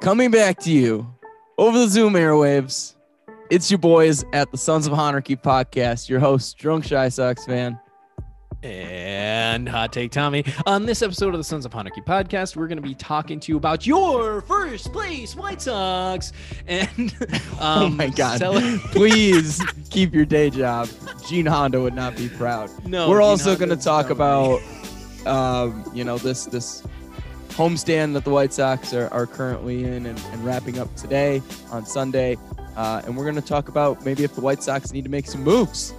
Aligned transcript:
Coming 0.00 0.30
back 0.30 0.58
to 0.60 0.72
you 0.72 1.06
over 1.58 1.78
the 1.78 1.86
Zoom 1.86 2.14
airwaves. 2.14 2.94
It's 3.50 3.70
your 3.70 3.76
boys 3.76 4.24
at 4.32 4.50
the 4.50 4.56
Sons 4.56 4.86
of 4.86 4.94
Honarchy 4.94 5.36
podcast. 5.36 6.08
Your 6.08 6.20
host, 6.20 6.56
Drunk 6.56 6.86
Shy 6.86 7.10
Sox 7.10 7.44
fan. 7.44 7.78
And 8.62 9.68
Hot 9.68 9.92
Take 9.92 10.10
Tommy. 10.10 10.44
On 10.64 10.86
this 10.86 11.02
episode 11.02 11.34
of 11.34 11.38
the 11.38 11.44
Sons 11.44 11.66
of 11.66 11.72
Honarchy 11.72 12.02
podcast, 12.02 12.56
we're 12.56 12.66
going 12.66 12.80
to 12.80 12.82
be 12.82 12.94
talking 12.94 13.38
to 13.40 13.52
you 13.52 13.58
about 13.58 13.86
your 13.86 14.40
first 14.40 14.90
place 14.90 15.36
White 15.36 15.60
Sox. 15.60 16.32
And 16.66 17.14
oh 17.60 17.86
um, 17.86 17.96
my 17.98 18.08
God. 18.08 18.38
cele- 18.38 18.78
Please 18.92 19.62
keep 19.90 20.14
your 20.14 20.24
day 20.24 20.48
job. 20.48 20.88
Gene 21.28 21.44
Honda 21.44 21.78
would 21.78 21.94
not 21.94 22.16
be 22.16 22.30
proud. 22.30 22.70
no, 22.86 23.10
We're 23.10 23.18
Gene 23.18 23.28
also 23.28 23.54
going 23.54 23.68
to 23.68 23.76
talk 23.76 24.08
about, 24.08 24.62
um, 25.26 25.84
you 25.92 26.04
know, 26.04 26.16
this 26.16 26.46
this 26.46 26.82
homestand 27.50 28.14
that 28.14 28.24
the 28.24 28.30
White 28.30 28.52
Sox 28.52 28.92
are, 28.94 29.08
are 29.12 29.26
currently 29.26 29.84
in 29.84 30.06
and, 30.06 30.18
and 30.18 30.44
wrapping 30.44 30.78
up 30.78 30.94
today 30.96 31.42
on 31.70 31.84
Sunday. 31.84 32.36
Uh, 32.76 33.02
and 33.04 33.16
we're 33.16 33.24
going 33.24 33.34
to 33.34 33.40
talk 33.42 33.68
about 33.68 34.04
maybe 34.04 34.24
if 34.24 34.34
the 34.34 34.40
White 34.40 34.62
Sox 34.62 34.92
need 34.92 35.04
to 35.04 35.10
make 35.10 35.26
some 35.26 35.42
moves. 35.42 35.92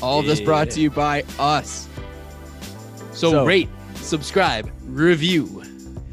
All 0.00 0.20
of 0.20 0.26
this 0.26 0.40
brought 0.40 0.70
to 0.70 0.80
you 0.80 0.90
by 0.90 1.24
us. 1.38 1.88
So, 3.12 3.30
So- 3.30 3.44
rate, 3.44 3.68
subscribe, 3.96 4.70
review. 4.84 5.62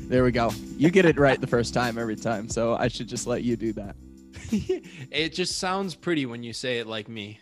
There 0.10 0.24
we 0.24 0.32
go. 0.32 0.52
You 0.78 0.90
get 0.90 1.06
it 1.06 1.20
right 1.20 1.40
the 1.40 1.48
first 1.56 1.74
time 1.74 1.98
every 1.98 2.16
time, 2.16 2.50
so 2.50 2.76
I 2.76 2.88
should 2.88 3.08
just 3.08 3.28
let 3.28 3.44
you 3.44 3.56
do 3.56 3.74
that. 3.74 3.96
it 5.12 5.34
just 5.34 5.58
sounds 5.60 5.94
pretty 5.96 6.26
when 6.26 6.42
you 6.44 6.54
say 6.54 6.80
it 6.80 6.88
like 6.88 7.08
me. 7.08 7.40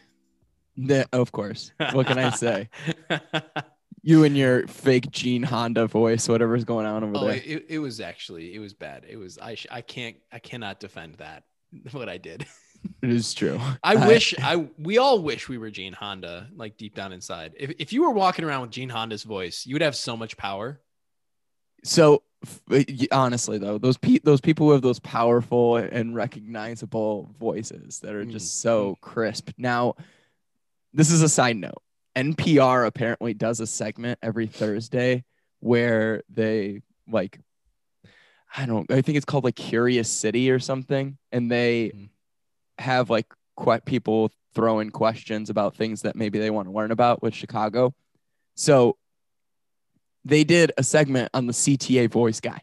Of 1.12 1.32
course. 1.32 1.72
What 1.94 2.08
can 2.08 2.20
I 2.20 2.30
say? 2.32 2.70
You 4.04 4.24
and 4.24 4.38
your 4.38 4.68
fake 4.68 5.12
Gene 5.12 5.44
Honda 5.44 5.88
voice, 5.88 6.30
whatever's 6.30 6.64
going 6.64 6.86
on 6.86 7.04
over 7.04 7.14
oh, 7.16 7.26
there. 7.28 7.36
it, 7.36 7.66
it 7.68 7.80
was 7.80 8.00
actually 8.00 8.54
it 8.54 8.60
was 8.60 8.74
bad. 8.74 9.06
It 9.08 9.18
was 9.18 9.38
I 9.38 9.56
sh- 9.56 9.68
I 9.70 9.82
can't 9.82 10.16
I 10.32 10.40
cannot 10.40 10.80
defend 10.80 11.16
that 11.16 11.44
what 11.92 12.10
I 12.10 12.18
did. 12.18 12.46
It 13.02 13.10
is 13.10 13.34
true. 13.34 13.60
I 13.84 14.08
wish 14.08 14.36
I 14.40 14.68
we 14.78 15.00
all 15.00 15.22
wish 15.22 15.50
we 15.50 15.58
were 15.58 15.72
Gene 15.72 15.94
Honda, 15.94 16.48
like 16.56 16.78
deep 16.78 16.96
down 16.96 17.12
inside. 17.12 17.54
If 17.58 17.74
if 17.80 17.92
you 17.92 18.04
were 18.04 18.12
walking 18.12 18.46
around 18.46 18.62
with 18.62 18.72
Gene 18.72 18.88
Honda's 18.88 19.24
voice, 19.24 19.66
you 19.66 19.74
would 19.76 19.82
have 19.82 19.96
so 19.96 20.16
much 20.16 20.38
power. 20.38 20.80
So 21.84 22.24
honestly, 23.12 23.58
though, 23.58 23.78
those 23.78 23.98
pe- 23.98 24.20
those 24.20 24.42
people 24.42 24.68
who 24.68 24.74
have 24.74 24.82
those 24.82 25.00
powerful 25.00 25.78
and 25.78 26.16
recognizable 26.16 27.34
voices 27.40 28.00
that 28.00 28.14
are 28.14 28.26
mm, 28.26 28.32
just 28.32 28.62
so 28.62 28.92
mm. 28.92 29.02
crisp. 29.02 29.52
Now, 29.58 29.96
this 30.94 31.12
is 31.12 31.22
a 31.22 31.30
side 31.30 31.58
note. 31.58 31.82
NPR 32.18 32.86
apparently 32.88 33.34
does 33.36 33.60
a 33.60 33.68
segment 33.68 34.18
every 34.24 34.48
Thursday 34.48 35.24
where 35.60 36.24
they 36.30 36.82
like, 37.08 37.40
I 38.56 38.66
don't, 38.66 38.92
I 38.92 39.02
think 39.02 39.18
it's 39.18 39.26
called 39.26 39.44
like 39.44 39.56
Curious 39.56 40.10
City 40.10 40.50
or 40.50 40.58
something, 40.60 41.18
and 41.32 41.52
they 41.52 41.92
Mhm. 41.94 42.10
have 42.80 43.10
like 43.12 43.28
que- 43.64 43.82
people 43.86 44.32
throw 44.56 44.80
in 44.80 44.90
questions 44.90 45.52
about 45.52 45.76
things 45.76 46.02
that 46.02 46.16
maybe 46.16 46.40
they 46.40 46.50
want 46.50 46.68
to 46.68 46.74
learn 46.74 46.90
about 46.92 47.22
with 47.22 47.36
Chicago. 47.36 47.94
So 48.56 48.98
they 50.26 50.44
did 50.44 50.72
a 50.78 50.84
segment 50.84 51.30
on 51.36 51.46
the 51.46 51.54
CTA 51.54 52.08
voice 52.08 52.40
guy. 52.40 52.62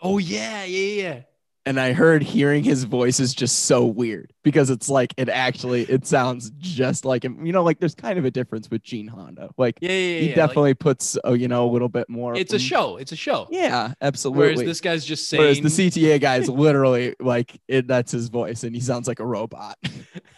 Oh 0.00 0.18
yeah, 0.18 0.62
yeah, 0.64 1.02
yeah. 1.02 1.22
And 1.66 1.80
I 1.80 1.94
heard 1.94 2.22
hearing 2.22 2.62
his 2.62 2.84
voice 2.84 3.18
is 3.18 3.32
just 3.34 3.64
so 3.64 3.86
weird 3.86 4.34
because 4.42 4.68
it's 4.68 4.90
like 4.90 5.14
it 5.16 5.30
actually 5.30 5.84
it 5.84 6.06
sounds 6.06 6.50
just 6.58 7.06
like 7.06 7.24
him. 7.24 7.46
You 7.46 7.52
know, 7.52 7.62
like 7.62 7.78
there's 7.80 7.94
kind 7.94 8.18
of 8.18 8.26
a 8.26 8.30
difference 8.30 8.70
with 8.70 8.82
Gene 8.82 9.06
Honda. 9.06 9.48
Like 9.56 9.78
Yeah, 9.80 9.90
yeah, 9.90 9.96
yeah. 9.96 9.98
he 9.98 10.20
yeah, 10.20 10.26
like, 10.26 10.34
definitely 10.36 10.74
puts 10.74 11.16
uh, 11.24 11.32
you 11.32 11.48
know 11.48 11.66
a 11.66 11.70
little 11.70 11.88
bit 11.88 12.10
more. 12.10 12.36
it's 12.36 12.52
a 12.52 12.58
show. 12.58 12.98
It's 12.98 13.12
a 13.12 13.16
show. 13.16 13.48
Yeah, 13.50 13.94
absolutely. 14.02 14.42
Whereas 14.42 14.60
this 14.60 14.80
guy's 14.82 15.06
just 15.06 15.28
saying 15.30 15.42
Whereas 15.42 15.60
the 15.60 15.68
CTA 15.68 16.20
guy 16.20 16.36
is 16.36 16.48
literally 16.50 17.14
like 17.18 17.58
it, 17.66 17.86
that's 17.86 18.12
his 18.12 18.28
voice 18.28 18.62
and 18.62 18.74
he 18.74 18.80
sounds 18.80 19.08
like 19.08 19.20
a 19.20 19.26
robot. 19.26 19.78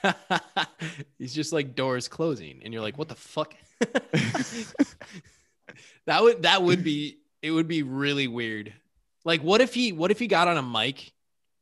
He's 1.18 1.34
just 1.34 1.52
like 1.52 1.74
doors 1.74 2.06
closing, 2.08 2.60
and 2.64 2.72
you're 2.72 2.82
like, 2.82 2.98
what 2.98 3.08
the 3.08 3.14
fuck? 3.14 3.54
that 6.06 6.22
would 6.22 6.42
that 6.42 6.62
would 6.62 6.84
be 6.84 7.18
it 7.42 7.50
would 7.50 7.68
be 7.68 7.82
really 7.82 8.28
weird. 8.28 8.72
Like, 9.24 9.42
what 9.42 9.60
if 9.60 9.74
he 9.74 9.92
what 9.92 10.10
if 10.10 10.18
he 10.18 10.26
got 10.28 10.48
on 10.48 10.56
a 10.56 10.62
mic 10.62 11.12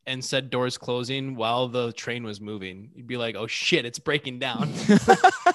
and 0.06 0.24
said 0.24 0.50
doors 0.50 0.76
closing 0.78 1.34
while 1.36 1.68
the 1.68 1.92
train 1.92 2.24
was 2.24 2.40
moving? 2.40 2.90
You'd 2.94 3.06
be 3.06 3.16
like, 3.16 3.36
oh 3.36 3.46
shit, 3.46 3.84
it's 3.84 3.98
breaking 3.98 4.38
down. 4.38 4.72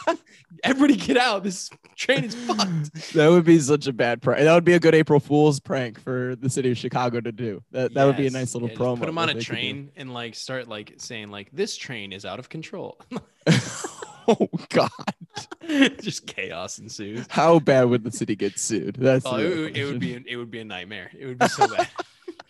Everybody 0.64 0.96
get 0.96 1.18
out. 1.18 1.44
This 1.44 1.70
train 1.96 2.24
is 2.24 2.36
fucked. 2.36 3.14
that 3.14 3.28
would 3.30 3.46
be 3.46 3.60
such 3.60 3.88
a 3.88 3.94
bad 3.94 4.22
prank. 4.22 4.44
That 4.44 4.54
would 4.54 4.66
be 4.66 4.74
a 4.74 4.80
good 4.80 4.96
April 4.96 5.20
Fool's 5.20 5.60
prank 5.60 6.00
for 6.00 6.36
the 6.36 6.50
city 6.50 6.72
of 6.72 6.78
Chicago 6.78 7.22
to 7.22 7.32
do. 7.32 7.62
That 7.72 7.94
that 7.94 8.06
would 8.06 8.18
be 8.18 8.28
a 8.28 8.32
nice 8.32 8.54
little 8.54 8.70
Yeah, 8.70 8.76
promo. 8.76 9.00
Put 9.00 9.10
him 9.10 9.18
on 9.18 9.30
a 9.30 9.34
they 9.34 9.40
could 9.40 9.46
do. 9.46 9.54
train 9.54 9.92
and 9.96 10.14
like 10.14 10.36
start 10.36 10.68
like 10.68 10.96
saying 10.98 11.30
like 11.30 11.50
this 11.52 11.78
train 11.78 12.12
is 12.12 12.26
out 12.26 12.40
of 12.40 12.50
control. 12.50 13.00
oh 14.28 14.50
God. 14.70 14.90
just 16.02 16.26
chaos 16.28 16.80
ensues. 16.80 17.26
How 17.30 17.60
bad 17.60 17.84
would 17.84 18.04
the 18.04 18.12
city 18.12 18.36
get 18.36 18.58
sued? 18.60 18.96
That's 19.00 19.26
Oh, 19.26 19.38
it, 19.38 19.78
it 19.78 19.86
would 19.86 20.00
be 20.00 20.22
it 20.26 20.36
would 20.36 20.52
be 20.52 20.60
a 20.60 20.66
nightmare. 20.66 21.12
It 21.18 21.26
would 21.28 21.40
be 21.40 21.48
so 21.48 21.68
bad. 21.68 21.88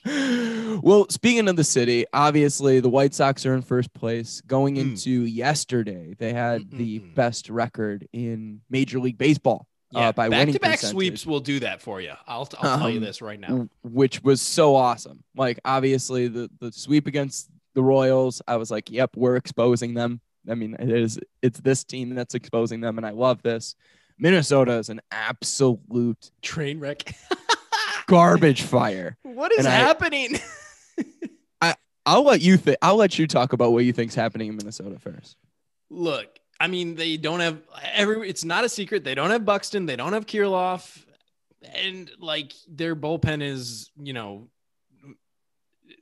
well, 0.81 1.07
speaking 1.09 1.47
of 1.47 1.55
the 1.55 1.63
city, 1.63 2.05
obviously 2.13 2.79
the 2.79 2.89
White 2.89 3.13
Sox 3.13 3.45
are 3.45 3.53
in 3.53 3.61
first 3.61 3.93
place. 3.93 4.41
Going 4.47 4.75
Mm. 4.75 4.79
into 4.81 5.09
yesterday, 5.25 6.15
they 6.17 6.33
had 6.33 6.71
the 6.71 6.99
best 6.99 7.49
record 7.49 8.07
in 8.13 8.61
Major 8.69 8.99
League 8.99 9.17
Baseball 9.17 9.67
Yeah, 9.91 10.09
uh, 10.09 10.11
by 10.13 10.29
back 10.29 10.49
to 10.49 10.59
back 10.59 10.79
sweeps 10.79 11.25
will 11.25 11.39
do 11.39 11.59
that 11.61 11.81
for 11.81 11.99
you. 11.99 12.13
I'll, 12.27 12.47
I'll 12.59 12.77
tell 12.79 12.89
you 12.89 12.97
Um, 12.99 13.03
this 13.03 13.21
right 13.21 13.39
now. 13.39 13.67
which 13.83 14.23
was 14.23 14.41
so 14.41 14.75
awesome. 14.75 15.23
Like 15.35 15.59
obviously 15.65 16.27
the 16.27 16.49
the 16.59 16.71
sweep 16.71 17.07
against 17.07 17.49
the 17.75 17.83
Royals, 17.83 18.41
I 18.47 18.55
was 18.57 18.71
like, 18.71 18.89
"Yep, 18.89 19.15
we're 19.15 19.35
exposing 19.35 19.93
them." 19.95 20.21
I 20.49 20.55
mean, 20.55 20.75
it 20.79 20.89
is 20.89 21.19
it's 21.41 21.59
this 21.59 21.83
team 21.83 22.15
that's 22.15 22.35
exposing 22.35 22.81
them, 22.81 22.97
and 22.97 23.05
I 23.05 23.11
love 23.11 23.41
this. 23.41 23.75
Minnesota 24.17 24.73
is 24.73 24.89
an 24.89 25.01
absolute 25.11 26.31
Train 26.41 26.79
wreck. 26.79 27.15
garbage 28.09 28.63
fire. 28.63 29.17
what 29.23 29.51
is 29.53 29.59
And 29.59 29.67
I- 29.67 29.71
happening? 29.71 30.39
I'll 32.05 32.23
let 32.23 32.41
you 32.41 32.57
think. 32.57 32.77
I'll 32.81 32.95
let 32.95 33.19
you 33.19 33.27
talk 33.27 33.53
about 33.53 33.71
what 33.71 33.85
you 33.85 33.93
think's 33.93 34.15
happening 34.15 34.47
in 34.49 34.55
Minnesota 34.55 34.97
first. 34.97 35.37
Look, 35.91 36.25
I 36.59 36.65
mean, 36.67 36.95
they 36.95 37.17
don't 37.17 37.39
have 37.39 37.61
every. 37.93 38.27
It's 38.27 38.43
not 38.43 38.63
a 38.63 38.69
secret. 38.69 39.03
They 39.03 39.13
don't 39.13 39.29
have 39.29 39.45
Buxton. 39.45 39.85
They 39.85 39.95
don't 39.95 40.13
have 40.13 40.25
Kirilloff, 40.25 41.05
and 41.75 42.09
like 42.17 42.53
their 42.67 42.95
bullpen 42.95 43.43
is, 43.43 43.91
you 44.01 44.13
know, 44.13 44.47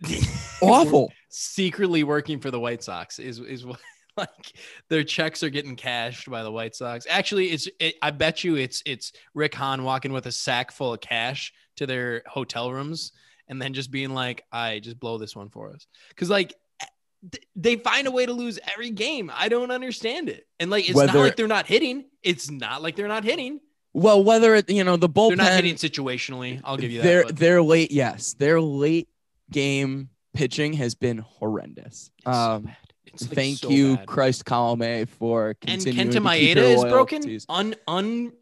Awful. 0.61 1.11
secretly 1.29 2.03
working 2.03 2.39
for 2.39 2.51
the 2.51 2.59
White 2.59 2.83
Sox 2.83 3.19
is 3.19 3.39
is 3.39 3.65
what 3.65 3.79
like 4.21 4.53
their 4.89 5.03
checks 5.03 5.43
are 5.43 5.49
getting 5.49 5.75
cashed 5.75 6.29
by 6.29 6.43
the 6.43 6.51
White 6.51 6.75
Sox. 6.75 7.05
Actually, 7.09 7.47
it's 7.51 7.67
it, 7.79 7.95
I 8.01 8.11
bet 8.11 8.43
you 8.43 8.55
it's 8.55 8.81
it's 8.85 9.13
Rick 9.33 9.55
Hahn 9.55 9.83
walking 9.83 10.11
with 10.13 10.25
a 10.25 10.31
sack 10.31 10.71
full 10.71 10.93
of 10.93 11.01
cash 11.01 11.53
to 11.77 11.85
their 11.85 12.23
hotel 12.25 12.71
rooms 12.71 13.11
and 13.47 13.61
then 13.61 13.73
just 13.73 13.91
being 13.91 14.09
like, 14.13 14.43
"I 14.51 14.79
just 14.79 14.99
blow 14.99 15.17
this 15.17 15.35
one 15.35 15.49
for 15.49 15.71
us," 15.71 15.87
because 16.09 16.29
like. 16.29 16.53
Eh, 16.81 16.85
th- 17.31 17.43
They 17.55 17.75
find 17.77 18.07
a 18.07 18.11
way 18.11 18.25
to 18.25 18.33
lose 18.33 18.59
every 18.73 18.91
game. 18.91 19.31
I 19.33 19.49
don't 19.49 19.71
understand 19.71 20.29
it. 20.29 20.47
And 20.59 20.69
like, 20.69 20.87
it's 20.89 20.97
not 20.97 21.15
like 21.15 21.35
they're 21.35 21.47
not 21.47 21.65
hitting. 21.65 22.05
It's 22.23 22.51
not 22.51 22.81
like 22.83 22.95
they're 22.95 23.07
not 23.07 23.23
hitting. 23.23 23.59
Well, 23.93 24.23
whether 24.23 24.53
it 24.55 24.69
you 24.69 24.83
know 24.83 24.97
the 24.97 25.09
bullpen, 25.09 25.29
They're 25.37 25.45
not 25.45 25.53
hitting 25.53 25.75
situationally. 25.75 26.61
I'll 26.63 26.77
give 26.77 26.91
you 26.91 26.99
that. 27.01 27.07
Their 27.07 27.23
but 27.23 27.35
their 27.37 27.61
late 27.63 27.91
yes, 27.91 28.33
their 28.33 28.61
late 28.61 29.09
game 29.51 30.09
pitching 30.33 30.73
has 30.73 30.93
been 30.93 31.17
horrendous. 31.17 32.11
it's 32.17 32.25
so 32.25 32.31
um, 32.31 32.69
It's, 33.13 33.23
like, 33.23 33.33
thank 33.35 33.57
so 33.59 33.69
you, 33.69 33.95
bad. 33.97 34.07
Christ 34.07 34.45
Colome, 34.45 35.07
for 35.07 35.49
and 35.49 35.81
continuing 35.81 36.07
Kenta 36.09 36.11
to 36.11 36.19
keep 36.19 36.57
Maeda 36.57 36.75
is 36.75 36.83
broken. 36.83 37.39
Un, 37.49 37.75
un 37.87 38.33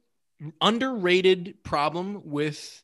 underrated 0.61 1.63
problem 1.63 2.21
with 2.25 2.83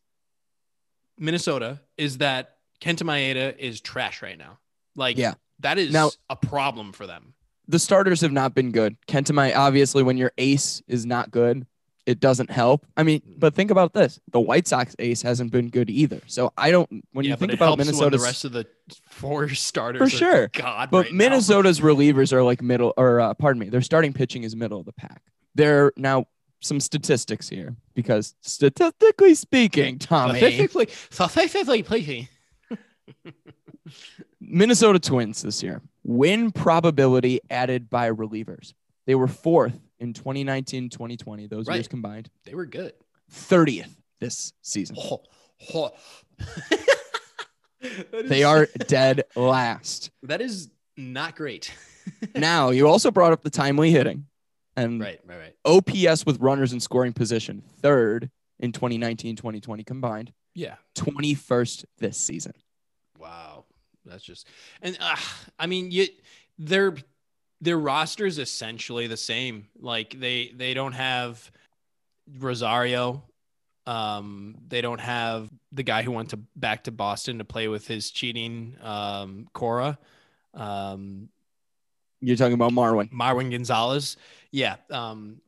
Minnesota 1.18 1.80
is 1.97 2.20
that 2.20 2.58
Kenta 2.80 3.03
Maeda 3.03 3.58
is 3.58 3.82
trash 3.82 4.22
right 4.22 4.38
now. 4.38 4.59
Like, 4.96 5.17
Yeah. 5.17 5.34
that 5.59 5.78
is 5.78 5.91
Now- 5.91 6.11
a 6.29 6.35
problem 6.35 6.91
for 6.94 7.05
them. 7.05 7.34
The 7.67 7.79
starters 7.79 8.22
have 8.22 8.32
not 8.32 8.53
been 8.55 8.72
good. 8.72 8.97
Kenta 9.08 9.32
Maeda, 9.32 9.55
obviously, 9.55 10.03
when 10.03 10.17
your 10.17 10.32
ace 10.38 10.82
is 10.88 11.05
not 11.05 11.32
good, 11.32 11.66
it 12.06 12.20
doesn't 12.20 12.50
help. 12.50 12.86
I 12.98 13.03
mean, 13.03 13.22
but 13.38 13.53
think 13.53 13.72
about 13.72 13.94
this: 13.94 14.20
the 14.32 14.40
White 14.40 14.68
Sox 14.68 14.96
ace 15.00 15.22
hasn't 15.22 15.52
been 15.52 15.70
good 15.70 15.90
either. 15.90 16.22
So 16.28 16.52
I 16.58 16.72
don't. 16.72 16.90
When 17.12 17.26
yeah, 17.26 17.32
you 17.32 17.38
think 17.38 17.53
about 17.53 17.78
Minnesota, 17.78 18.18
the 18.18 18.24
rest 18.24 18.46
of 18.46 18.52
the 18.52 18.66
four 19.09 19.50
starters 19.53 20.00
For 20.00 20.06
are 20.06 20.09
sure. 20.09 20.48
God, 20.50 20.90
But 20.92 21.06
right 21.06 21.12
now. 21.12 21.18
Minnesota's 21.18 21.80
relievers 21.80 22.34
are 22.34 22.44
like 22.44 22.62
middle, 22.62 22.94
or 22.98 23.20
uh, 23.20 23.34
pardon 23.34 23.59
me, 23.59 23.70
their 23.70 23.82
starting 23.82 24.14
pitching 24.14 24.44
is 24.44 24.56
middle 24.56 24.80
of 24.80 24.86
the 24.86 24.94
pack. 24.94 25.22
They're 25.56 25.92
now 25.96 26.26
some 26.62 26.80
statistics 26.80 27.50
here 27.50 27.76
because 27.94 28.36
statistically 28.42 29.34
speaking, 29.36 30.00
Tommy, 30.00 30.38
Statistically, 30.40 30.88
statistically 31.09 31.84
speaking, 31.84 32.28
Minnesota 34.40 35.00
Twins 35.00 35.42
this 35.42 35.62
year 35.64 35.82
win 36.03 36.52
probability 36.52 37.40
added 37.50 37.90
by 37.90 38.09
relievers. 38.12 38.74
They 39.06 39.16
were 39.16 39.28
fourth 39.28 39.80
in 40.02 40.14
2019, 40.14 40.90
2020, 40.90 41.48
those 41.48 41.68
Right. 41.68 41.76
years 41.76 41.88
combined, 41.88 42.30
they 42.44 42.56
were 42.56 42.66
good. 42.66 42.94
30th 43.32 43.96
this 44.20 44.52
season. 44.62 44.98
Oh, 45.00 45.22
oh. 45.74 45.92
They 48.14 48.44
are 48.44 48.68
dead 48.88 49.24
last. 49.36 50.12
That 50.24 50.42
is 50.42 50.70
not 50.98 51.36
great. 51.36 51.74
Now, 52.36 52.72
you 52.72 52.88
also 52.88 53.12
brought 53.12 53.32
up 53.32 53.42
the 53.44 53.50
timely 53.52 53.92
hitting 53.92 54.26
and 54.76 55.00
right, 55.00 55.20
right, 55.24 55.38
right. 55.38 55.56
OPS 55.66 56.26
with 56.26 56.40
runners 56.40 56.74
in 56.74 56.80
scoring 56.80 57.14
position, 57.14 57.62
third 57.80 58.32
in 58.59 58.72
2019 58.72 59.36
2020 59.36 59.84
combined, 59.84 60.34
Yeah. 60.56 60.76
21st 60.96 61.86
this 62.00 62.18
season. 62.18 62.53
Wow, 63.20 63.66
that's 64.03 64.24
just 64.24 64.48
and 64.82 64.98
uh, 65.00 65.16
I 65.59 65.68
mean, 65.68 65.92
you 65.92 66.08
their 66.58 66.96
their 67.61 67.78
roster 67.78 68.25
is 68.25 68.40
essentially 68.40 69.08
the 69.08 69.17
same. 69.17 69.67
Like 69.79 70.19
they 70.19 70.52
they 70.55 70.73
don't 70.73 70.93
have 70.93 71.52
Rosario. 72.40 73.23
Um, 73.87 74.55
they 74.67 74.81
don't 74.81 75.02
have 75.02 75.49
the 75.72 75.84
guy 75.84 76.03
who 76.03 76.11
went 76.11 76.29
to 76.29 76.37
back 76.55 76.84
to 76.85 76.91
Boston 76.91 77.40
to 77.40 77.43
play 77.46 77.67
with 77.67 77.87
his 77.87 78.11
cheating 78.11 78.75
um, 78.81 79.47
Cora. 79.53 79.97
Um, 80.53 81.29
You're 82.22 82.35
talking 82.37 82.53
about 82.53 82.72
Marwin. 82.73 83.11
Marwin 83.11 83.49
Gonzalez. 83.52 84.17
Yeah. 84.52 84.75
Um, 84.91 85.41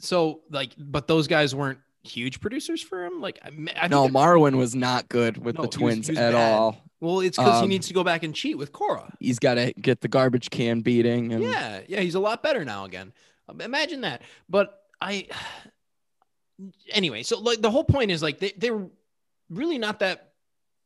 so 0.00 0.40
like, 0.50 0.70
but 0.78 1.06
those 1.06 1.26
guys 1.28 1.54
weren't 1.54 1.78
huge 2.04 2.40
producers 2.40 2.82
for 2.82 3.04
him. 3.04 3.20
Like, 3.20 3.38
I, 3.42 3.48
I 3.48 3.50
think 3.88 3.90
No, 3.90 4.08
Marwin 4.08 4.56
was 4.56 4.74
not 4.74 5.08
good 5.08 5.38
with 5.42 5.56
No, 5.56 5.62
the 5.62 5.68
he 5.78 5.84
was- 5.84 5.94
Twins 5.94 6.06
he 6.08 6.12
was 6.12 6.18
at 6.18 6.32
bad. 6.32 6.52
all. 6.52 6.76
Well, 7.00 7.20
it's 7.20 7.36
because 7.38 7.58
he 7.60 7.64
um, 7.64 7.68
needs 7.68 7.88
to 7.88 7.94
go 7.94 8.02
back 8.04 8.22
and 8.22 8.34
cheat 8.34 8.58
with 8.58 8.72
Cora. 8.72 9.12
He's 9.20 9.38
got 9.38 9.54
to 9.54 9.72
get 9.72 10.00
the 10.00 10.08
garbage 10.08 10.50
can 10.50 10.80
beating. 10.80 11.32
And 11.32 11.42
Yeah, 11.42 11.80
yeah, 11.86 12.00
he's 12.00 12.14
a 12.14 12.20
lot 12.20 12.42
better 12.42 12.64
now 12.64 12.84
again. 12.84 13.12
Um, 13.48 13.60
Imagine 13.60 14.00
that. 14.02 14.22
But 14.48 14.82
I, 15.00 15.28
anyway, 16.90 17.22
so 17.22 17.40
like 17.40 17.60
the 17.60 17.70
whole 17.70 17.84
point 17.84 18.10
is 18.10 18.22
like 18.22 18.38
they 18.38 18.52
they're 18.56 18.86
really 19.50 19.78
not 19.78 20.00
that 20.00 20.32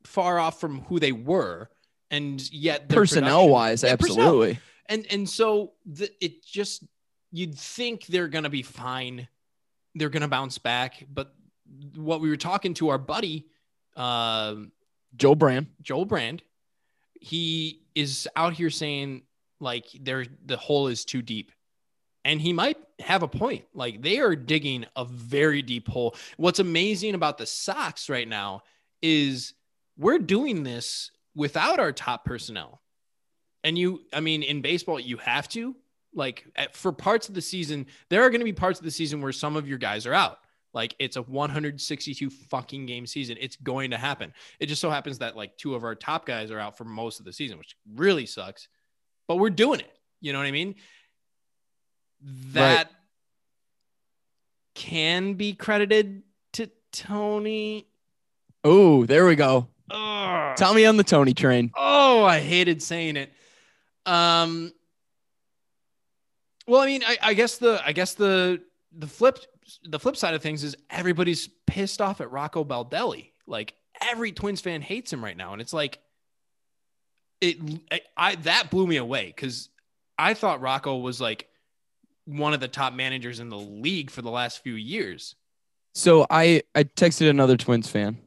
far 0.04 0.38
off 0.38 0.60
from 0.60 0.82
who 0.82 0.98
they 0.98 1.12
were, 1.12 1.70
and 2.10 2.40
yet 2.52 2.88
personnel 2.88 3.48
wise, 3.48 3.82
Yeah, 3.82 3.96
personnel. 3.96 4.26
absolutely. 4.26 4.58
and 4.86 5.06
and 5.10 5.28
so 5.28 5.72
the, 5.86 6.10
it 6.20 6.44
just 6.44 6.84
you'd 7.30 7.56
think 7.58 8.06
they're 8.06 8.28
gonna 8.28 8.50
be 8.50 8.62
fine, 8.62 9.28
they're 9.94 10.10
gonna 10.10 10.28
bounce 10.28 10.58
back, 10.58 11.06
but 11.12 11.34
what 11.96 12.20
we 12.20 12.28
were 12.28 12.36
talking 12.36 12.74
to 12.74 12.90
our 12.90 12.98
buddy, 12.98 13.46
um, 13.96 14.72
Joe 15.16 15.34
Brand. 15.34 15.66
Joel 15.82 16.04
Brand, 16.04 16.42
he 17.20 17.82
is 17.94 18.28
out 18.36 18.54
here 18.54 18.70
saying 18.70 19.22
like 19.60 19.86
there 20.00 20.24
the 20.44 20.56
hole 20.56 20.88
is 20.88 21.04
too 21.04 21.22
deep. 21.22 21.52
And 22.24 22.40
he 22.40 22.52
might 22.52 22.76
have 23.00 23.22
a 23.22 23.28
point. 23.28 23.64
Like 23.74 24.02
they 24.02 24.18
are 24.18 24.36
digging 24.36 24.86
a 24.94 25.04
very 25.04 25.62
deep 25.62 25.88
hole. 25.88 26.14
What's 26.36 26.60
amazing 26.60 27.14
about 27.14 27.38
the 27.38 27.46
Sox 27.46 28.08
right 28.08 28.28
now 28.28 28.62
is 29.00 29.54
we're 29.96 30.18
doing 30.18 30.62
this 30.62 31.10
without 31.34 31.80
our 31.80 31.92
top 31.92 32.24
personnel. 32.24 32.80
And 33.64 33.78
you, 33.78 34.02
I 34.12 34.20
mean, 34.20 34.42
in 34.42 34.60
baseball, 34.62 34.98
you 35.00 35.16
have 35.18 35.48
to. 35.50 35.76
Like 36.14 36.44
at, 36.56 36.76
for 36.76 36.92
parts 36.92 37.28
of 37.28 37.34
the 37.34 37.40
season, 37.40 37.86
there 38.10 38.22
are 38.22 38.30
going 38.30 38.40
to 38.40 38.44
be 38.44 38.52
parts 38.52 38.78
of 38.78 38.84
the 38.84 38.90
season 38.90 39.22
where 39.22 39.32
some 39.32 39.56
of 39.56 39.66
your 39.66 39.78
guys 39.78 40.06
are 40.06 40.12
out. 40.12 40.38
Like 40.74 40.94
it's 40.98 41.16
a 41.16 41.22
162 41.22 42.30
fucking 42.30 42.86
game 42.86 43.06
season. 43.06 43.36
It's 43.40 43.56
going 43.56 43.90
to 43.90 43.98
happen. 43.98 44.32
It 44.58 44.66
just 44.66 44.80
so 44.80 44.90
happens 44.90 45.18
that 45.18 45.36
like 45.36 45.56
two 45.56 45.74
of 45.74 45.84
our 45.84 45.94
top 45.94 46.26
guys 46.26 46.50
are 46.50 46.58
out 46.58 46.78
for 46.78 46.84
most 46.84 47.18
of 47.18 47.26
the 47.26 47.32
season, 47.32 47.58
which 47.58 47.76
really 47.94 48.26
sucks. 48.26 48.68
But 49.28 49.36
we're 49.36 49.50
doing 49.50 49.80
it. 49.80 49.98
You 50.20 50.32
know 50.32 50.38
what 50.38 50.46
I 50.46 50.52
mean? 50.52 50.76
That 52.52 52.90
can 54.74 55.34
be 55.34 55.52
credited 55.52 56.22
to 56.54 56.70
Tony. 56.92 57.86
Oh, 58.64 59.04
there 59.04 59.26
we 59.26 59.36
go. 59.36 59.68
Ugh. 59.90 60.56
Tell 60.56 60.72
me 60.72 60.86
on 60.86 60.96
the 60.96 61.04
Tony 61.04 61.34
train. 61.34 61.70
Oh, 61.76 62.24
I 62.24 62.40
hated 62.40 62.82
saying 62.82 63.16
it. 63.16 63.32
Um. 64.06 64.72
Well, 66.66 66.80
I 66.80 66.86
mean, 66.86 67.02
I, 67.04 67.18
I 67.20 67.34
guess 67.34 67.58
the 67.58 67.82
I 67.84 67.92
guess 67.92 68.14
the 68.14 68.62
the 68.96 69.06
flip 69.06 69.38
the 69.84 69.98
flip 69.98 70.16
side 70.16 70.34
of 70.34 70.42
things 70.42 70.64
is 70.64 70.76
everybody's 70.90 71.48
pissed 71.66 72.00
off 72.00 72.20
at 72.20 72.30
Rocco 72.30 72.64
Baldelli. 72.64 73.30
Like 73.46 73.74
every 74.10 74.32
Twins 74.32 74.60
fan 74.60 74.82
hates 74.82 75.12
him 75.12 75.22
right 75.24 75.36
now, 75.36 75.52
and 75.52 75.60
it's 75.60 75.72
like 75.72 75.98
it. 77.40 77.58
I, 78.16 78.36
that 78.36 78.70
blew 78.70 78.86
me 78.86 78.96
away 78.96 79.26
because 79.26 79.68
I 80.18 80.34
thought 80.34 80.60
Rocco 80.60 80.98
was 80.98 81.20
like 81.20 81.48
one 82.24 82.54
of 82.54 82.60
the 82.60 82.68
top 82.68 82.94
managers 82.94 83.40
in 83.40 83.48
the 83.48 83.58
league 83.58 84.10
for 84.10 84.22
the 84.22 84.30
last 84.30 84.62
few 84.62 84.74
years. 84.74 85.34
So 85.94 86.26
I 86.30 86.62
I 86.74 86.84
texted 86.84 87.28
another 87.28 87.56
Twins 87.56 87.88
fan, 87.88 88.18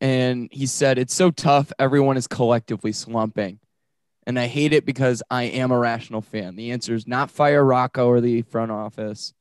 and 0.00 0.48
he 0.50 0.66
said 0.66 0.98
it's 0.98 1.14
so 1.14 1.30
tough. 1.30 1.72
Everyone 1.78 2.16
is 2.16 2.26
collectively 2.26 2.92
slumping, 2.92 3.60
and 4.26 4.38
I 4.38 4.46
hate 4.46 4.72
it 4.72 4.84
because 4.86 5.22
I 5.30 5.44
am 5.44 5.70
a 5.70 5.78
rational 5.78 6.22
fan. 6.22 6.56
The 6.56 6.72
answer 6.72 6.94
is 6.94 7.06
not 7.06 7.30
fire 7.30 7.64
Rocco 7.64 8.08
or 8.08 8.20
the 8.20 8.42
front 8.42 8.72
office. 8.72 9.34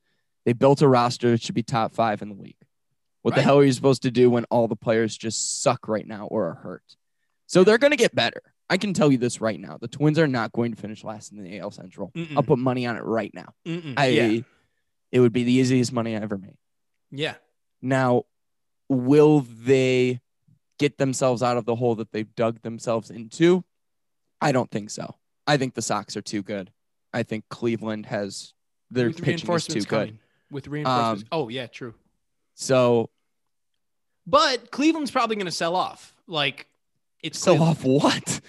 They 0.50 0.54
built 0.54 0.82
a 0.82 0.88
roster 0.88 1.30
that 1.30 1.44
should 1.44 1.54
be 1.54 1.62
top 1.62 1.94
five 1.94 2.24
in 2.24 2.30
the 2.30 2.42
league. 2.42 2.56
What 3.22 3.36
the 3.36 3.44
hell 3.44 3.60
are 3.60 3.64
you 3.64 3.72
supposed 3.72 4.02
to 4.02 4.10
do 4.10 4.32
when 4.32 4.46
all 4.46 4.68
the 4.68 4.76
players 4.76 5.16
just 5.16 5.62
suck 5.62 5.88
right 5.88 6.08
now 6.08 6.26
or 6.26 6.48
are 6.48 6.54
hurt? 6.56 6.96
So 7.46 7.64
they're 7.64 7.78
going 7.78 7.92
to 7.92 7.98
get 7.98 8.16
better. 8.16 8.42
I 8.68 8.78
can 8.78 8.96
tell 8.96 9.12
you 9.12 9.20
this 9.20 9.42
right 9.42 9.60
now. 9.60 9.78
The 9.80 9.88
Twins 9.88 10.18
are 10.18 10.26
not 10.26 10.52
going 10.52 10.74
to 10.74 10.82
finish 10.82 11.04
last 11.04 11.32
in 11.32 11.44
the 11.44 11.60
AL 11.60 11.70
Central. 11.70 12.12
Mm-mm. 12.16 12.36
I'll 12.36 12.42
put 12.42 12.58
money 12.58 12.88
on 12.88 12.98
it 12.98 13.04
right 13.04 13.32
now. 13.32 13.54
Mm-mm. 13.64 13.94
I 13.96 14.08
yeah, 14.08 14.42
it 15.12 15.20
would 15.20 15.34
be 15.34 15.44
the 15.44 15.52
easiest 15.52 15.94
money 15.94 16.16
I 16.16 16.22
ever 16.22 16.40
made. 16.40 16.58
yeah. 17.12 17.36
Now, 17.80 18.24
will 18.90 19.42
they 19.42 20.20
get 20.80 20.98
themselves 20.98 21.44
out 21.44 21.58
of 21.58 21.66
the 21.66 21.76
hole 21.76 21.94
that 21.94 22.12
they've 22.12 22.34
dug 22.34 22.64
themselves 22.64 23.12
into? 23.12 23.64
I 24.42 24.52
don't 24.52 24.72
think 24.72 24.90
so. 24.90 25.14
I 25.46 25.58
think 25.58 25.76
the 25.76 25.84
Sox 25.84 26.18
are 26.18 26.24
too 26.24 26.42
good. 26.42 26.72
I 27.14 27.22
think 27.22 27.44
Cleveland 27.50 28.08
has 28.08 28.56
their 28.90 29.12
pitching 29.12 29.20
is 29.20 29.24
too 29.42 29.48
reinforcements 29.48 29.86
good. 29.86 30.18
With 30.52 30.68
reinforcements. 30.68 31.24
Um, 31.24 31.28
oh 31.32 31.50
yeah, 31.50 31.68
true. 31.68 31.94
So 32.56 33.10
But 34.26 34.72
Cleveland's 34.72 35.12
probably 35.12 35.36
going 35.36 35.46
to 35.46 35.52
sell 35.52 35.76
off. 35.76 36.14
Like 36.28 36.68
it's 37.22 37.40
sell 37.40 37.56
Cleveland. 37.58 37.78
off 37.78 37.86
what? 37.86 38.42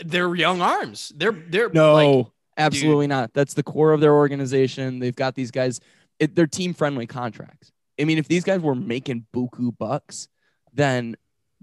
They're 0.04 0.34
young 0.34 0.60
arms. 0.60 1.12
They're 1.14 1.32
they're 1.32 1.70
no, 1.70 1.94
like 1.94 2.26
absolutely 2.56 3.06
not. 3.06 3.32
That's 3.34 3.54
the 3.54 3.62
core 3.62 3.92
of 3.92 4.00
their 4.00 4.14
organization. 4.14 4.98
They've 4.98 5.14
got 5.14 5.34
these 5.34 5.50
guys. 5.50 5.80
It, 6.18 6.34
they're 6.34 6.46
team 6.46 6.74
friendly 6.74 7.06
contracts. 7.06 7.72
I 8.00 8.04
mean, 8.04 8.18
if 8.18 8.26
these 8.26 8.42
guys 8.44 8.60
were 8.60 8.74
making 8.74 9.26
buku 9.34 9.76
bucks, 9.78 10.28
then 10.72 11.16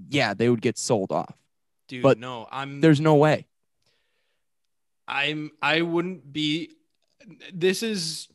yeah, 0.09 0.33
they 0.33 0.49
would 0.49 0.61
get 0.61 0.77
sold 0.77 1.11
off. 1.11 1.35
dude. 1.87 2.03
but 2.03 2.17
no, 2.17 2.47
I'm 2.51 2.79
There's 2.79 3.01
no 3.01 3.15
way. 3.15 3.47
I'm 5.07 5.51
I 5.61 5.81
wouldn't 5.81 6.31
be. 6.31 6.75
This 7.53 7.83
is 7.83 8.29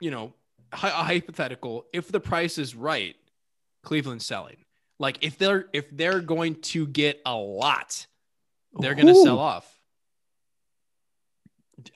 you 0.00 0.10
know 0.10 0.32
a 0.74 1.02
hypothetical. 1.04 1.86
If 1.92 2.08
the 2.12 2.20
price 2.20 2.58
is 2.58 2.74
right, 2.74 3.16
Cleveland's 3.82 4.26
selling. 4.26 4.56
Like 4.98 5.18
if 5.22 5.38
they're 5.38 5.66
if 5.72 5.86
they're 5.90 6.20
going 6.20 6.56
to 6.62 6.86
get 6.86 7.20
a 7.26 7.34
lot, 7.34 8.06
they're 8.78 8.94
going 8.94 9.08
to 9.08 9.14
sell 9.22 9.38
off. 9.38 9.70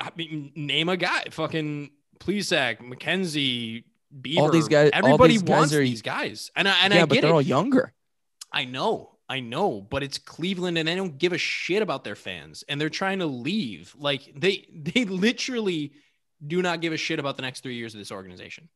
I 0.01 0.11
mean, 0.17 0.53
name 0.57 0.89
a 0.89 0.97
guy. 0.97 1.25
Fucking 1.31 1.91
Plesac, 2.19 2.79
McKenzie, 2.81 3.85
Bieber. 4.21 4.39
All 4.39 4.51
these 4.51 4.69
guys- 4.69 4.91
Everybody 4.93 5.35
these 5.35 5.43
guys 5.43 5.49
wants 5.59 5.75
are- 5.75 5.79
these 5.81 6.03
guys, 6.03 6.51
and 6.57 6.69
I 6.69 6.75
and 6.83 6.93
yeah, 6.95 7.03
I 7.03 7.07
but 7.07 7.21
they're 7.21 7.31
it. 7.31 7.35
all 7.35 7.43
younger. 7.43 7.93
I 8.53 8.65
know, 8.65 9.19
I 9.29 9.41
know, 9.41 9.81
but 9.83 10.03
it's 10.03 10.19
Cleveland 10.19 10.79
and 10.79 10.89
they 10.89 10.95
don't 10.97 11.19
give 11.19 11.33
a 11.33 11.39
shit 11.39 11.83
about 11.83 12.03
their 12.03 12.17
fans 12.17 12.65
and 12.69 12.81
they're 12.81 12.89
trying 12.91 13.19
to 13.21 13.27
leave. 13.27 13.95
Like 13.99 14.33
they 14.35 14.67
they 14.75 15.05
literally 15.05 15.93
do 16.47 16.63
not 16.63 16.81
give 16.81 16.93
a 16.93 16.97
shit 16.97 17.19
about 17.19 17.37
the 17.37 17.43
next 17.43 17.63
3 17.63 17.75
years 17.75 17.95
of 17.95 17.99
this 17.99 18.13
organization. 18.13 18.69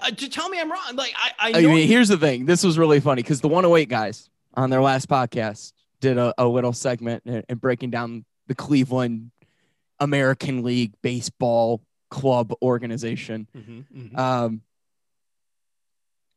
Uh, 0.00 0.10
to 0.10 0.28
tell 0.28 0.48
me 0.48 0.60
I'm 0.60 0.70
wrong. 0.70 0.94
Like 0.94 1.14
I 1.16 1.52
I 1.52 1.58
I 1.58 1.62
mean, 1.62 1.88
here's 1.88 2.08
the 2.08 2.18
thing. 2.18 2.44
This 2.46 2.62
was 2.64 2.76
really 2.78 3.00
funny 3.00 3.22
because 3.22 3.40
the 3.40 3.48
108 3.48 3.88
guys 3.88 4.28
on 4.54 4.70
their 4.70 4.82
last 4.82 5.08
podcast 5.08 5.72
did 6.00 6.18
a, 6.18 6.34
a 6.38 6.46
little 6.46 6.72
segment 6.72 7.22
and, 7.26 7.60
breaking 7.60 7.90
down 7.90 8.24
the 8.46 8.54
Cleveland 8.54 9.30
American 9.98 10.62
League 10.62 10.92
baseball 11.02 11.80
club 12.10 12.52
organization. 12.62 13.48
Mhm, 13.56 13.84
mhm. 13.94 14.18
Um, 14.18 14.62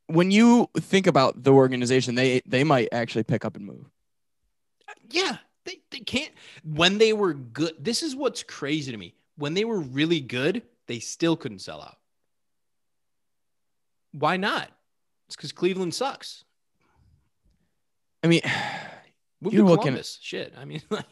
when 0.07 0.31
you 0.31 0.69
think 0.77 1.07
about 1.07 1.43
the 1.43 1.51
organization, 1.51 2.15
they 2.15 2.41
they 2.45 2.63
might 2.63 2.89
actually 2.91 3.23
pick 3.23 3.45
up 3.45 3.55
and 3.55 3.65
move. 3.65 3.89
yeah, 5.11 5.37
they 5.65 5.79
they 5.91 5.99
can't 5.99 6.31
when 6.63 6.97
they 6.97 7.13
were 7.13 7.33
good. 7.33 7.73
This 7.79 8.03
is 8.03 8.15
what's 8.15 8.43
crazy 8.43 8.91
to 8.91 8.97
me. 8.97 9.13
When 9.37 9.53
they 9.53 9.65
were 9.65 9.79
really 9.79 10.19
good, 10.19 10.63
they 10.87 10.99
still 10.99 11.35
couldn't 11.37 11.59
sell 11.59 11.81
out. 11.81 11.97
Why 14.11 14.37
not? 14.37 14.69
It's 15.27 15.35
cuz 15.35 15.51
Cleveland 15.51 15.93
sucks. 15.93 16.43
I 18.23 18.27
mean, 18.27 18.41
Move 19.41 19.53
You're 19.53 19.63
looking- 19.63 19.83
Columbus. 19.83 20.19
Shit. 20.21 20.53
I 20.57 20.65
mean, 20.65 20.81
like, 20.89 21.05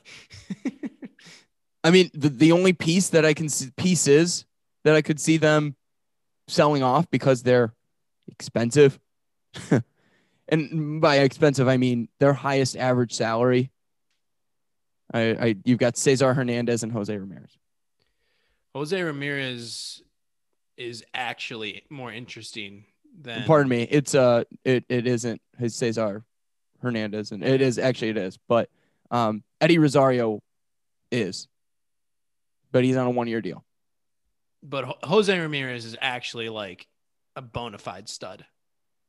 I 1.83 1.91
mean, 1.91 2.11
the, 2.13 2.29
the 2.29 2.51
only 2.51 2.73
piece 2.73 3.09
that 3.09 3.25
I 3.25 3.33
can 3.33 3.47
see 3.47 3.71
pieces 3.77 4.45
that 4.83 4.95
I 4.95 5.01
could 5.01 5.19
see 5.19 5.37
them 5.37 5.75
selling 6.49 6.83
off 6.83 7.09
because 7.09 7.43
they're 7.43 7.73
expensive 8.27 8.99
and 10.49 11.01
by 11.01 11.19
expensive 11.19 11.67
I 11.67 11.77
mean 11.77 12.09
their 12.19 12.33
highest 12.33 12.75
average 12.75 13.13
salary. 13.13 13.71
I, 15.13 15.19
I 15.21 15.55
you've 15.63 15.79
got 15.79 15.97
Cesar 15.97 16.33
Hernandez 16.33 16.83
and 16.83 16.91
Jose 16.91 17.15
Ramirez. 17.15 17.57
Jose 18.75 19.01
Ramirez 19.01 20.01
is 20.75 21.03
actually 21.13 21.83
more 21.89 22.11
interesting 22.11 22.85
than. 23.21 23.43
Pardon 23.45 23.69
me, 23.69 23.83
it's 23.89 24.13
uh 24.15 24.43
it 24.63 24.85
it 24.89 25.07
isn't 25.07 25.41
his 25.57 25.75
Cesar 25.75 26.23
Hernandez, 26.81 27.31
and 27.31 27.43
it 27.43 27.61
is 27.61 27.79
actually 27.79 28.09
it 28.09 28.17
is, 28.17 28.37
but 28.47 28.69
um 29.09 29.43
Eddie 29.61 29.79
Rosario 29.79 30.41
is, 31.11 31.47
but 32.71 32.83
he's 32.83 32.95
on 32.97 33.07
a 33.07 33.11
one 33.11 33.27
year 33.27 33.41
deal. 33.41 33.63
But 34.61 34.97
Jose 35.03 35.37
Ramirez 35.39 35.85
is 35.85 35.95
actually 36.01 36.49
like 36.49 36.87
a 37.35 37.41
bona 37.41 37.77
fide 37.77 38.09
stud. 38.09 38.45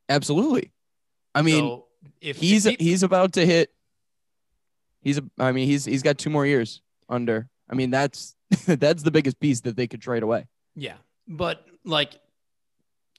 Absolutely. 0.07 0.71
I 1.35 1.41
mean, 1.41 1.63
So 1.63 1.85
if 2.21 2.37
he's 2.37 2.65
if 2.65 2.79
he- 2.79 2.85
he's 2.85 3.03
about 3.03 3.33
to 3.33 3.45
hit. 3.45 3.71
He's 5.01 5.17
a. 5.17 5.23
I 5.37 5.51
mean, 5.51 5.67
he's 5.67 5.85
he's 5.85 6.03
got 6.03 6.17
two 6.17 6.29
more 6.29 6.45
years 6.45 6.81
under. 7.07 7.47
I 7.69 7.75
mean, 7.75 7.89
that's 7.89 8.35
that's 8.65 9.03
the 9.03 9.11
biggest 9.11 9.39
piece 9.39 9.61
that 9.61 9.75
they 9.75 9.87
could 9.87 10.01
trade 10.01 10.23
away. 10.23 10.47
Yeah. 10.75 10.97
But 11.27 11.65
like 11.85 12.19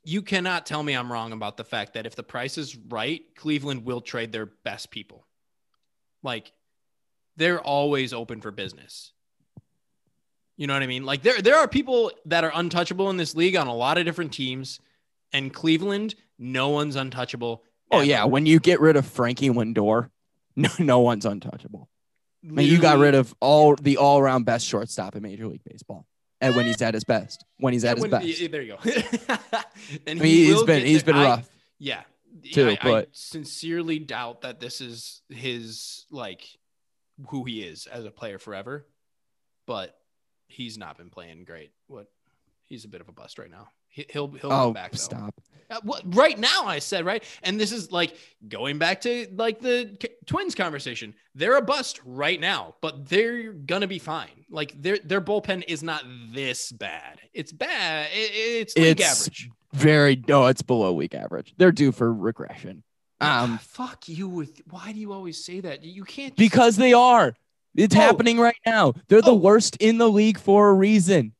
you 0.03 0.23
cannot 0.23 0.67
tell 0.67 0.83
me 0.83 0.95
I'm 0.95 1.13
wrong 1.13 1.33
about 1.33 1.57
the 1.57 1.65
fact 1.65 1.95
that 1.95 2.07
if 2.07 2.17
the 2.17 2.23
price 2.23 2.59
is 2.59 2.77
right, 2.77 3.23
Cleveland 3.37 3.85
will 3.85 4.01
trade 4.01 4.33
their 4.33 4.47
best 4.47 4.91
people. 4.91 5.27
Like 6.23 6.53
they're 7.37 7.61
always 7.61 8.13
open 8.13 8.41
for 8.41 8.51
business. 8.51 9.13
You 10.57 10.67
know 10.67 10.75
what 10.75 10.83
I 10.83 10.87
mean? 10.87 11.05
Like 11.05 11.23
there 11.23 11.41
there 11.41 11.57
are 11.57 11.69
people 11.69 12.13
that 12.27 12.45
are 12.45 12.53
untouchable 12.55 13.11
in 13.11 13.17
this 13.17 13.35
league 13.35 13.57
on 13.57 13.67
a 13.67 13.75
lot 13.75 13.99
of 13.99 14.05
different 14.05 14.33
teams 14.33 14.81
and 15.33 15.53
Cleveland, 15.53 16.15
no 16.39 16.71
one's 16.71 16.97
untouchable. 16.97 17.65
Oh 17.91 17.99
ever. 17.99 18.05
yeah, 18.05 18.25
when 18.25 18.47
you 18.47 18.61
get 18.61 18.81
rid 18.81 18.97
of 18.97 19.07
Frankie 19.07 19.51
Lindor, 19.51 20.11
no 20.57 20.69
no 20.79 21.01
one's 21.01 21.27
untouchable. 21.27 21.89
I 22.47 22.53
mean, 22.53 22.69
you 22.69 22.79
got 22.81 22.99
rid 22.99 23.15
of 23.15 23.35
all 23.41 23.77
the 23.77 23.99
all 23.99 24.19
around 24.19 24.45
best 24.45 24.67
shortstop 24.67 25.15
in 25.17 25.23
Major 25.23 25.47
League 25.47 25.63
Baseball, 25.65 26.07
and 26.41 26.57
when 26.57 26.65
he's 26.67 26.81
at 26.81 26.95
his 26.95 27.05
best, 27.05 27.45
when 27.59 27.73
he's 27.73 27.85
at 27.85 27.99
his 27.99 28.07
best. 28.07 28.51
There 28.51 28.63
you 28.63 28.77
go. 28.77 28.79
and 30.07 30.21
I 30.21 30.23
mean, 30.23 30.25
he's 30.25 30.55
will 30.55 30.67
been 30.67 30.85
he's 30.87 31.03
there. 31.03 31.15
been 31.15 31.23
I- 31.23 31.25
rough. 31.29 31.51
Yeah. 31.79 32.03
too, 32.53 32.69
I, 32.69 32.73
I 32.73 32.79
but- 32.83 33.09
sincerely 33.13 33.99
doubt 33.99 34.43
that 34.43 34.61
this 34.61 34.81
is 34.81 35.23
his 35.29 36.07
like 36.11 36.47
who 37.29 37.45
he 37.45 37.63
is 37.63 37.87
as 37.87 38.05
a 38.05 38.11
player 38.11 38.39
forever. 38.39 38.87
But 39.67 39.97
he's 40.49 40.77
not 40.79 40.97
been 40.99 41.11
playing 41.11 41.45
great. 41.45 41.73
What 41.87 42.07
he's 42.67 42.85
a 42.85 42.89
bit 42.89 43.01
of 43.01 43.09
a 43.09 43.13
bust 43.13 43.39
right 43.39 43.51
now. 43.51 43.69
He, 43.91 44.07
he'll 44.11 44.29
he'll 44.29 44.53
oh, 44.53 44.65
come 44.67 44.73
back 44.73 44.93
though. 44.93 44.97
stop! 44.99 45.35
Uh, 45.69 45.79
what, 45.83 46.03
right 46.17 46.39
now, 46.39 46.65
I 46.67 46.79
said 46.81 47.05
right, 47.05 47.23
and 47.43 47.59
this 47.61 47.71
is 47.73 47.93
like 47.93 48.17
going 48.49 48.79
back 48.79 49.01
to 49.03 49.27
like 49.37 49.61
the 49.61 49.97
K- 50.01 50.15
Twins 50.27 50.55
conversation. 50.55 51.15
They're 51.35 51.57
a 51.57 51.63
bust 51.63 52.01
right 52.05 52.41
now, 52.41 52.75
but 52.81 53.09
they're 53.09 53.53
gonna 53.53 53.87
be 53.87 53.99
fine. 53.99 54.47
Like 54.51 54.81
their 54.81 54.99
their 55.05 55.21
bullpen 55.21 55.65
is 55.69 55.83
not 55.83 56.05
this 56.33 56.73
bad. 56.73 57.21
It's 57.35 57.53
bad. 57.53 58.09
It, 58.13 58.31
it's 58.33 58.77
league 58.77 59.01
It's 59.01 59.23
average. 59.23 59.51
very 59.73 60.23
no, 60.29 60.47
it's 60.47 60.63
below 60.63 60.93
league 60.95 61.15
average. 61.15 61.55
They're 61.57 61.73
due 61.73 61.93
for 61.93 62.13
regression. 62.13 62.83
Um, 63.23 63.29
Ah, 63.31 63.61
fuck 63.63 64.09
you 64.09 64.29
with. 64.29 64.63
Why 64.71 64.93
do 64.93 64.99
you 64.99 65.13
always 65.13 65.45
say 65.45 65.61
that? 65.61 65.85
You 65.85 66.05
can't. 66.05 66.31
just- 66.31 66.39
because 66.39 66.77
they 66.77 66.93
are. 66.93 67.35
It's 67.77 67.95
Oh. 67.95 67.99
happening 68.01 68.39
right 68.39 68.57
now. 68.67 68.95
They're 69.09 69.21
the 69.23 69.31
Oh. 69.33 69.35
worst 69.35 69.77
in 69.79 69.99
the 69.99 70.09
league 70.09 70.39
for 70.39 70.71
a 70.71 70.75
reason, 70.75 71.35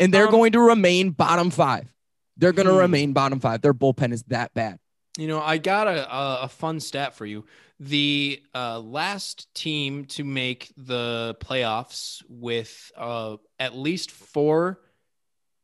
and 0.00 0.12
they're 0.12 0.26
Um, 0.26 0.30
going 0.32 0.52
to 0.52 0.60
remain 0.60 1.10
bottom 1.10 1.50
five. 1.50 1.92
They're 2.36 2.52
going 2.52 2.66
to 2.66 2.72
Hmm. 2.72 2.78
remain 2.80 3.12
bottom 3.12 3.40
five. 3.40 3.62
Their 3.62 3.74
bullpen 3.74 4.12
is 4.12 4.22
that 4.24 4.54
bad. 4.54 4.78
You 5.16 5.26
know, 5.26 5.40
I 5.40 5.58
got 5.58 5.88
a, 5.88 6.14
a, 6.14 6.40
a 6.42 6.48
fun 6.48 6.78
stat 6.78 7.14
for 7.14 7.26
you. 7.26 7.44
The 7.80 8.42
uh, 8.54 8.78
last 8.80 9.52
team 9.54 10.04
to 10.06 10.24
make 10.24 10.72
the 10.76 11.36
playoffs 11.40 12.22
with 12.28 12.92
uh, 12.96 13.36
at 13.58 13.76
least 13.76 14.10
four 14.12 14.80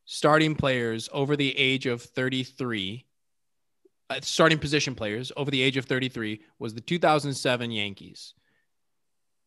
starting 0.05 0.55
players 0.57 1.09
over 1.13 1.37
the 1.37 1.57
age 1.57 1.87
of 1.87 2.03
33, 2.03 3.07
uh, 4.11 4.19
starting 4.23 4.59
position 4.59 4.95
players 4.95 5.31
over 5.37 5.51
the 5.51 5.63
age 5.63 5.77
of 5.77 5.87
33, 5.87 6.41
was 6.59 6.75
the 6.75 6.81
2007 6.81 7.71
Yankees. 7.71 8.35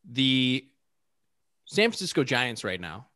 The 0.09 0.65
San 1.65 1.89
Francisco 1.91 2.23
Giants 2.23 2.63
right 2.63 2.79
now 2.79 3.07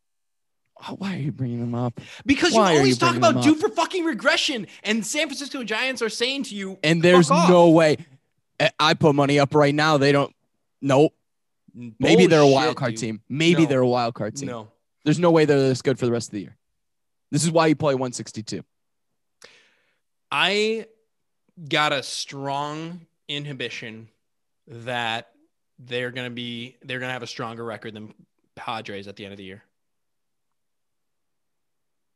why 0.90 1.14
are 1.14 1.18
you 1.18 1.32
bringing 1.32 1.60
them 1.60 1.74
up? 1.74 2.00
because 2.26 2.52
Why 2.52 2.72
you 2.72 2.78
always 2.78 2.94
you 3.00 3.06
talk 3.06 3.16
about 3.16 3.42
due 3.42 3.54
for 3.54 3.68
fucking 3.68 4.04
regression, 4.04 4.66
and 4.82 5.04
San 5.06 5.26
Francisco 5.28 5.62
Giants 5.64 6.02
are 6.02 6.08
saying 6.08 6.44
to 6.44 6.54
you, 6.54 6.78
And 6.82 7.02
there's 7.02 7.30
no 7.30 7.70
way. 7.70 7.98
I- 8.78 8.94
put 8.94 9.14
money 9.14 9.38
up 9.38 9.54
right 9.54 9.74
now. 9.74 9.96
They 9.98 10.12
don't. 10.12 10.34
Nope. 10.80 11.14
Maybe 11.98 12.26
they're 12.26 12.40
a 12.40 12.46
wild 12.46 12.76
card 12.76 12.92
dude. 12.92 13.00
team. 13.00 13.22
Maybe 13.28 13.62
No. 13.62 13.68
they're 13.68 13.80
a 13.80 13.88
wild 13.88 14.14
card 14.14 14.36
team. 14.36 14.48
No, 14.48 14.68
There's 15.04 15.18
no 15.18 15.30
way 15.30 15.44
they're 15.46 15.58
this 15.60 15.82
good 15.82 15.98
for 15.98 16.06
the 16.06 16.12
rest 16.12 16.28
of 16.28 16.32
the 16.32 16.40
year. 16.42 16.56
This 17.30 17.44
is 17.44 17.50
why 17.50 17.66
you 17.68 17.74
play 17.74 17.94
162. 17.94 18.62
I 20.30 20.86
got 21.68 21.92
a 21.92 22.02
strong 22.02 23.06
inhibition 23.28 24.08
that 24.66 25.30
they're 25.78 26.10
gonna 26.10 26.30
be 26.30 26.76
they're 26.82 27.00
gonna 27.00 27.12
have 27.12 27.22
a 27.22 27.26
stronger 27.26 27.64
record 27.64 27.94
than 27.94 28.14
Padres 28.54 29.08
at 29.08 29.16
the 29.16 29.24
end 29.24 29.32
of 29.32 29.38
the 29.38 29.44
year. 29.44 29.62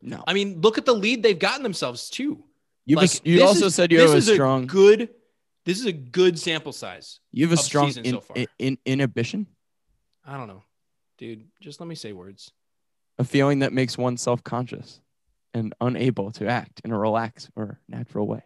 No. 0.02 0.22
I 0.26 0.34
mean, 0.34 0.60
look 0.60 0.78
at 0.78 0.84
the 0.84 0.94
lead 0.94 1.22
they've 1.22 1.38
gotten 1.38 1.62
themselves 1.62 2.10
to. 2.10 2.42
You've 2.84 2.98
Like, 2.98 3.14
a, 3.14 3.20
you 3.28 3.42
also 3.44 3.66
is- 3.66 3.74
said 3.74 3.90
you 3.90 4.00
have 4.00 4.10
a 4.10 4.16
is 4.16 4.30
strong. 4.32 4.66
good. 4.66 5.08
This 5.64 5.80
is 5.80 5.86
a 5.86 5.92
good 5.92 6.38
sample 6.38 6.72
size. 6.72 7.18
you 7.32 7.44
have 7.46 7.52
a 7.58 7.60
strong 7.60 7.88
in, 7.96 8.04
so 8.14 8.20
far. 8.20 8.36
in, 8.36 8.46
in- 8.58 8.78
inhibition. 8.86 9.46
I 10.24 10.36
don't 10.36 10.46
know, 10.48 10.62
dude. 11.18 11.44
Just 11.60 11.80
let 11.80 11.88
me 11.88 11.94
say 11.96 12.12
words. 12.12 12.52
A 13.18 13.24
feeling 13.24 13.60
that 13.60 13.72
makes 13.72 13.96
one 13.98 14.16
self 14.16 14.44
conscious 14.44 15.00
and 15.54 15.74
unable 15.80 16.30
to 16.32 16.46
act 16.46 16.82
in 16.84 16.92
a 16.92 16.98
relaxed 16.98 17.50
or 17.56 17.80
natural 17.88 18.26
way. 18.26 18.42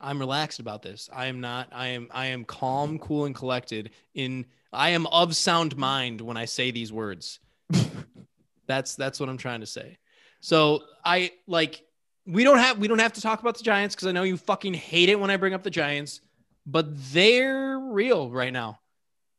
I'm 0.00 0.18
relaxed 0.18 0.60
about 0.60 0.82
this. 0.82 1.08
I 1.12 1.26
am 1.26 1.40
not. 1.40 1.68
I 1.72 1.88
am. 1.88 2.08
I 2.10 2.26
am 2.26 2.44
calm, 2.44 2.98
cool, 2.98 3.24
and 3.26 3.34
collected. 3.34 3.90
In 4.14 4.46
I 4.72 4.90
am 4.90 5.06
of 5.06 5.36
sound 5.36 5.76
mind 5.76 6.20
when 6.20 6.36
I 6.36 6.44
say 6.46 6.70
these 6.70 6.92
words. 6.92 7.38
that's 8.66 8.96
that's 8.96 9.20
what 9.20 9.28
I'm 9.28 9.36
trying 9.38 9.60
to 9.60 9.66
say. 9.66 9.98
So 10.40 10.82
I 11.04 11.32
like. 11.46 11.82
We 12.26 12.44
don't 12.44 12.58
have 12.58 12.78
we 12.78 12.86
don't 12.86 12.98
have 13.00 13.14
to 13.14 13.20
talk 13.20 13.40
about 13.40 13.56
the 13.56 13.64
Giants 13.64 13.94
because 13.94 14.06
I 14.06 14.12
know 14.12 14.22
you 14.22 14.36
fucking 14.36 14.74
hate 14.74 15.08
it 15.08 15.18
when 15.18 15.30
I 15.30 15.36
bring 15.36 15.54
up 15.54 15.62
the 15.62 15.70
Giants, 15.70 16.20
but 16.66 16.86
they're 17.12 17.78
real 17.78 18.30
right 18.30 18.52
now. 18.52 18.80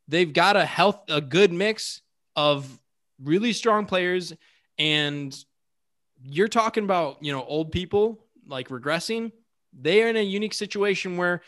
They've 0.08 0.32
got 0.32 0.56
a 0.56 0.64
health 0.64 1.00
a 1.08 1.20
good 1.20 1.52
mix 1.52 2.02
of 2.36 2.80
really 3.22 3.52
strong 3.52 3.86
players, 3.86 4.32
and 4.78 5.34
you're 6.22 6.48
talking 6.48 6.84
about 6.84 7.18
you 7.22 7.32
know 7.32 7.44
old 7.44 7.72
people 7.72 8.26
like 8.46 8.68
regressing 8.68 9.32
they 9.72 10.02
are 10.02 10.08
in 10.08 10.16
a 10.16 10.22
unique 10.22 10.54
situation 10.54 11.16
where 11.16 11.42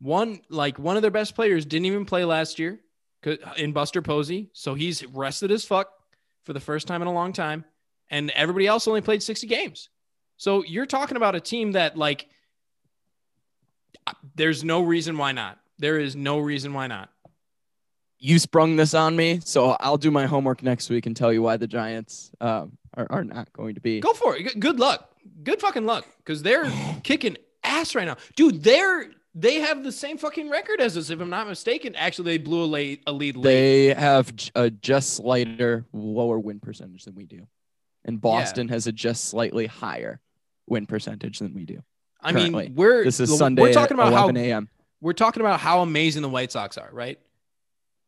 one 0.00 0.40
like 0.48 0.78
one 0.78 0.96
of 0.96 1.02
their 1.02 1.10
best 1.10 1.34
players 1.34 1.64
didn't 1.64 1.86
even 1.86 2.04
play 2.04 2.24
last 2.24 2.58
year 2.58 2.80
uh, 3.26 3.36
in 3.56 3.72
Buster 3.72 4.02
Posey, 4.02 4.50
so 4.52 4.74
he's 4.74 5.04
rested 5.06 5.50
as 5.50 5.64
fuck 5.64 5.90
for 6.44 6.52
the 6.52 6.60
first 6.60 6.86
time 6.86 7.00
in 7.00 7.08
a 7.08 7.12
long 7.12 7.32
time, 7.32 7.64
and 8.10 8.30
everybody 8.30 8.66
else 8.66 8.86
only 8.88 9.00
played 9.00 9.22
60 9.22 9.46
games. 9.46 9.88
So 10.36 10.64
you're 10.64 10.86
talking 10.86 11.16
about 11.16 11.34
a 11.34 11.40
team 11.40 11.72
that 11.72 11.96
like 11.96 12.26
there's 14.34 14.64
no 14.64 14.82
reason 14.82 15.16
why 15.16 15.32
not. 15.32 15.58
There 15.78 15.98
is 15.98 16.14
no 16.14 16.38
reason 16.38 16.72
why 16.72 16.86
not. 16.86 17.10
You 18.18 18.38
sprung 18.38 18.76
this 18.76 18.94
on 18.94 19.16
me, 19.16 19.40
so 19.44 19.76
I'll 19.80 19.98
do 19.98 20.10
my 20.10 20.26
homework 20.26 20.62
next 20.62 20.88
week 20.88 21.06
and 21.06 21.16
tell 21.16 21.32
you 21.32 21.42
why 21.42 21.56
the 21.56 21.66
Giants 21.66 22.30
um, 22.40 22.78
are, 22.96 23.06
are 23.10 23.24
not 23.24 23.52
going 23.52 23.74
to 23.74 23.80
be. 23.80 24.00
Go 24.00 24.14
for 24.14 24.36
it. 24.36 24.58
Good 24.58 24.78
luck. 24.78 25.10
Good 25.42 25.60
fucking 25.60 25.84
luck 25.84 26.06
because 26.18 26.42
they're 26.42 26.70
kicking 27.02 27.36
ass 27.62 27.94
right 27.94 28.06
now, 28.06 28.16
dude. 28.36 28.62
They're 28.62 29.10
they 29.34 29.56
have 29.56 29.82
the 29.82 29.92
same 29.92 30.16
fucking 30.16 30.48
record 30.48 30.80
as 30.80 30.96
us, 30.96 31.10
if 31.10 31.20
I'm 31.20 31.30
not 31.30 31.48
mistaken. 31.48 31.96
Actually, 31.96 32.32
they 32.32 32.38
blew 32.38 32.64
a 32.64 32.66
late 32.66 33.02
a 33.06 33.12
lead 33.12 33.36
late. 33.36 33.42
They 33.42 33.86
have 33.94 34.32
a 34.54 34.70
just 34.70 35.14
slighter 35.14 35.84
lower 35.92 36.38
win 36.38 36.60
percentage 36.60 37.04
than 37.04 37.14
we 37.14 37.26
do, 37.26 37.46
and 38.04 38.20
Boston 38.20 38.68
has 38.68 38.86
a 38.86 38.92
just 38.92 39.26
slightly 39.26 39.66
higher 39.66 40.20
win 40.66 40.86
percentage 40.86 41.38
than 41.38 41.54
we 41.54 41.64
do. 41.64 41.82
I 42.20 42.32
currently. 42.32 42.64
mean, 42.66 42.74
we're 42.74 43.04
This 43.04 43.20
is 43.20 43.30
we're 43.30 43.36
Sunday 43.36 43.72
talking 43.72 43.98
at 43.98 44.06
about 44.06 44.12
how 44.12 44.24
11 44.24 44.36
a.m. 44.38 44.68
we're 45.00 45.12
talking 45.12 45.40
about 45.40 45.60
how 45.60 45.82
amazing 45.82 46.22
the 46.22 46.28
White 46.28 46.52
Sox 46.52 46.78
are, 46.78 46.88
right? 46.92 47.18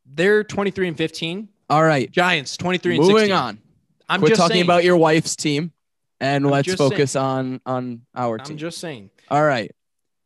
They're 0.06 0.44
23 0.44 0.88
and 0.88 0.96
15. 0.96 1.48
All 1.68 1.82
right, 1.82 2.10
Giants 2.10 2.56
23 2.56 2.96
and 2.96 3.00
moving 3.02 3.16
16. 3.16 3.36
on. 3.36 3.58
I'm 4.08 4.20
just 4.20 4.36
talking 4.36 4.54
saying, 4.54 4.64
about 4.64 4.84
your 4.84 4.96
wife's 4.96 5.34
team, 5.34 5.72
and 6.20 6.44
I'm 6.44 6.50
let's 6.50 6.74
focus 6.74 7.16
on 7.16 7.60
on 7.66 8.02
our 8.14 8.38
team. 8.38 8.52
I'm 8.52 8.58
just 8.58 8.78
saying. 8.78 9.10
All 9.30 9.44
right. 9.44 9.72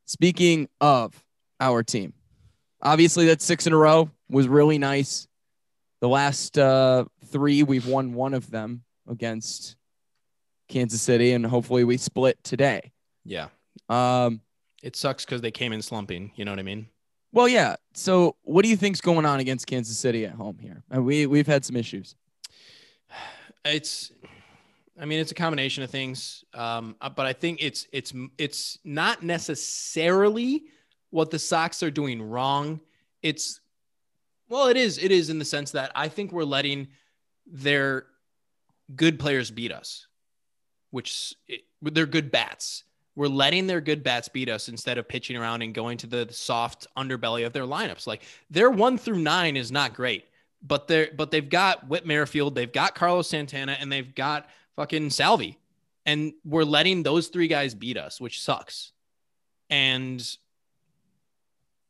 Speaking 0.05 0.69
of 0.81 1.15
our 1.61 1.83
team, 1.83 2.13
obviously 2.83 3.27
that 3.27 3.41
six 3.41 3.67
in 3.67 3.73
a 3.73 3.77
row 3.77 4.11
was 4.29 4.49
really 4.49 4.77
nice. 4.77 5.27
The 6.01 6.09
last 6.09 6.59
uh, 6.59 7.05
three, 7.27 7.63
we've 7.63 7.87
won 7.87 8.13
one 8.13 8.35
of 8.35 8.51
them 8.51 8.83
against 9.11 9.77
Kansas 10.69 11.03
City, 11.03 11.33
and 11.33 11.45
hopefully 11.45 11.85
we 11.85 11.97
split 11.97 12.43
today. 12.45 12.93
Yeah. 13.25 13.49
Um, 13.89 14.41
It 14.83 14.97
sucks 14.97 15.25
because 15.25 15.43
they 15.43 15.51
came 15.51 15.73
in 15.73 15.83
slumping. 15.83 16.33
You 16.37 16.45
know 16.45 16.53
what 16.53 16.59
I 16.61 16.63
mean? 16.63 16.87
Well, 17.33 17.49
yeah. 17.49 17.77
So, 17.95 18.37
what 18.43 18.63
do 18.63 18.69
you 18.71 18.77
think's 18.77 19.01
going 19.01 19.27
on 19.27 19.41
against 19.41 19.67
Kansas 19.67 19.99
City 19.99 20.25
at 20.25 20.33
home 20.33 20.59
here? 20.59 20.83
Uh, 20.95 21.03
We 21.03 21.27
we've 21.27 21.47
had 21.47 21.65
some 21.65 21.77
issues. 21.77 22.17
It's, 23.63 24.11
I 24.99 25.05
mean, 25.05 25.21
it's 25.21 25.33
a 25.33 25.35
combination 25.35 25.83
of 25.83 25.91
things. 25.91 26.45
Um, 26.55 26.97
uh, 26.99 27.11
but 27.11 27.27
I 27.27 27.35
think 27.35 27.59
it's 27.61 27.87
it's 27.93 28.15
it's 28.39 28.79
not 28.85 29.23
necessarily 29.23 30.63
what 31.11 31.31
the 31.31 31.39
Sox 31.39 31.83
are 31.83 31.91
doing 31.91 32.23
wrong. 32.23 32.81
It's, 33.23 33.61
well, 34.49 34.69
it 34.69 34.79
is. 34.79 34.97
It 34.97 35.11
is 35.13 35.29
in 35.29 35.39
the 35.39 35.45
sense 35.45 35.73
that 35.73 35.93
I 35.95 36.09
think 36.09 36.33
we're 36.33 36.45
letting 36.45 36.89
their 37.47 38.07
good 38.95 39.19
players 39.19 39.51
beat 39.51 39.73
us, 39.73 40.07
which 40.91 41.35
it, 41.49 41.63
they're 41.83 42.07
good 42.07 42.31
bats. 42.31 42.85
We're 43.17 43.29
letting 43.29 43.67
their 43.67 43.81
good 43.81 44.03
bats 44.03 44.29
beat 44.29 44.49
us 44.49 44.69
instead 44.69 44.99
of 44.99 45.09
pitching 45.09 45.37
around 45.37 45.63
and 45.63 45.75
going 45.75 45.99
to 45.99 46.07
the 46.07 46.29
soft 46.31 46.87
underbelly 46.97 47.45
of 47.45 47.53
their 47.53 47.65
lineups. 47.65 48.07
Like 48.07 48.23
their 48.51 48.71
one 48.71 48.99
through 48.99 49.19
nine 49.19 49.57
is 49.57 49.73
not 49.73 49.95
great, 49.95 50.25
but 50.63 50.89
they're 50.89 51.11
but 51.17 51.31
they've 51.31 51.49
got 51.49 51.89
Whit 51.89 52.07
Merrifield, 52.07 52.55
they've 52.55 52.73
got 52.73 52.95
Carlos 52.95 53.29
Santana, 53.29 53.77
and 53.79 53.91
they've 53.91 54.15
got 54.15 54.49
fucking 54.77 55.11
Salvy, 55.11 55.59
and 56.07 56.33
we're 56.45 56.65
letting 56.65 57.03
those 57.03 57.29
three 57.29 57.49
guys 57.49 57.75
beat 57.75 57.97
us, 57.97 58.21
which 58.21 58.41
sucks. 58.41 58.93
And 59.69 60.25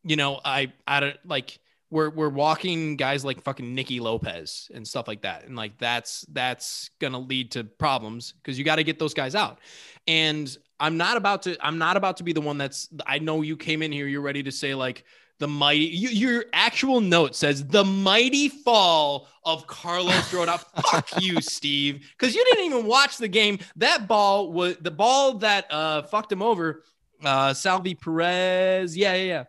you 0.03 0.17
know, 0.17 0.41
I 0.45 0.73
I 0.87 1.01
don't 1.01 1.27
like 1.27 1.59
we're 1.91 2.11
we're 2.11 2.29
walking 2.29 2.97
guys 2.97 3.25
like 3.25 3.41
fucking 3.43 3.75
Nicky 3.75 4.01
Lopez 4.01 4.71
and 4.73 4.87
stuff 4.87 5.09
like 5.09 5.23
that. 5.23 5.45
And 5.45 5.57
like 5.57 5.77
that's 5.79 6.25
that's 6.33 6.91
gonna 7.01 7.19
lead 7.19 7.51
to 7.53 7.65
problems 7.65 8.33
because 8.33 8.59
you 8.59 8.65
got 8.65 8.77
to 8.77 8.85
get 8.85 8.99
those 8.99 9.15
guys 9.15 9.35
out. 9.35 9.59
And 10.07 10.57
I'm 10.79 10.97
not 10.97 11.17
about 11.17 11.43
to 11.43 11.57
I'm 11.61 11.79
not 11.79 11.97
about 11.97 12.17
to 12.19 12.23
be 12.25 12.33
the 12.33 12.41
one 12.41 12.59
that's 12.59 12.89
I 13.07 13.19
know 13.19 13.43
you 13.43 13.57
came 13.57 13.83
in 13.83 13.93
here, 13.93 14.07
you're 14.07 14.21
ready 14.21 14.43
to 14.45 14.53
say 14.53 14.75
like 14.75 15.05
the 15.39 15.49
mighty 15.49 15.87
you, 15.87 16.09
your 16.11 16.45
actual 16.53 17.01
note 17.01 17.35
says 17.35 17.67
the 17.67 17.85
mighty 17.85 18.49
fall 18.49 19.27
of 19.45 19.67
Carlos 19.67 20.15
Rodon. 20.31 20.63
Fuck 20.91 21.23
you, 21.23 21.41
Steve. 21.41 22.09
Because 22.17 22.35
you 22.35 22.45
didn't 22.45 22.67
even 22.67 22.87
watch 22.87 23.17
the 23.17 23.29
game. 23.29 23.59
That 23.77 24.07
ball 24.07 24.53
was 24.53 24.77
the 24.81 24.91
ball 24.93 25.39
that 25.39 25.67
uh 25.71 26.03
fucked 26.03 26.31
him 26.31 26.43
over. 26.43 26.85
Uh 27.25 27.53
Salvy 27.53 27.95
Perez. 27.95 28.97
Yeah, 28.97 29.15
yeah, 29.15 29.25
yeah. 29.25 29.45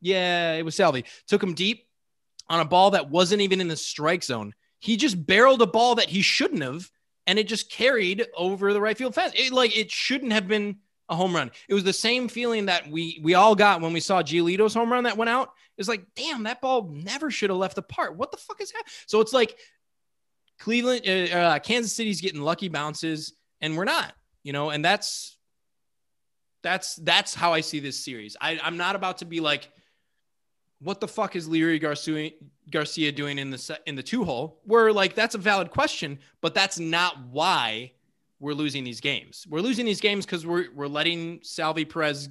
Yeah, 0.00 0.54
it 0.54 0.64
was 0.64 0.74
Salvy. 0.74 1.04
Took 1.26 1.42
him 1.42 1.54
deep 1.54 1.86
on 2.48 2.60
a 2.60 2.64
ball 2.64 2.92
that 2.92 3.10
wasn't 3.10 3.42
even 3.42 3.60
in 3.60 3.68
the 3.68 3.76
strike 3.76 4.22
zone. 4.22 4.54
He 4.78 4.96
just 4.96 5.26
barreled 5.26 5.62
a 5.62 5.66
ball 5.66 5.96
that 5.96 6.08
he 6.08 6.22
shouldn't 6.22 6.62
have, 6.62 6.90
and 7.26 7.38
it 7.38 7.48
just 7.48 7.70
carried 7.70 8.26
over 8.36 8.72
the 8.72 8.80
right 8.80 8.96
field 8.96 9.14
fence. 9.14 9.32
It, 9.36 9.52
like 9.52 9.76
it 9.76 9.90
shouldn't 9.90 10.32
have 10.32 10.46
been 10.46 10.76
a 11.08 11.16
home 11.16 11.34
run. 11.34 11.50
It 11.68 11.74
was 11.74 11.84
the 11.84 11.92
same 11.92 12.28
feeling 12.28 12.66
that 12.66 12.88
we 12.90 13.20
we 13.22 13.34
all 13.34 13.54
got 13.54 13.80
when 13.80 13.92
we 13.92 14.00
saw 14.00 14.22
Giolito's 14.22 14.74
home 14.74 14.92
run 14.92 15.04
that 15.04 15.16
went 15.16 15.30
out. 15.30 15.50
It's 15.78 15.88
like, 15.88 16.06
damn, 16.14 16.44
that 16.44 16.60
ball 16.60 16.88
never 16.90 17.30
should 17.30 17.50
have 17.50 17.58
left 17.58 17.76
the 17.76 17.82
park. 17.82 18.16
What 18.16 18.30
the 18.30 18.38
fuck 18.38 18.60
is 18.60 18.70
happening? 18.70 18.92
So 19.06 19.20
it's 19.20 19.32
like 19.32 19.56
Cleveland, 20.58 21.02
uh, 21.06 21.36
uh, 21.36 21.58
Kansas 21.58 21.94
City's 21.94 22.20
getting 22.20 22.40
lucky 22.40 22.68
bounces, 22.68 23.34
and 23.60 23.76
we're 23.76 23.84
not. 23.84 24.14
You 24.42 24.52
know, 24.52 24.70
and 24.70 24.84
that's 24.84 25.36
that's 26.62 26.96
that's 26.96 27.34
how 27.34 27.52
I 27.52 27.60
see 27.60 27.80
this 27.80 28.04
series. 28.04 28.36
I, 28.40 28.58
I'm 28.62 28.76
not 28.76 28.96
about 28.96 29.18
to 29.18 29.24
be 29.24 29.40
like 29.40 29.70
what 30.80 31.00
the 31.00 31.08
fuck 31.08 31.36
is 31.36 31.48
Leury 31.48 31.80
Garcia 31.80 32.30
Garcia 32.70 33.12
doing 33.12 33.38
in 33.38 33.50
the 33.50 33.80
in 33.86 33.94
the 33.94 34.02
two 34.02 34.24
hole? 34.24 34.60
We're 34.66 34.90
like 34.92 35.14
that's 35.14 35.34
a 35.34 35.38
valid 35.38 35.70
question, 35.70 36.18
but 36.40 36.54
that's 36.54 36.78
not 36.78 37.18
why 37.30 37.92
we're 38.40 38.54
losing 38.54 38.84
these 38.84 39.00
games. 39.00 39.46
We're 39.48 39.60
losing 39.60 39.86
these 39.86 40.00
games 40.00 40.26
because 40.26 40.46
we're 40.46 40.66
we're 40.74 40.88
letting 40.88 41.40
Salvy 41.42 41.84
Perez, 41.86 42.28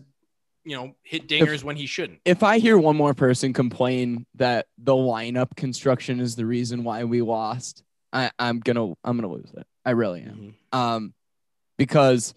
you 0.63 0.75
know, 0.75 0.93
hit 1.03 1.27
dingers 1.27 1.55
If- 1.55 1.63
when 1.63 1.75
he 1.75 1.85
shouldn't. 1.87 2.19
If 2.25 2.43
I 2.43 2.59
hear 2.59 2.77
one 2.77 2.95
more 2.95 3.13
person 3.13 3.53
complain 3.53 4.25
that 4.35 4.67
the 4.77 4.93
lineup 4.93 5.55
construction 5.55 6.19
is 6.19 6.35
the 6.35 6.45
reason 6.45 6.83
why 6.83 7.03
we 7.05 7.21
lost, 7.21 7.83
I, 8.13 8.29
I'm 8.37 8.59
gonna 8.59 8.93
I'm 9.03 9.17
gonna 9.17 9.31
lose 9.33 9.51
it. 9.57 9.65
I 9.83 9.91
really 9.91 10.21
am. 10.21 10.55
Mhm. 10.73 10.77
Um, 10.77 11.13
because 11.77 12.33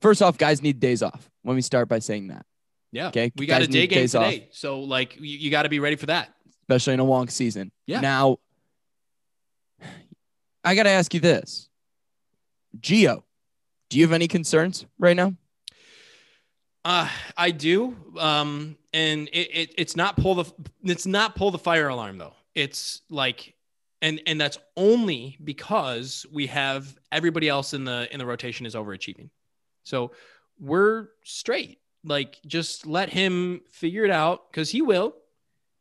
first 0.00 0.22
off, 0.22 0.38
guys 0.38 0.62
need 0.62 0.80
days 0.80 1.02
off. 1.02 1.30
Let 1.44 1.54
me 1.54 1.60
start 1.62 1.88
by 1.88 1.98
saying 1.98 2.28
that, 2.28 2.46
Yeah, 2.92 3.08
Okay, 3.08 3.32
we 3.36 3.46
got 3.46 3.62
a 3.62 3.66
day 3.66 3.86
game 3.86 4.00
days 4.00 4.14
off. 4.14 4.30
today, 4.30 4.48
so 4.52 4.80
like 4.80 5.16
you, 5.16 5.22
you 5.38 5.50
got 5.50 5.62
to 5.62 5.68
be 5.70 5.80
ready 5.80 5.96
for 5.96 6.06
that. 6.06 6.34
especially 6.62 6.92
in 6.94 7.00
a 7.00 7.04
long 7.04 7.28
season. 7.28 7.72
Yeah. 7.86 8.00
Now, 8.00 8.36
I 10.64 10.74
got 10.74 10.84
to 10.84 10.90
ask 10.90 11.12
you 11.14 11.20
this, 11.20 11.68
Geo, 12.80 13.24
do 13.90 13.98
you 13.98 14.04
have 14.04 14.12
any 14.12 14.28
concerns 14.28 14.86
right 14.98 15.16
now? 15.16 15.34
Uh, 16.84 17.08
I 17.36 17.50
do. 17.50 17.96
Um, 18.18 18.76
and 18.92 19.28
it, 19.32 19.48
it 19.52 19.74
it's 19.78 19.96
not 19.96 20.16
pull 20.16 20.34
the 20.36 20.52
it's 20.84 21.06
not 21.06 21.34
pull 21.36 21.50
the 21.50 21.58
fire 21.58 21.88
alarm 21.88 22.18
though. 22.18 22.34
It's 22.54 23.02
like 23.08 23.54
and 24.02 24.20
and 24.26 24.40
that's 24.40 24.58
only 24.76 25.38
because 25.42 26.26
we 26.32 26.46
have 26.48 26.94
everybody 27.10 27.48
else 27.48 27.72
in 27.72 27.84
the 27.84 28.08
in 28.12 28.18
the 28.18 28.26
rotation 28.26 28.66
is 28.66 28.74
overachieving. 28.74 29.30
So 29.84 30.12
we're 30.60 31.08
straight. 31.24 31.78
Like 32.04 32.38
just 32.46 32.86
let 32.86 33.10
him 33.10 33.60
figure 33.70 34.04
it 34.04 34.10
out 34.10 34.50
because 34.50 34.70
he 34.70 34.82
will. 34.82 35.14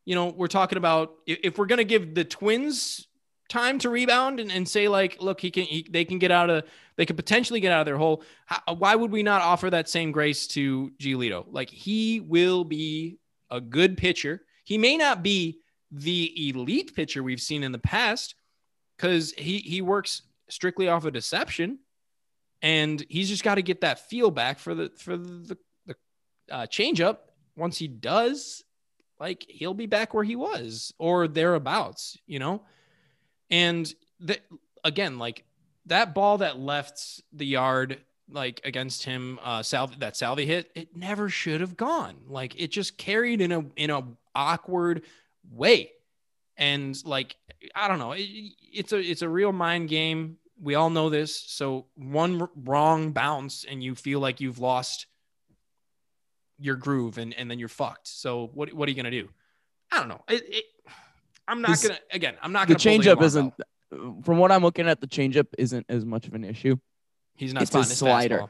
You 0.05 0.15
know, 0.15 0.27
we're 0.27 0.47
talking 0.47 0.77
about 0.77 1.13
if, 1.25 1.57
we're 1.57 1.65
gonna 1.65 1.83
give 1.83 2.15
the 2.15 2.23
twins 2.23 3.07
time 3.49 3.79
to 3.79 3.89
rebound 3.89 4.39
and, 4.39 4.51
and 4.51 4.67
say 4.67 4.87
like, 4.87 5.21
look, 5.21 5.41
he 5.41 5.51
can 5.51 5.63
he, 5.63 5.85
they 5.89 6.05
can 6.05 6.19
get 6.19 6.31
out 6.31 6.49
of 6.49 6.63
they 6.95 7.05
could 7.05 7.17
potentially 7.17 7.59
get 7.59 7.71
out 7.71 7.81
of 7.81 7.85
their 7.85 7.97
hole. 7.97 8.23
How, 8.45 8.75
why 8.75 8.95
would 8.95 9.11
we 9.11 9.23
not 9.23 9.41
offer 9.41 9.69
that 9.69 9.89
same 9.89 10.11
grace 10.11 10.47
to 10.47 10.91
Giolito? 10.99 11.45
Like 11.49 11.69
he 11.69 12.19
will 12.19 12.63
be 12.63 13.17
a 13.49 13.59
good 13.59 13.97
pitcher. 13.97 14.41
He 14.63 14.77
may 14.77 14.97
not 14.97 15.23
be 15.23 15.59
the 15.91 16.49
elite 16.49 16.95
pitcher 16.95 17.21
we've 17.21 17.41
seen 17.41 17.63
in 17.63 17.71
the 17.71 17.79
past 17.79 18.35
because 18.95 19.33
he 19.33 19.59
he 19.59 19.81
works 19.81 20.21
strictly 20.49 20.87
off 20.87 21.05
of 21.05 21.13
deception, 21.13 21.79
and 22.61 23.03
he's 23.09 23.29
just 23.29 23.43
got 23.43 23.55
to 23.55 23.61
get 23.61 23.81
that 23.81 24.09
feel 24.09 24.31
back 24.31 24.59
for 24.59 24.73
the 24.73 24.91
for 24.97 25.17
the 25.17 25.57
uh, 26.51 26.67
changeup. 26.67 27.17
Once 27.55 27.77
he 27.77 27.87
does, 27.87 28.63
like 29.19 29.45
he'll 29.47 29.73
be 29.73 29.85
back 29.85 30.13
where 30.13 30.23
he 30.23 30.35
was 30.35 30.93
or 30.97 31.27
thereabouts, 31.27 32.17
you 32.25 32.39
know. 32.39 32.61
And 33.49 33.93
the, 34.19 34.39
again, 34.83 35.19
like 35.19 35.43
that 35.87 36.13
ball 36.13 36.39
that 36.39 36.59
left 36.59 37.21
the 37.33 37.45
yard 37.45 37.99
like 38.29 38.61
against 38.63 39.03
him 39.03 39.39
uh 39.43 39.61
that 39.99 40.15
Salvy 40.15 40.45
hit 40.45 40.71
it 40.73 40.95
never 40.95 41.29
should 41.29 41.61
have 41.61 41.75
gone 41.75 42.15
like 42.27 42.59
it 42.59 42.71
just 42.71 42.97
carried 42.97 43.41
in 43.41 43.51
a 43.51 43.65
in 43.75 43.89
a 43.89 44.03
awkward 44.33 45.03
way 45.51 45.91
and 46.57 46.97
like 47.05 47.35
I 47.75 47.87
don't 47.87 47.99
know 47.99 48.13
it, 48.13 48.21
it's 48.21 48.93
a 48.93 48.99
it's 48.99 49.21
a 49.21 49.29
real 49.29 49.51
mind 49.51 49.89
game 49.89 50.37
we 50.61 50.75
all 50.75 50.89
know 50.89 51.09
this 51.09 51.37
so 51.37 51.87
one 51.95 52.47
wrong 52.55 53.11
bounce 53.11 53.65
and 53.65 53.83
you 53.83 53.95
feel 53.95 54.19
like 54.19 54.39
you've 54.39 54.59
lost 54.59 55.07
your 56.61 56.75
groove 56.75 57.17
and 57.17 57.33
and 57.33 57.49
then 57.49 57.59
you're 57.59 57.67
fucked 57.67 58.07
so 58.07 58.49
what 58.53 58.71
what 58.73 58.87
are 58.87 58.91
you 58.91 58.95
gonna 58.95 59.11
do 59.11 59.27
I 59.91 59.97
don't 59.99 60.07
know 60.07 60.21
it, 60.29 60.43
it 60.47 60.65
I'm 61.47 61.61
not 61.61 61.81
gonna 61.81 61.97
again 62.11 62.35
I'm 62.41 62.53
not 62.53 62.67
The 62.67 62.75
gonna 62.75 62.97
pull 62.97 63.03
changeup 63.05 63.21
isn't, 63.23 63.53
bell. 63.89 64.21
from 64.23 64.37
what 64.37 64.51
I'm 64.51 64.61
looking 64.61 64.87
at, 64.87 65.01
the 65.01 65.07
changeup 65.07 65.47
isn't 65.57 65.85
as 65.89 66.05
much 66.05 66.27
of 66.27 66.33
an 66.33 66.43
issue. 66.45 66.77
he's 67.35 67.53
not 67.53 67.63
it's 67.63 67.73
his 67.73 67.97
slider. 67.97 68.39
fastball. 68.39 68.49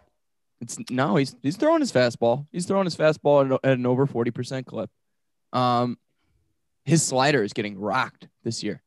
It's 0.62 0.78
no, 0.92 1.16
he's 1.16 1.36
he's 1.42 1.58
throwing 1.58 1.80
his 1.80 1.92
fastball. 1.92 2.46
He's 2.52 2.68
throwing 2.68 2.86
his 2.86 2.96
fastball 2.96 3.46
at, 3.56 3.60
at 3.64 3.78
an 3.80 3.86
over 3.88 4.06
forty 4.06 4.30
percent 4.30 4.68
clip. 4.68 4.92
Um, 5.54 5.98
his 6.86 7.02
slider 7.02 7.42
is 7.42 7.54
getting 7.54 7.80
rocked 7.80 8.28
this 8.44 8.62
year. 8.62 8.84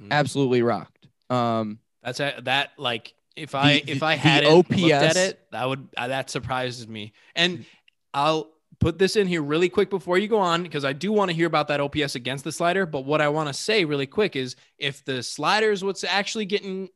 Mm. 0.00 0.12
Absolutely 0.12 0.62
rocked. 0.62 1.08
Um, 1.30 1.80
That's 2.02 2.20
a, 2.20 2.34
that 2.42 2.70
like 2.78 3.14
if 3.36 3.54
I 3.54 3.82
if 3.86 4.02
I 4.02 4.14
had 4.14 4.44
it 4.44 4.50
looked 4.50 4.72
at 4.72 5.16
it, 5.16 5.40
that 5.52 5.68
would 5.68 5.88
uh, 5.96 6.08
that 6.08 6.30
surprises 6.30 6.86
me. 6.86 7.12
And 7.34 7.64
I'll 8.12 8.50
put 8.80 8.98
this 8.98 9.16
in 9.16 9.26
here 9.26 9.42
really 9.42 9.68
quick 9.68 9.88
before 9.90 10.18
you 10.18 10.28
go 10.28 10.38
on 10.38 10.62
because 10.62 10.84
I 10.84 10.92
do 10.92 11.12
want 11.12 11.30
to 11.30 11.34
hear 11.36 11.46
about 11.46 11.68
that 11.68 11.80
OPS 11.80 12.14
against 12.16 12.44
the 12.44 12.52
slider. 12.52 12.86
But 12.86 13.04
what 13.04 13.20
I 13.20 13.28
want 13.28 13.48
to 13.48 13.54
say 13.54 13.84
really 13.84 14.06
quick 14.06 14.36
is 14.36 14.56
if 14.78 15.04
the 15.04 15.22
slider 15.22 15.70
is 15.70 15.82
what's 15.84 16.04
actually 16.04 16.44
getting 16.46 16.88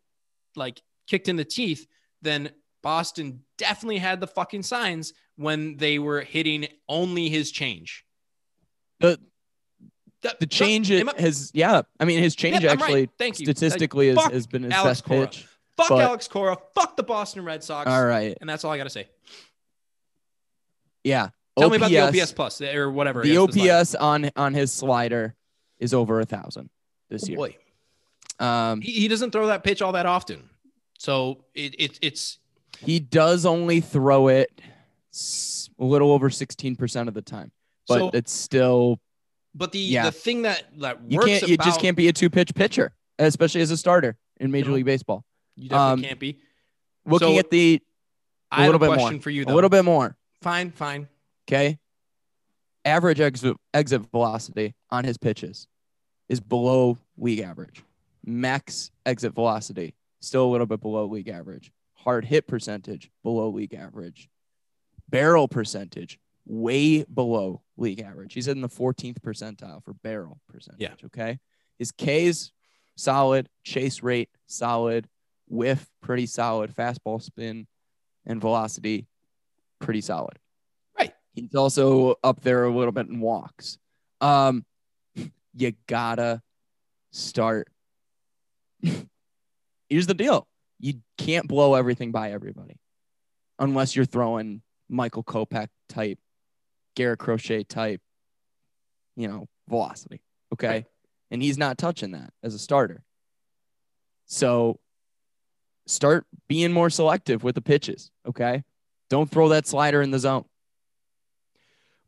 like 0.57 0.83
kicked 1.09 1.29
in 1.29 1.37
the 1.37 1.44
teeth, 1.44 1.87
then 2.22 2.51
Boston 2.83 3.42
definitely 3.59 3.98
had 3.98 4.20
the 4.20 4.27
fucking 4.27 4.62
signs 4.62 5.12
when 5.37 5.77
they 5.77 5.98
were 5.98 6.20
hitting 6.20 6.66
only 6.88 7.29
his 7.29 7.51
change. 7.51 8.05
the 9.01 9.18
the 10.40 10.46
change 10.46 10.90
am 10.90 11.09
I- 11.09 11.20
has 11.20 11.51
yeah. 11.55 11.83
I 12.01 12.05
mean, 12.05 12.20
his 12.22 12.35
change 12.35 12.62
Yeah, 12.62 12.72
I'm 12.72 12.79
right. 12.79 12.85
actually 12.85 13.09
Thank 13.18 13.38
you. 13.40 13.46
statistically 13.46 14.12
Like, 14.12 14.33
has 14.33 14.46
been 14.48 14.64
his 14.64 14.72
Alex 14.72 15.01
best 15.01 15.05
Cora. 15.05 15.27
pitch. 15.27 15.46
Fuck 15.78 15.88
but- 15.88 16.00
Alex 16.00 16.28
Cora, 16.28 16.58
fuck 16.74 16.96
the 16.96 17.02
Boston 17.02 17.44
Red 17.44 17.64
Sox, 17.64 17.88
All 17.90 18.04
right, 18.04 18.36
and 18.40 18.50
that's 18.50 18.64
all 18.64 18.72
I 18.72 18.76
got 18.76 18.84
to 18.84 18.90
say. 18.90 19.08
yeah. 21.04 21.30
Tell 21.58 21.70
me 21.70 21.76
about 21.76 21.90
the 21.90 21.98
OPS 22.00 22.32
plus 22.32 22.60
or 22.60 22.90
whatever. 22.90 23.22
The. 23.22 23.36
OPS 23.38 23.94
on 23.96 24.30
on 24.36 24.54
his 24.54 24.70
slider 24.72 25.34
is 25.80 25.92
over 25.92 26.20
a 26.20 26.24
thousand 26.24 26.70
this 27.10 27.24
Oh, 27.24 27.26
year. 27.28 27.36
boy. 27.36 27.56
Um, 28.38 28.80
He, 28.80 28.92
he 28.92 29.08
doesn't 29.08 29.32
throw 29.32 29.48
that 29.48 29.64
pitch 29.64 29.82
all 29.82 29.90
that 29.92 30.06
often. 30.06 30.48
So 30.98 31.44
it, 31.54 31.74
it 31.78 31.98
it's 32.00 32.38
he 32.78 33.00
does 33.00 33.44
only 33.44 33.80
throw 33.80 34.28
it 34.28 34.52
a 35.80 35.84
little 35.84 36.12
over 36.12 36.30
16% 36.30 37.08
of 37.08 37.14
the 37.14 37.22
time. 37.22 37.50
But 37.88 37.98
so, 37.98 38.10
it's 38.14 38.32
still 38.32 39.00
but 39.52 39.72
the 39.72 39.80
yeah. 39.80 40.04
the 40.04 40.12
thing 40.12 40.42
that 40.42 40.62
that 40.78 41.00
you 41.08 41.18
can't 41.18 41.42
you 41.48 41.56
just 41.56 41.80
can't 41.80 41.96
be 41.96 42.06
a 42.06 42.12
two 42.12 42.30
pitch 42.30 42.54
pitcher, 42.54 42.92
especially 43.18 43.62
as 43.62 43.72
a 43.72 43.76
starter 43.76 44.16
in 44.38 44.52
Major 44.52 44.68
No. 44.68 44.74
League 44.76 44.84
Baseball. 44.84 45.24
You 45.59 45.68
definitely 45.68 46.05
um, 46.05 46.09
can't 46.09 46.21
be. 46.21 46.38
Looking 47.07 47.35
So, 47.35 47.38
at 47.38 47.51
the 47.51 47.83
I 48.51 48.64
have 48.64 48.73
little 48.73 48.77
a 48.77 48.79
bit 48.81 48.87
more. 48.87 48.97
question 48.97 49.21
for 49.21 49.31
you 49.31 49.44
Though. 49.44 49.53
a 49.53 49.55
little 49.55 49.71
bit 49.71 49.85
more, 49.85 50.16
Fine, 50.42 50.71
fine. 50.73 51.09
okay? 51.49 51.79
Average 52.85 53.21
exit 53.21 53.57
exit 53.75 54.03
velocity 54.11 54.75
on 54.90 55.05
his 55.05 55.18
pitches 55.18 55.66
is 56.29 56.40
below 56.40 56.97
league 57.16 57.40
average. 57.40 57.83
Max 58.25 58.90
exit 59.05 59.35
velocity 59.35 59.94
still 60.21 60.44
a 60.47 60.51
little 60.51 60.66
bit 60.66 60.81
below 60.81 61.07
league 61.07 61.29
average. 61.29 61.71
Hard 61.94 62.25
hit 62.25 62.47
percentage 62.47 63.11
below 63.23 63.49
league 63.51 63.75
average. 63.75 64.29
Barrel 65.09 65.49
percentage 65.49 66.18
way 66.47 67.03
below 67.05 67.62
league 67.77 68.01
average. 68.01 68.35
He's 68.35 68.49
in 68.49 68.61
the 68.61 68.68
14th 68.68 69.18
percentile 69.21 69.83
for 69.85 69.92
barrel 69.94 70.38
percentage. 70.49 70.81
Yeah. 70.81 70.94
Okay. 71.07 71.38
His 71.79 71.90
K's 71.92 72.53
solid, 72.97 73.49
chase 73.64 74.03
rate 74.03 74.31
solid, 74.47 75.09
whiff 75.48 75.88
pretty 76.02 76.26
solid, 76.26 76.74
fastball 76.74 77.20
spin 77.22 77.66
and 78.26 78.40
velocity 78.40 79.06
pretty 79.80 80.00
solid. 80.00 80.38
Right. 80.98 81.12
He's 81.32 81.54
also 81.54 82.16
up 82.24 82.40
there 82.42 82.64
a 82.64 82.74
little 82.74 82.92
bit 82.92 83.06
in 83.08 83.20
walks. 83.20 83.78
Um, 84.20 84.64
you 85.54 85.72
gotta 85.87 86.42
start. 87.12 87.68
Here's 89.88 90.06
the 90.06 90.14
deal: 90.14 90.46
you 90.78 90.94
can't 91.16 91.48
blow 91.48 91.74
everything 91.74 92.12
by 92.12 92.32
everybody, 92.32 92.76
unless 93.58 93.96
you're 93.96 94.04
throwing 94.04 94.62
Michael 94.88 95.24
Kopech 95.24 95.68
type, 95.88 96.18
Garrett 96.94 97.18
Crochet 97.18 97.64
type, 97.64 98.00
you 99.16 99.28
know, 99.28 99.46
velocity. 99.68 100.20
Okay, 100.52 100.68
Right. 100.68 100.87
and 101.30 101.42
he's 101.42 101.58
not 101.58 101.78
touching 101.78 102.12
that 102.12 102.32
as 102.42 102.54
a 102.54 102.58
starter. 102.58 103.02
So, 104.26 104.78
start 105.88 106.27
being 106.48 106.72
more 106.72 106.90
selective 106.90 107.42
with 107.42 107.55
the 107.57 107.61
pitches. 107.62 108.11
Okay, 108.27 108.62
don't 109.11 109.31
throw 109.31 109.48
that 109.48 109.66
slider 109.66 110.01
in 110.03 110.11
the 110.12 110.18
zone. 110.18 110.44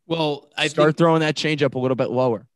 Well, 0.07 0.49
I 0.57 0.69
start 0.69 0.89
think 0.91 0.97
throwing 0.99 1.21
that 1.21 1.37
changeup 1.37 1.75
a 1.75 1.79
little 1.79 1.95
bit 1.97 2.11
lower. 2.11 2.47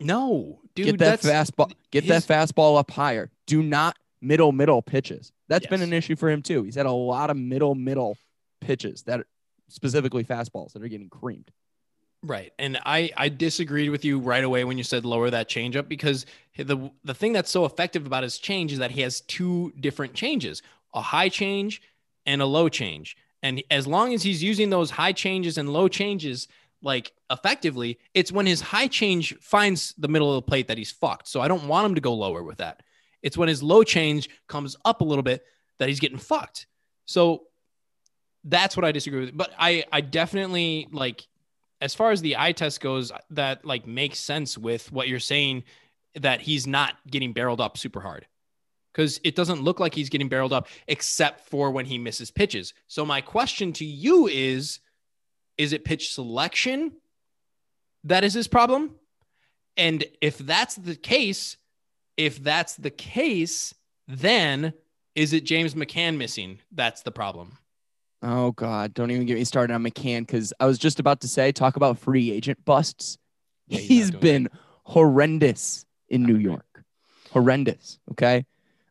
no, 0.00 0.60
dude. 0.74 0.86
get 0.86 0.98
that 0.98 1.20
fastball. 1.20 1.72
Get 1.90 2.04
his- 2.04 2.26
that 2.26 2.32
fastball 2.32 2.78
up 2.78 2.90
higher. 2.90 3.30
Do 3.46 3.62
not 3.62 3.96
middle 4.20 4.52
middle 4.52 4.82
pitches. 4.82 5.32
That's 5.48 5.66
been 5.66 5.80
an 5.80 5.92
issue 5.92 6.16
for 6.16 6.28
him 6.28 6.42
too. 6.42 6.62
He's 6.64 6.74
had 6.74 6.86
a 6.86 6.92
lot 6.92 7.30
of 7.30 7.36
middle 7.36 7.74
middle 7.74 8.18
pitches 8.60 9.02
that 9.04 9.24
specifically 9.68 10.24
fastballs 10.24 10.72
that 10.72 10.82
are 10.82 10.88
getting 10.88 11.08
creamed. 11.08 11.50
Right. 12.22 12.52
And 12.58 12.78
I 12.84 13.10
I 13.16 13.28
disagreed 13.28 13.90
with 13.90 14.04
you 14.04 14.18
right 14.18 14.42
away 14.42 14.64
when 14.64 14.76
you 14.76 14.84
said 14.84 15.04
lower 15.04 15.30
that 15.30 15.48
changeup 15.48 15.88
because 15.88 16.26
the 16.56 16.90
the 17.04 17.14
thing 17.14 17.32
that's 17.32 17.50
so 17.50 17.64
effective 17.64 18.06
about 18.06 18.24
his 18.24 18.38
change 18.38 18.72
is 18.72 18.80
that 18.80 18.90
he 18.90 19.02
has 19.02 19.20
two 19.20 19.72
different 19.78 20.14
changes, 20.14 20.62
a 20.94 21.00
high 21.00 21.28
change 21.28 21.80
and 22.26 22.42
a 22.42 22.46
low 22.46 22.68
change. 22.68 23.16
And 23.42 23.62
as 23.70 23.86
long 23.86 24.14
as 24.14 24.24
he's 24.24 24.42
using 24.42 24.70
those 24.70 24.90
high 24.90 25.12
changes 25.12 25.58
and 25.58 25.72
low 25.72 25.86
changes 25.86 26.48
like 26.82 27.12
effectively, 27.30 27.98
it's 28.14 28.32
when 28.32 28.46
his 28.46 28.60
high 28.60 28.88
change 28.88 29.36
finds 29.40 29.94
the 29.96 30.08
middle 30.08 30.28
of 30.28 30.44
the 30.44 30.48
plate 30.48 30.66
that 30.68 30.78
he's 30.78 30.90
fucked. 30.90 31.28
So 31.28 31.40
I 31.40 31.46
don't 31.46 31.68
want 31.68 31.86
him 31.86 31.94
to 31.94 32.00
go 32.00 32.14
lower 32.14 32.42
with 32.42 32.58
that. 32.58 32.82
It's 33.22 33.36
when 33.36 33.48
his 33.48 33.62
low 33.62 33.84
change 33.84 34.28
comes 34.48 34.76
up 34.84 35.00
a 35.00 35.04
little 35.04 35.22
bit 35.22 35.44
that 35.78 35.88
he's 35.88 36.00
getting 36.00 36.18
fucked. 36.18 36.66
So 37.04 37.44
that's 38.42 38.76
what 38.76 38.84
I 38.84 38.90
disagree 38.90 39.20
with. 39.20 39.36
But 39.36 39.52
I 39.56 39.84
I 39.92 40.00
definitely 40.00 40.88
like 40.90 41.26
as 41.80 41.94
far 41.94 42.10
as 42.10 42.20
the 42.20 42.36
eye 42.36 42.52
test 42.52 42.80
goes, 42.80 43.12
that 43.30 43.64
like 43.64 43.86
makes 43.86 44.18
sense 44.18 44.58
with 44.58 44.90
what 44.92 45.08
you're 45.08 45.20
saying 45.20 45.64
that 46.14 46.40
he's 46.40 46.66
not 46.66 46.94
getting 47.08 47.32
barreled 47.32 47.60
up 47.60 47.78
super 47.78 48.00
hard. 48.00 48.26
Because 48.92 49.20
it 49.22 49.36
doesn't 49.36 49.62
look 49.62 49.78
like 49.78 49.94
he's 49.94 50.08
getting 50.08 50.28
barreled 50.28 50.52
up 50.52 50.66
except 50.88 51.48
for 51.48 51.70
when 51.70 51.86
he 51.86 51.98
misses 51.98 52.30
pitches. 52.30 52.74
So 52.88 53.04
my 53.04 53.20
question 53.20 53.72
to 53.74 53.84
you 53.84 54.26
is 54.26 54.80
is 55.56 55.72
it 55.72 55.84
pitch 55.84 56.12
selection 56.12 56.92
that 58.04 58.24
is 58.24 58.34
his 58.34 58.48
problem? 58.48 58.94
And 59.76 60.04
if 60.20 60.38
that's 60.38 60.74
the 60.74 60.96
case, 60.96 61.56
if 62.16 62.42
that's 62.42 62.74
the 62.74 62.90
case, 62.90 63.74
then 64.06 64.72
is 65.14 65.32
it 65.32 65.44
James 65.44 65.74
McCann 65.74 66.16
missing? 66.16 66.58
That's 66.72 67.02
the 67.02 67.12
problem. 67.12 67.58
Oh 68.22 68.52
God, 68.52 68.94
don't 68.94 69.10
even 69.10 69.26
get 69.26 69.36
me 69.36 69.44
started 69.44 69.72
on 69.72 69.82
McCann 69.84 70.20
because 70.26 70.52
I 70.58 70.66
was 70.66 70.78
just 70.78 70.98
about 70.98 71.20
to 71.20 71.28
say 71.28 71.52
talk 71.52 71.76
about 71.76 71.98
free 71.98 72.30
agent 72.32 72.64
busts. 72.64 73.16
Yeah, 73.68 73.78
he's 73.78 73.88
he's 73.88 74.12
not 74.12 74.20
doing 74.20 74.44
been 74.44 74.48
horrendous 74.84 75.84
in 76.08 76.24
New 76.24 76.36
York. 76.36 76.84
Horrendous. 77.32 77.98
Okay. 78.12 78.44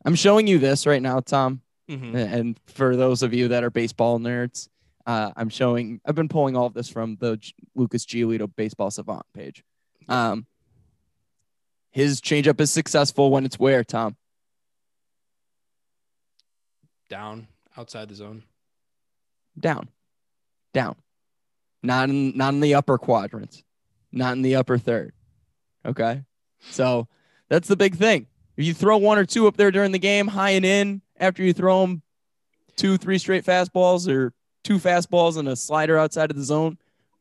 I'm 0.05 0.15
showing 0.15 0.47
you 0.47 0.59
this 0.59 0.85
right 0.85 1.01
now, 1.01 1.19
Tom. 1.19 1.61
Mhm. 1.89 2.15
And 2.15 2.59
for 2.67 2.95
those 2.95 3.23
of 3.23 3.33
you 3.33 3.47
that 3.49 3.63
are 3.63 3.69
baseball 3.71 4.19
nerds, 4.19 4.69
uh, 5.05 5.31
I'm 5.35 5.49
showing. 5.49 5.99
I've 6.05 6.15
been 6.15 6.29
pulling 6.29 6.55
all 6.55 6.65
of 6.67 6.73
this 6.73 6.87
from 6.89 7.17
the 7.19 7.37
G- 7.37 7.53
Lucas 7.75 8.05
Giolito 8.05 8.49
Baseball 8.55 8.91
Savant 8.91 9.25
page. 9.33 9.63
Um, 10.07 10.45
his 11.91 12.21
changeup 12.21 12.61
is 12.61 12.71
successful 12.71 13.31
when 13.31 13.43
it's 13.45 13.57
where 13.59 13.83
Tom 13.83 14.15
Down 17.09 17.47
outside 17.77 18.09
the 18.09 18.15
zone. 18.15 18.43
Down, 19.59 19.89
down, 20.73 20.95
not 21.83 22.09
in 22.09 22.37
not 22.37 22.53
in 22.53 22.59
the 22.59 22.75
upper 22.75 22.97
quadrants, 22.97 23.63
not 24.11 24.33
in 24.33 24.41
the 24.41 24.55
upper 24.55 24.77
third. 24.77 25.13
Okay, 25.85 26.23
so 26.69 27.07
that's 27.49 27.67
the 27.67 27.75
big 27.75 27.95
thing. 27.95 28.27
If 28.57 28.65
you 28.65 28.73
throw 28.73 28.97
one 28.97 29.17
or 29.17 29.25
two 29.25 29.47
up 29.47 29.57
there 29.57 29.71
during 29.71 29.91
the 29.91 29.99
game, 29.99 30.27
high 30.27 30.51
and 30.51 30.65
in, 30.65 31.01
after 31.19 31.43
you 31.43 31.53
throw 31.53 31.81
them 31.81 32.01
two, 32.75 32.97
three 32.97 33.17
straight 33.17 33.45
fastballs 33.45 34.11
or 34.11 34.33
two 34.63 34.79
fastballs 34.79 35.37
and 35.37 35.47
a 35.47 35.55
slider 35.55 35.97
outside 35.97 36.31
of 36.31 36.37
the 36.37 36.43
zone, 36.43 36.77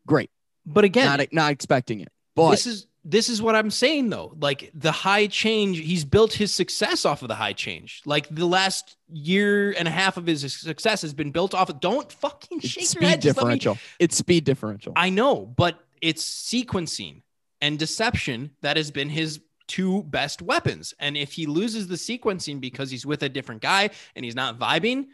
great. 0.07 0.31
But 0.65 0.85
again, 0.85 1.07
Not 1.07 1.33
not 1.33 1.53
expecting 1.53 2.01
it, 2.01 2.09
but 2.35 2.51
this 2.51 2.67
is 2.67 2.87
this 3.09 3.29
is 3.29 3.41
what 3.41 3.55
I'm 3.55 3.71
saying 3.71 4.11
though. 4.11 4.37
Like 4.41 4.71
the 4.75 4.91
high 4.91 5.29
change, 5.29 5.79
he's 5.79 6.05
built 6.05 6.33
his 6.33 6.53
success 6.53 7.05
off 7.05 7.23
of 7.23 7.29
the 7.29 7.37
high 7.37 7.53
change. 7.53 8.03
Like 8.05 8.29
the 8.35 8.47
last 8.47 8.97
year 9.09 9.73
and 9.79 9.87
a 9.87 9.91
half 9.91 10.17
of 10.17 10.27
his 10.27 10.53
success 10.53 11.03
has 11.03 11.15
been 11.15 11.31
built 11.31 11.55
off 11.55 11.71
of. 11.71 11.81
Don't 11.81 12.11
fucking 12.11 12.59
it's 12.59 12.69
shake 12.69 12.95
your 12.95 13.09
head. 13.09 13.25
Let 13.25 13.25
me- 13.25 13.33
differential. 13.33 13.79
It's 14.01 14.17
speed 14.17 14.45
differential. 14.45 14.93
I 14.97 15.11
know, 15.11 15.47
but 15.47 15.79
it's 16.03 16.25
sequencing 16.25 17.23
and 17.61 17.79
deception 17.79 18.51
that 18.63 18.77
has 18.77 18.91
been 18.91 19.09
his 19.09 19.41
two 19.69 20.03
best 20.05 20.43
weapons. 20.43 20.93
And 20.99 21.17
if 21.17 21.33
he 21.33 21.47
loses 21.47 21.87
the 21.87 21.95
sequencing 21.95 22.61
because 22.61 22.91
he's 22.91 23.07
with 23.07 23.23
a 23.23 23.29
different 23.29 23.63
guy 23.63 23.91
and 24.15 24.25
he's 24.25 24.37
not 24.37 24.59
vibing, 24.59 25.07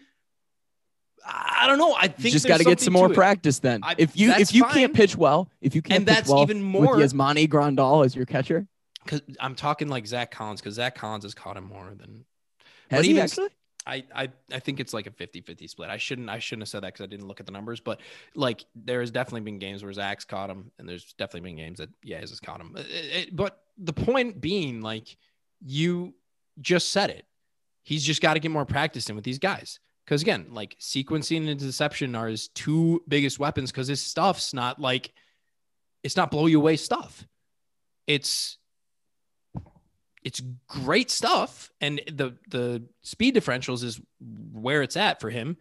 I 1.25 1.67
don't 1.67 1.79
know. 1.79 1.93
I 1.93 2.05
you 2.05 2.09
think 2.11 2.33
just 2.33 2.47
got 2.49 2.59
to 2.59 2.65
get 2.65 2.81
some 2.81 2.93
more 2.93 3.09
practice 3.09 3.59
then. 3.61 3.81
I- 3.83 3.95
if 3.99 4.17
you 4.17 4.33
if 4.33 4.55
you 4.55 4.63
fine. 4.65 4.73
can't 4.75 4.95
pitch 4.95 5.17
well, 5.17 5.49
if 5.61 5.75
you 5.75 5.83
can't 5.83 5.99
And 6.01 6.07
that's 6.07 6.29
well 6.29 6.43
even 6.43 6.63
more- 6.63 6.97
with 6.97 7.13
Yasmani 7.13 7.49
Grandal 7.49 8.05
as 8.05 8.17
your 8.17 8.27
catcher, 8.27 8.67
Because 9.05 9.23
I'm 9.41 9.55
talking 9.55 9.89
like 9.89 10.07
Zach 10.07 10.31
Collins, 10.31 10.61
because 10.61 10.75
Zach 10.75 10.95
Collins 10.95 11.25
has 11.25 11.35
caught 11.35 11.57
him 11.57 11.65
more 11.65 11.93
than 11.97 12.25
has 12.91 12.99
But 12.99 13.05
he 13.05 13.11
even- 13.13 13.23
actually? 13.23 13.49
I, 13.85 14.05
I 14.15 14.29
I 14.53 14.61
think 14.61 14.79
it's 14.79 14.95
like 14.95 15.09
a 15.09 15.11
50-50 15.11 15.69
split. 15.69 15.91
I 15.91 15.97
shouldn't 15.97 16.29
I 16.31 16.39
shouldn't 16.39 16.63
have 16.63 16.69
said 16.69 16.85
that 16.85 16.93
because 16.95 17.03
I 17.03 17.07
didn't 17.09 17.27
look 17.27 17.41
at 17.41 17.47
the 17.47 17.53
numbers, 17.53 17.81
but 17.81 18.01
like 18.37 18.65
there 18.77 19.01
has 19.01 19.11
definitely 19.11 19.41
been 19.41 19.59
games 19.59 19.83
where 19.83 19.93
Zach's 19.93 20.25
caught 20.25 20.51
him, 20.51 20.71
and 20.79 20.89
there's 20.89 21.13
definitely 21.15 21.49
been 21.51 21.57
games 21.57 21.79
that 21.79 21.89
yeah, 22.03 22.21
has 22.21 22.39
caught 22.39 22.61
him. 22.61 22.77
It- 22.77 22.87
it- 23.29 23.37
but 23.37 23.61
the 23.79 23.93
point 23.93 24.41
being, 24.41 24.83
like 24.83 25.17
you 25.61 26.15
just 26.61 26.91
said 26.93 27.11
it, 27.11 27.25
he's 27.83 28.05
just 28.05 28.23
got 28.23 28.35
to 28.35 28.41
get 28.41 28.53
more 28.53 28.65
practice 28.65 29.09
in 29.11 29.17
with 29.17 29.25
these 29.25 29.41
guys. 29.41 29.81
Because 30.05 30.23
again, 30.23 30.47
like 30.51 30.77
sequencing 30.81 31.49
and 31.49 31.59
deception 31.59 32.15
are 32.15 32.29
his 32.29 32.49
two 32.49 33.03
biggest 33.07 33.39
weapons. 33.39 33.71
Because 33.71 33.89
his 33.89 34.03
stuff's 34.03 34.53
not 34.53 34.81
like 34.81 35.13
it's 36.03 36.17
not 36.17 36.31
blow 36.31 36.47
you 36.47 36.59
away 36.59 36.77
stuff. 36.77 37.27
It's 38.07 38.59
it's 40.25 40.41
great 40.69 41.11
stuff 41.11 41.71
and 41.81 42.01
the 42.11 42.37
the 42.49 42.83
speed 43.03 43.35
differentials 43.35 43.83
is 43.83 44.01
where 44.53 44.83
it's 44.83 44.97
at 44.97 45.21
for 45.21 45.31
him 45.31 45.57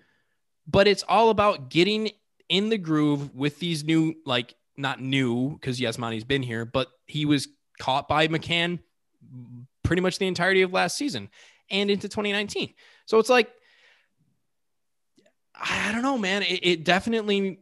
but 0.67 0.87
it's 0.87 1.03
all 1.07 1.29
about 1.29 1.69
getting 1.69 2.09
in 2.49 2.69
the 2.69 2.77
groove 2.77 3.33
with 3.33 3.59
these 3.59 3.83
new 3.83 4.13
like 4.25 4.53
not 4.77 5.01
new 5.01 5.51
because 5.51 5.79
Yasmani's 5.79 6.23
been 6.23 6.43
here 6.43 6.65
but 6.65 6.87
he 7.07 7.25
was 7.25 7.47
caught 7.79 8.07
by 8.07 8.27
McCann 8.27 8.79
pretty 9.83 10.01
much 10.01 10.19
the 10.19 10.27
entirety 10.27 10.61
of 10.61 10.71
last 10.71 10.97
season 10.97 11.29
and 11.69 11.89
into 11.89 12.07
2019 12.07 12.73
so 13.05 13.19
it's 13.19 13.29
like 13.29 13.51
I 15.61 15.91
don't 15.91 16.01
know 16.01 16.17
man 16.17 16.43
it, 16.43 16.59
it 16.63 16.83
definitely 16.83 17.59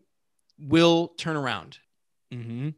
will 0.57 1.09
turn 1.17 1.35
around 1.35 1.79
Mm-hmm. 2.33 2.69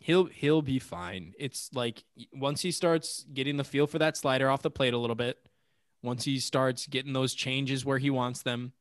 he'll 0.00 0.26
he'll 0.26 0.60
be 0.62 0.78
fine. 0.78 1.32
It's 1.38 1.70
like 1.72 2.04
once 2.34 2.60
he 2.60 2.70
starts 2.70 3.24
getting 3.32 3.56
the 3.56 3.64
feel 3.64 3.86
for 3.86 3.98
that 3.98 4.16
slider 4.16 4.50
off 4.50 4.60
the 4.60 4.70
plate 4.70 4.92
a 4.92 4.98
little 4.98 5.16
bit, 5.16 5.38
once 6.02 6.24
he 6.24 6.38
starts 6.38 6.86
getting 6.86 7.14
those 7.14 7.32
changes 7.34 7.84
where 7.84 7.98
he 7.98 8.10
wants 8.10 8.42
them, 8.42 8.72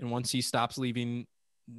and 0.00 0.10
once 0.10 0.32
he 0.32 0.40
stops 0.40 0.76
leaving 0.76 1.26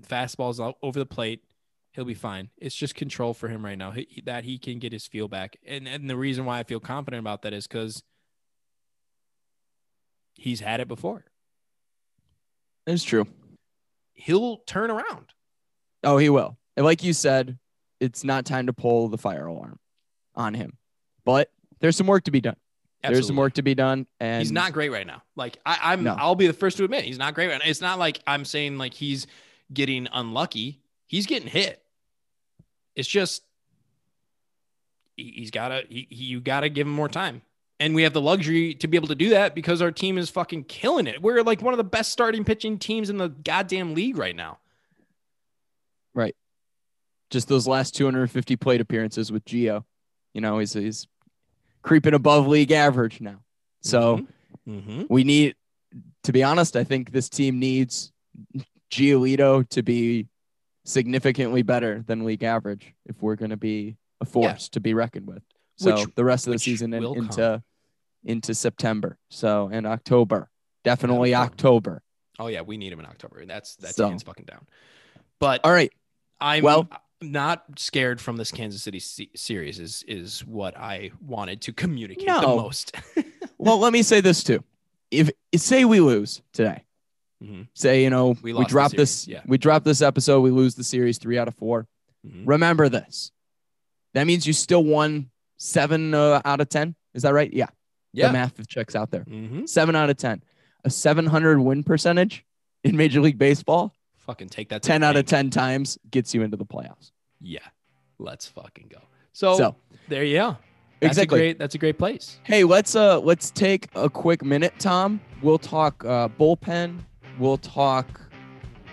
fastballs 0.03 0.59
all 0.59 0.77
over 0.81 0.99
the 0.99 1.05
plate. 1.05 1.43
He'll 1.91 2.05
be 2.05 2.13
fine. 2.13 2.49
It's 2.57 2.75
just 2.75 2.95
control 2.95 3.33
for 3.33 3.49
him 3.49 3.65
right 3.65 3.77
now 3.77 3.91
he, 3.91 4.21
that 4.25 4.43
he 4.43 4.57
can 4.57 4.79
get 4.79 4.93
his 4.93 5.07
feel 5.07 5.27
back. 5.27 5.57
And 5.65 5.87
and 5.87 6.09
the 6.09 6.15
reason 6.15 6.45
why 6.45 6.59
I 6.59 6.63
feel 6.63 6.79
confident 6.79 7.19
about 7.19 7.41
that 7.41 7.51
is 7.51 7.67
because 7.67 8.03
he's 10.35 10.61
had 10.61 10.79
it 10.79 10.87
before. 10.87 11.25
It's 12.89 13.03
true. 13.03 13.27
He'll 14.13 14.57
turn 14.65 14.89
around. 14.89 15.27
Oh, 16.03 16.17
he 16.17 16.29
will. 16.29 16.57
And 16.75 16.85
like 16.85 17.03
you 17.03 17.13
said, 17.13 17.57
it's 17.99 18.23
not 18.23 18.45
time 18.45 18.65
to 18.65 18.73
pull 18.73 19.09
the 19.09 19.17
fire 19.17 19.45
alarm 19.45 19.79
on 20.33 20.53
him. 20.53 20.77
But 21.23 21.51
there's 21.79 21.95
some 21.95 22.07
work 22.07 22.23
to 22.23 22.31
be 22.31 22.41
done. 22.41 22.55
There's 23.03 23.27
some 23.27 23.35
work 23.35 23.53
to 23.53 23.61
be 23.61 23.75
done. 23.75 24.07
And 24.19 24.41
he's 24.41 24.51
not 24.51 24.73
great 24.73 24.91
right 24.91 25.07
now. 25.07 25.21
Like 25.35 25.57
I, 25.65 25.93
I'm, 25.93 26.03
No. 26.03 26.15
I'll 26.17 26.35
be 26.35 26.47
the 26.47 26.53
first 26.53 26.77
to 26.77 26.83
admit 26.83 27.05
he's 27.05 27.17
not 27.19 27.33
great 27.33 27.47
right 27.49 27.59
now. 27.59 27.69
It's 27.69 27.79
not 27.79 27.99
like 27.99 28.21
I'm 28.27 28.43
saying 28.43 28.77
like 28.77 28.93
he's 28.93 29.27
getting 29.71 30.07
unlucky. 30.11 30.81
He's 31.07 31.25
getting 31.25 31.47
hit. 31.47 31.81
It's 32.95 33.07
just 33.07 33.43
he, 35.15 35.31
he's 35.35 35.51
gotta, 35.51 35.83
he, 35.87 36.07
he, 36.09 36.25
you 36.25 36.41
gotta 36.41 36.69
give 36.69 36.87
him 36.87 36.93
more 36.93 37.07
time. 37.07 37.41
And 37.81 37.95
we 37.95 38.03
have 38.03 38.11
the 38.13 38.21
luxury 38.21 38.73
to 38.75 38.87
be 38.87 38.97
able 38.97 39.07
to 39.07 39.15
do 39.15 39.29
that 39.29 39.55
because 39.55 39.81
our 39.81 39.91
team 39.91 40.17
is 40.17 40.29
fucking 40.29 40.65
killing 40.65 41.07
it. 41.07 41.21
We're 41.21 41.43
like 41.43 41.61
one 41.61 41.73
of 41.73 41.77
the 41.77 41.83
best 41.85 42.11
starting 42.11 42.43
pitching 42.43 42.77
teams 42.77 43.09
in 43.09 43.17
the 43.17 43.29
goddamn 43.29 43.93
league 43.93 44.17
right 44.17 44.35
now. 44.35 44.57
Right. 46.13 46.35
Just 47.29 47.47
those 47.47 47.67
last 47.67 47.95
250 47.95 48.55
plate 48.57 48.81
appearances 48.81 49.31
with 49.31 49.45
Gio. 49.45 49.85
You 50.33 50.41
know, 50.41 50.59
he's 50.59 50.73
he's 50.73 51.07
creeping 51.81 52.13
above 52.13 52.47
league 52.47 52.71
average 52.71 53.21
now. 53.21 53.41
So 53.81 54.25
Mm-hmm. 54.67 55.03
we 55.09 55.23
need 55.23 55.55
to 56.23 56.31
be 56.31 56.43
honest, 56.43 56.75
I 56.75 56.83
think 56.83 57.11
this 57.11 57.27
team 57.29 57.57
needs 57.59 58.11
Giolito 58.91 59.67
to 59.69 59.81
be 59.81 60.27
significantly 60.85 61.61
better 61.63 62.03
than 62.05 62.23
league 62.25 62.43
average 62.43 62.93
if 63.05 63.19
we're 63.21 63.35
going 63.35 63.49
to 63.49 63.57
be 63.57 63.95
a 64.21 64.25
force 64.25 64.69
to 64.69 64.79
be 64.79 64.93
reckoned 64.93 65.27
with. 65.27 65.41
So 65.77 65.95
Which- 65.95 66.13
the 66.15 66.23
rest 66.25 66.45
of 66.45 66.53
the 66.53 66.59
season 66.59 66.93
and 66.93 67.05
into 67.05 67.37
come. 67.37 67.63
Into 68.29 68.53
September. 68.53 69.17
So 69.29 69.69
and 69.71 69.85
October. 69.85 70.49
Definitely 70.83 71.31
Yeah. 71.31 71.41
October. 71.41 72.01
Oh 72.37 72.47
yeah, 72.47 72.61
we 72.61 72.77
need 72.77 72.93
him 72.93 72.99
in 72.99 73.05
October. 73.05 73.45
That's 73.45 73.75
that's 73.75 73.95
So- 73.95 74.15
fucking 74.19 74.45
down. 74.45 74.65
But 75.39 75.61
All 75.65 75.71
right. 75.71 75.91
I'm 76.39 76.63
Well- 76.63 76.89
not 77.21 77.65
scared 77.77 78.21
from 78.21 78.37
this 78.37 78.49
Kansas 78.51 78.81
City 78.81 78.99
se- 78.99 79.31
series. 79.35 79.77
Is 79.79 80.03
is 80.07 80.45
what 80.45 80.77
I 80.77 81.11
wanted 81.19 81.61
to 81.63 81.73
communicate 81.73 82.27
No. 82.27 82.39
the 82.41 82.47
most. 82.47 82.95
Well, 83.61 83.77
let 83.77 83.91
me 83.91 84.03
say 84.03 84.21
this 84.21 84.41
too. 84.41 84.63
If 85.11 85.29
say 85.53 85.83
we 85.83 85.99
lose 85.99 86.41
today, 86.53 86.85
Mhm. 87.43 87.67
say 87.73 88.03
you 88.03 88.09
know 88.09 88.37
We 88.41 88.53
we, 88.53 88.63
drop 88.65 88.91
this 88.93 89.27
yeah. 89.27 89.41
we 89.45 89.57
drop 89.57 89.83
this 89.83 90.01
episode, 90.01 90.39
we 90.39 90.51
lose 90.51 90.75
the 90.75 90.83
series 90.85 91.17
three 91.17 91.37
out 91.37 91.49
of 91.49 91.55
four. 91.55 91.85
Mhm. 92.25 92.43
Remember 92.47 92.87
this. 92.87 93.31
That 94.13 94.27
means 94.27 94.47
you 94.47 94.53
still 94.53 94.83
won 94.85 95.29
seven 95.57 96.13
uh, 96.13 96.41
out 96.45 96.61
of 96.61 96.69
ten. 96.69 96.95
Is 97.13 97.23
that 97.23 97.33
right? 97.33 97.51
Yeah. 97.51 97.67
Yeah. 98.13 98.27
The 98.27 98.33
math 98.33 98.59
of 98.59 98.67
checks 98.67 98.95
out 98.95 99.11
there. 99.11 99.23
hmm 99.23 99.65
Seven 99.65 99.95
out 99.95 100.09
of 100.09 100.17
ten. 100.17 100.41
A 100.85 100.89
700 100.89 101.59
win 101.59 101.83
percentage 101.83 102.45
in 102.83 102.95
Major 102.95 103.19
League 103.21 103.37
Baseball. 103.37 103.93
Fucking 104.17 104.47
take 104.49 104.69
that. 104.69 104.81
10 104.81 105.03
out 105.03 105.17
of 105.17 105.25
10 105.25 105.49
times 105.49 105.97
gets 106.09 106.33
you 106.33 106.41
into 106.41 106.55
the 106.55 106.65
playoffs. 106.65 107.11
Yeah. 107.41 107.59
Let's 108.17 108.47
fucking 108.47 108.87
go. 108.89 108.99
So, 109.33 109.57
So 109.57 109.75
there 110.07 110.23
you 110.23 110.37
go. 110.37 110.57
That's 111.01 111.17
exactly. 111.17 111.39
A 111.39 111.41
great, 111.43 111.59
that's 111.59 111.75
a 111.75 111.77
great 111.77 111.97
place. 111.97 112.39
Hey, 112.43 112.63
let's 112.63 112.95
uh 112.95 113.19
let's 113.21 113.51
take 113.51 113.87
a 113.95 114.09
quick 114.09 114.43
minute, 114.43 114.73
Tom. 114.79 115.21
We'll 115.41 115.57
talk 115.57 116.03
uh, 116.05 116.27
bullpen. 116.27 116.99
We'll 117.37 117.57
talk 117.57 118.19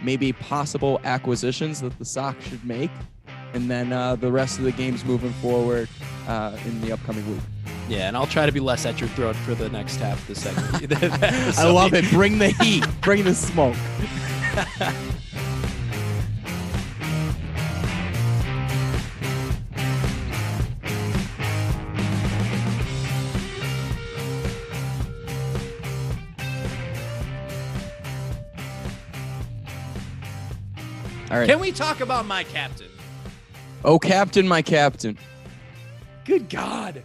maybe 0.03 0.33
possible 0.33 1.01
acquisitions 1.05 1.81
that 1.81 1.99
the 1.99 2.05
Sox 2.05 2.45
should 2.47 2.65
make, 2.65 2.93
and 3.55 3.69
then 3.69 3.93
uh, 3.93 4.15
the 4.15 4.31
rest 4.31 4.59
of 4.59 4.65
the 4.65 4.73
games 4.73 5.05
moving 5.05 5.33
forward 5.35 5.89
uh, 6.29 6.57
in 6.65 6.81
the 6.81 6.93
upcoming 6.93 7.29
week. 7.29 7.43
Yeah, 7.89 8.09
and 8.09 8.17
I'll 8.17 8.27
try 8.27 8.47
to 8.47 8.53
be 8.53 8.61
less 8.61 8.85
at 8.85 9.01
your 9.01 9.09
throat 9.11 9.37
for 9.37 9.55
the 9.55 9.69
next 9.69 9.97
half 9.97 10.21
of 10.21 10.27
the 10.27 10.35
segment. 10.35 11.03
I 11.59 11.71
love 11.71 11.95
it. 11.95 12.09
Bring 12.11 12.39
the 12.39 12.49
heat. 12.61 12.85
Bring 13.01 13.25
the 13.25 13.35
smoke. 13.35 13.77
All 31.29 31.39
right. 31.39 31.49
Can 31.49 31.61
we 31.61 31.73
talk 31.73 32.01
about 32.01 32.25
my 32.25 32.45
captain? 32.45 32.89
Oh, 33.85 33.99
captain, 33.99 34.49
my 34.49 34.63
captain. 34.63 35.19
Good 36.25 36.49
God. 36.49 37.03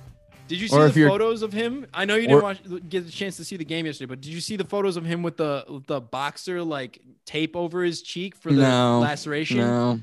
Did 0.51 0.59
you 0.59 0.67
see 0.67 0.75
Or 0.75 0.89
the 0.89 1.07
photos 1.07 1.43
of 1.43 1.53
him? 1.53 1.87
I 1.93 2.03
know 2.03 2.15
you 2.15 2.23
didn't 2.23 2.35
Or- 2.39 2.41
watch, 2.41 2.59
get 2.89 3.05
the 3.05 3.11
chance 3.11 3.37
to 3.37 3.45
see 3.45 3.55
the 3.55 3.63
game 3.63 3.85
yesterday, 3.85 4.09
but 4.09 4.19
did 4.19 4.33
you 4.33 4.41
see 4.41 4.57
the 4.57 4.65
photos 4.65 4.97
of 4.97 5.05
him 5.05 5.23
with 5.23 5.37
the 5.37 5.63
with 5.69 5.87
the 5.87 6.01
boxer 6.01 6.61
like 6.61 6.99
tape 7.25 7.55
over 7.55 7.85
his 7.85 8.01
cheek 8.01 8.35
for 8.35 8.51
the 8.51 8.61
No, 8.61 8.99
laceration? 8.99 9.59
No. 9.59 10.01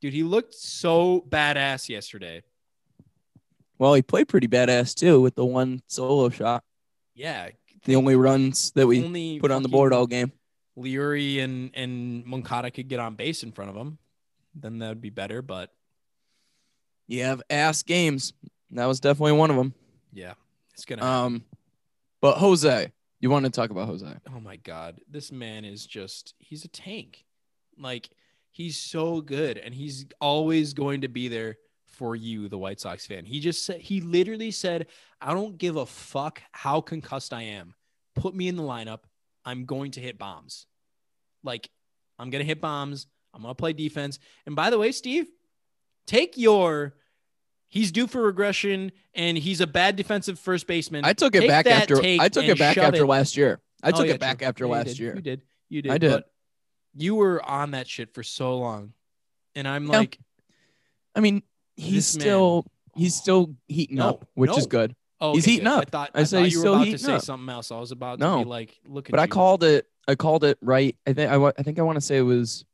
Dude, 0.00 0.12
he 0.12 0.24
looked 0.24 0.52
so 0.52 1.24
badass 1.28 1.88
yesterday. 1.88 2.42
Well, 3.78 3.94
he 3.94 4.02
played 4.02 4.26
pretty 4.26 4.48
badass 4.48 4.96
too 4.96 5.20
with 5.20 5.36
the 5.36 5.44
one 5.44 5.80
solo 5.86 6.28
shot. 6.28 6.64
Yeah. 7.14 7.50
The 7.84 7.94
only 7.94 8.16
runs 8.16 8.72
that 8.72 8.88
we 8.88 9.04
only 9.04 9.38
put 9.38 9.52
on 9.52 9.62
the 9.62 9.68
board 9.68 9.92
all 9.92 10.08
game. 10.08 10.32
Leury 10.76 11.38
and 11.38 11.70
and 11.74 12.26
Moncada 12.26 12.72
could 12.72 12.88
get 12.88 12.98
on 12.98 13.14
base 13.14 13.44
in 13.44 13.52
front 13.52 13.70
of 13.70 13.76
him, 13.76 13.98
then 14.56 14.80
that 14.80 14.88
would 14.88 15.00
be 15.00 15.10
better. 15.10 15.40
But 15.40 15.70
You 17.06 17.22
have 17.22 17.42
ass 17.48 17.84
games. 17.84 18.32
That 18.72 18.86
was 18.86 18.98
definitely 18.98 19.34
one 19.38 19.50
of 19.50 19.56
them. 19.56 19.72
Yeah, 20.14 20.34
it's 20.72 20.84
gonna. 20.84 21.02
happen. 21.02 21.24
Um, 21.24 21.44
but 22.20 22.38
Jose, 22.38 22.90
you 23.20 23.30
want 23.30 23.44
to 23.44 23.50
talk 23.50 23.70
about 23.70 23.86
Jose? 23.86 24.06
oh 24.34 24.40
my 24.40 24.56
god, 24.56 25.00
this 25.10 25.32
man 25.32 25.64
is 25.64 25.86
just—he's 25.86 26.64
a 26.64 26.68
tank. 26.68 27.24
Like 27.78 28.08
he's 28.50 28.78
so 28.78 29.20
good, 29.20 29.58
and 29.58 29.74
he's 29.74 30.06
always 30.20 30.72
going 30.72 31.02
to 31.02 31.08
be 31.08 31.28
there 31.28 31.58
for 31.86 32.16
you, 32.16 32.48
the 32.48 32.58
White 32.58 32.80
Sox 32.80 33.06
fan. 33.06 33.24
He 33.24 33.40
just 33.40 33.64
said 33.64 33.80
he 33.80 34.00
literally 34.00 34.50
said, 34.50 34.86
"I 35.20 35.34
don't 35.34 35.58
give 35.58 35.76
a 35.76 35.86
fuck 35.86 36.40
how 36.52 36.80
concussed 36.80 37.32
I 37.32 37.42
am. 37.42 37.74
Put 38.14 38.34
me 38.34 38.48
in 38.48 38.56
the 38.56 38.62
lineup. 38.62 39.00
I'm 39.44 39.64
going 39.64 39.90
to 39.92 40.00
hit 40.00 40.18
bombs. 40.18 40.66
Like 41.42 41.68
I'm 42.18 42.30
gonna 42.30 42.44
hit 42.44 42.60
bombs. 42.60 43.06
I'm 43.32 43.42
gonna 43.42 43.54
play 43.54 43.72
defense. 43.72 44.18
And 44.46 44.54
by 44.54 44.70
the 44.70 44.78
way, 44.78 44.92
Steve, 44.92 45.28
take 46.06 46.36
your." 46.36 46.94
He's 47.74 47.90
due 47.90 48.06
for 48.06 48.22
regression, 48.22 48.92
and 49.14 49.36
he's 49.36 49.60
a 49.60 49.66
bad 49.66 49.96
defensive 49.96 50.38
first 50.38 50.68
baseman. 50.68 51.04
I 51.04 51.12
took 51.12 51.34
it 51.34 51.40
Take 51.40 51.48
back 51.48 51.66
after 51.66 51.96
I 52.00 52.28
took 52.28 52.44
it 52.44 52.56
back 52.56 52.78
after 52.78 53.02
it- 53.02 53.06
last 53.06 53.36
year. 53.36 53.60
I 53.82 53.88
Oh, 53.88 53.90
took 53.96 54.06
yeah, 54.06 54.12
it 54.14 54.20
back 54.20 54.38
true. 54.38 54.46
after 54.46 54.64
Yeah, 54.66 54.70
last 54.70 54.86
did. 54.86 54.98
year. 55.00 55.14
You 55.16 55.20
did. 55.22 55.42
You 55.68 55.82
did. 55.82 55.90
I 55.90 55.98
did. 55.98 56.10
But 56.12 56.32
you 56.96 57.16
were 57.16 57.44
on 57.44 57.72
that 57.72 57.88
shit 57.88 58.14
for 58.14 58.22
so 58.22 58.56
long, 58.58 58.92
and 59.56 59.66
I'm 59.66 59.86
Yeah. 59.86 59.98
like, 59.98 60.20
I 61.16 61.20
mean, 61.20 61.42
he's 61.74 62.12
This 62.12 62.16
man- 62.18 62.20
still 62.22 62.66
he's 62.94 63.16
still 63.16 63.56
heating 63.66 63.96
No, 63.96 64.10
up, 64.10 64.28
which 64.34 64.56
is 64.56 64.68
good. 64.68 64.94
oh, 65.20 65.34
He's 65.34 65.42
okay, 65.42 65.50
heating 65.50 65.64
good. 65.64 65.72
up. 65.72 65.84
I 65.88 65.90
thought 65.90 66.10
I 66.14 66.20
I, 66.20 66.24
said 66.24 66.38
you 66.52 66.58
were 66.58 66.62
still 66.62 66.74
about 66.76 66.84
to 66.84 66.98
say 66.98 67.14
up. 67.14 67.22
something 67.22 67.48
else. 67.48 67.72
I 67.72 67.80
was 67.80 67.90
about 67.90 68.20
No. 68.20 68.38
to 68.38 68.44
be 68.44 68.48
like, 68.50 68.78
look 68.86 69.08
at 69.08 69.10
But 69.10 69.18
I 69.18 69.26
called 69.26 69.64
it 69.64 69.88
I 70.06 70.14
called 70.14 70.44
it 70.44 70.58
right. 70.62 70.94
I 71.08 71.12
think 71.12 71.28
I 71.28 71.44
I 71.58 71.62
think 71.64 71.80
I 71.80 71.82
want 71.82 71.96
to 71.96 72.00
say 72.00 72.18
it 72.18 72.22
was 72.22 72.64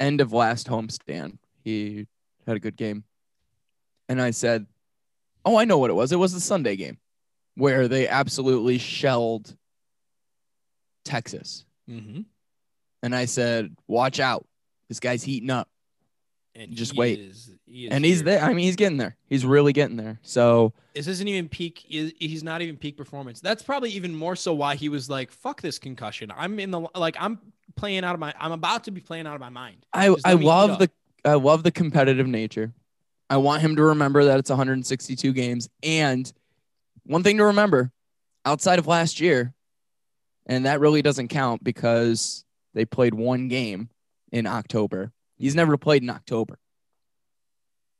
end 0.00 0.22
of 0.22 0.32
last 0.32 0.68
homestand. 0.68 1.36
He 1.62 2.06
had 2.46 2.56
a 2.56 2.60
good 2.60 2.76
game. 2.76 3.04
And 4.08 4.20
I 4.20 4.30
said, 4.32 4.66
"Oh, 5.44 5.56
I 5.56 5.64
know 5.64 5.78
what 5.78 5.90
it 5.90 5.94
was. 5.94 6.12
It 6.12 6.16
was 6.18 6.32
the 6.32 6.40
Sunday 6.40 6.76
game 6.76 6.98
where 7.54 7.88
they 7.88 8.06
absolutely 8.08 8.78
shelled 8.78 9.56
Texas." 11.04 11.64
Mhm. 11.88 12.24
And 13.02 13.14
I 13.14 13.24
said, 13.26 13.76
"Watch 13.86 14.20
out. 14.20 14.46
This 14.88 15.00
guy's 15.00 15.22
heating 15.22 15.50
up." 15.50 15.68
And 16.54 16.72
just 16.74 16.92
he 16.92 16.98
wait. 16.98 17.18
is- 17.18 17.50
he 17.66 17.86
is 17.86 17.92
And 17.92 18.04
he's 18.04 18.18
here. 18.18 18.24
there. 18.26 18.42
I 18.44 18.48
mean, 18.54 18.64
he's 18.64 18.76
getting 18.76 18.98
there. 18.98 19.16
He's 19.28 19.44
really 19.44 19.72
getting 19.72 19.96
there. 19.96 20.20
So, 20.22 20.72
This 20.94 21.08
isn't 21.08 21.26
even 21.26 21.48
peak. 21.48 21.78
He's 21.88 22.44
not 22.44 22.62
even 22.62 22.76
peak 22.76 22.96
performance. 22.96 23.40
That's 23.40 23.62
probably 23.64 23.90
even 23.90 24.14
more 24.14 24.36
so 24.36 24.54
why 24.54 24.76
he 24.76 24.88
was 24.88 25.10
like, 25.10 25.32
"Fuck 25.32 25.60
this 25.60 25.78
concussion. 25.80 26.30
I'm 26.36 26.60
in 26.60 26.70
the 26.70 26.80
like. 26.94 27.16
I'm 27.18 27.40
playing 27.74 28.04
out 28.04 28.14
of 28.14 28.20
my. 28.20 28.32
I'm 28.38 28.52
about 28.52 28.84
to 28.84 28.92
be 28.92 29.00
playing 29.00 29.26
out 29.26 29.34
of 29.34 29.40
my 29.40 29.48
mind." 29.48 29.84
I 29.92 30.06
I 30.06 30.08
let 30.10 30.24
me 30.24 30.30
heat 30.42 30.46
love 30.46 30.78
the 30.78 30.90
I 31.24 31.34
love 31.34 31.64
the 31.64 31.72
competitive 31.72 32.28
nature. 32.28 32.72
I 33.34 33.38
want 33.38 33.62
him 33.62 33.74
to 33.74 33.82
remember 33.82 34.26
that 34.26 34.38
it's 34.38 34.48
162 34.48 35.32
games 35.32 35.68
and 35.82 36.32
one 37.02 37.24
thing 37.24 37.38
to 37.38 37.46
remember 37.46 37.90
outside 38.44 38.78
of 38.78 38.86
last 38.86 39.20
year 39.20 39.52
and 40.46 40.66
that 40.66 40.78
really 40.78 41.02
doesn't 41.02 41.28
count 41.28 41.64
because 41.64 42.44
they 42.74 42.84
played 42.84 43.12
one 43.12 43.48
game 43.48 43.88
in 44.30 44.46
October. 44.46 45.10
He's 45.36 45.56
never 45.56 45.76
played 45.76 46.04
in 46.04 46.10
October. 46.10 46.60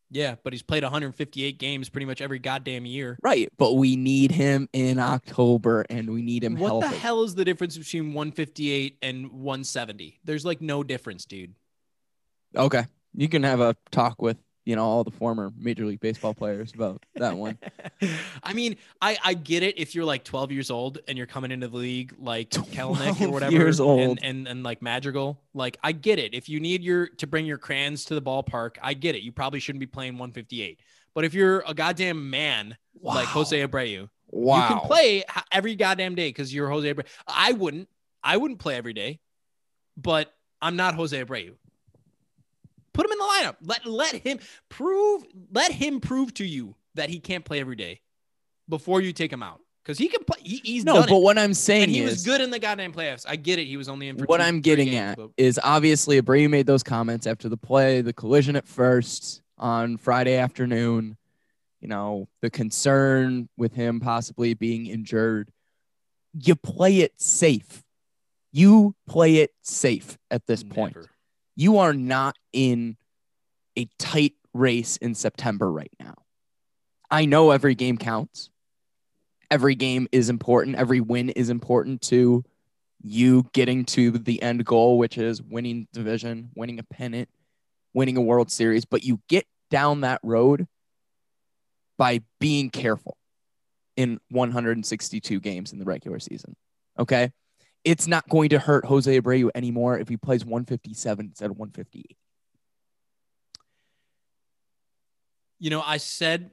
Yeah, 0.09 0.37
but 0.45 0.53
he's 0.53 0.63
played 0.63 0.85
158 0.85 1.59
games 1.59 1.89
pretty 1.89 2.07
much 2.07 2.21
every 2.21 2.39
goddamn 2.39 2.87
year. 2.87 3.19
Right, 3.21 3.49
but 3.59 3.73
we 3.73 3.97
need 3.97 4.31
him 4.31 4.69
in 4.73 5.01
October 5.01 5.85
and 5.91 6.11
we 6.13 6.23
need 6.23 6.45
him 6.45 6.55
What 6.57 6.69
healthy. 6.69 6.89
the 6.91 6.97
hell 6.97 7.25
is 7.25 7.35
the 7.35 7.45
difference 7.45 7.77
between 7.77 8.13
158 8.15 8.99
and 9.03 9.33
170? 9.33 10.21
There's 10.23 10.45
like 10.45 10.61
no 10.61 10.85
difference, 10.85 11.25
dude. 11.25 11.55
Okay. 12.55 12.85
You 13.17 13.29
can 13.29 13.43
have 13.43 13.59
a 13.59 13.75
talk 13.91 14.23
with, 14.23 14.37
you 14.65 14.77
know, 14.77 14.85
all 14.85 15.05
the 15.05 15.11
former 15.11 15.53
Major 15.59 15.85
League 15.85 16.01
Baseball 16.01 16.33
players 16.35 16.73
about 16.75 17.03
that 17.17 17.37
one. 17.37 17.59
I 18.43 18.53
mean, 18.55 18.77
I 19.01 19.19
I 19.23 19.35
get 19.35 19.63
it 19.63 19.79
if 19.79 19.95
you're 19.95 20.05
like 20.05 20.25
12 20.25 20.53
years 20.53 20.71
old 20.71 20.99
and 21.07 21.19
you're 21.19 21.27
coming 21.27 21.51
into 21.51 21.69
the 21.69 21.77
league 21.77 22.15
like 22.19 22.51
Kelenic 22.51 23.17
12 23.19 23.23
or 23.23 23.29
whatever, 23.31 23.53
years 23.53 23.81
old. 23.81 24.01
and, 24.01 24.19
and 24.23 24.49
and 24.49 24.63
like 24.63 24.81
Madrigal. 24.83 25.39
Like 25.53 25.77
I 25.83 25.93
get 25.93 26.19
it. 26.19 26.35
If 26.35 26.49
you 26.49 26.61
need 26.61 26.83
your 26.83 27.09
to 27.09 27.27
bring 27.27 27.45
your 27.47 27.59
crayons 27.59 28.05
to 28.07 28.15
the 28.15 28.23
ballpark, 28.23 28.77
I 28.83 28.95
get 28.95 29.15
it. 29.15 29.23
You 29.23 29.33
probably 29.33 29.61
shouldn't 29.61 29.81
be 29.81 29.87
playing 29.87 30.15
158. 30.15 30.81
But 31.15 31.25
if 31.25 31.35
you're 31.35 31.63
a 31.67 31.75
goddamn 31.75 32.29
man 32.31 32.77
like 33.01 33.27
Jose 33.29 33.57
Abreu, 33.67 34.09
Wow. 34.31 34.57
you 34.63 34.75
can 34.75 34.81
play 34.89 35.25
every 35.53 35.77
goddamn 35.77 36.15
day 36.17 36.29
because 36.31 36.53
you're 36.53 36.69
Jose 36.69 36.93
Abreu. 36.93 37.05
I 37.29 37.53
wouldn't. 37.53 37.89
I 38.23 38.37
wouldn't 38.39 38.59
play 38.59 38.75
every 38.77 38.95
day, 38.95 39.21
but 39.97 40.33
I'm 40.61 40.77
not 40.77 40.95
Jose 40.95 41.23
Abreu. 41.25 41.53
Put 42.95 43.05
him 43.07 43.13
in 43.13 43.19
the 43.19 43.25
lineup. 43.25 43.57
Let 43.63 43.85
let 43.87 44.15
him 44.15 44.39
prove. 44.71 45.25
Let 45.53 45.73
him 45.73 46.01
prove 46.01 46.33
to 46.35 46.45
you 46.47 46.75
that 46.95 47.11
he 47.11 47.19
can't 47.21 47.45
play 47.45 47.61
every 47.61 47.77
day 47.77 48.01
before 48.69 49.01
you 49.03 49.13
take 49.13 49.33
him 49.33 49.43
out 49.43 49.61
because 49.85 49.99
he 49.99 50.09
can 50.09 50.25
play. 50.25 50.39
He, 50.43 50.61
he's 50.65 50.85
No, 50.85 50.95
but 50.95 51.11
it. 51.11 51.15
what 51.23 51.37
I'm 51.37 51.53
saying 51.55 51.83
and 51.85 51.93
he 51.93 52.01
is 52.01 52.11
was 52.13 52.25
good 52.25 52.41
in 52.41 52.51
the 52.51 52.59
goddamn 52.59 52.93
playoffs. 52.93 53.27
I 53.29 53.37
get 53.37 53.59
it. 53.59 53.67
He 53.67 53.77
was 53.77 53.89
only 53.89 54.09
in 54.09 54.17
for 54.17 54.25
what 54.27 54.39
two- 54.39 54.45
I'm 54.45 54.61
getting 54.61 54.87
games, 54.91 55.11
at 55.13 55.17
but- 55.19 55.31
is 55.37 55.61
obviously 55.63 56.21
Abreu 56.23 56.49
made 56.49 56.67
those 56.67 56.83
comments 56.83 57.27
after 57.27 57.49
the 57.49 57.57
play, 57.57 58.01
the 58.01 58.13
collision 58.13 58.57
at 58.57 58.67
first 58.67 59.43
on 59.59 59.97
Friday 59.99 60.37
afternoon. 60.37 61.17
You 61.81 61.89
know, 61.89 62.29
the 62.41 62.49
concern 62.49 63.49
with 63.59 63.75
him 63.75 64.01
possibly 64.01 64.55
being 64.55 64.87
injured. 64.87 65.51
You 66.33 66.55
play 66.57 67.01
it 67.01 67.21
safe. 67.21 67.83
You 68.53 68.95
play 69.07 69.37
it 69.37 69.51
safe 69.63 70.17
at 70.31 70.47
this 70.47 70.63
point. 70.63 70.97
You 71.57 71.79
are 71.79 71.93
not 71.93 72.37
in 72.53 72.97
a 73.77 73.89
tight 73.99 74.35
race 74.53 74.97
in 74.97 75.15
September 75.15 75.71
right 75.71 75.93
now. 76.01 76.15
I 77.11 77.27
know 77.27 77.51
every 77.51 77.75
game 77.75 77.99
counts. 77.99 78.51
Every 79.51 79.75
game 79.75 80.09
is 80.11 80.31
important. 80.31 80.77
Every 80.77 81.01
win 81.01 81.31
is 81.31 81.51
important 81.51 82.03
to 82.03 82.45
you 83.03 83.49
getting 83.53 83.85
to 83.85 84.11
the 84.13 84.43
end 84.43 84.65
goal, 84.65 84.99
which 84.99 85.19
is 85.19 85.43
winning 85.43 85.87
division, 85.93 86.51
winning 86.57 86.79
a 86.79 86.83
pennant, 86.83 87.29
winning 87.93 88.17
a 88.17 88.23
World 88.23 88.51
Series. 88.51 88.85
But 88.85 89.05
you 89.05 89.21
get 89.29 89.47
down 89.71 90.01
that 90.01 90.21
road 90.23 90.67
by 91.99 92.23
being 92.41 92.71
careful 92.71 93.17
in 93.97 94.19
162 94.31 95.41
games 95.41 95.73
in 95.73 95.79
the 95.79 95.85
regular 95.85 96.19
season. 96.19 96.57
Okay. 96.99 97.31
It's 97.85 98.07
not 98.07 98.29
going 98.29 98.49
to 98.51 98.59
hurt 98.59 98.87
Jose 98.87 99.21
Abreu 99.21 99.51
anymore 99.55 99.99
if 99.99 100.09
he 100.09 100.17
plays 100.17 100.45
157 100.45 101.27
instead 101.27 101.51
of 101.51 101.59
158. 101.59 102.17
You 105.59 105.71
know, 105.71 105.83
I 105.83 105.99
said 105.99 106.51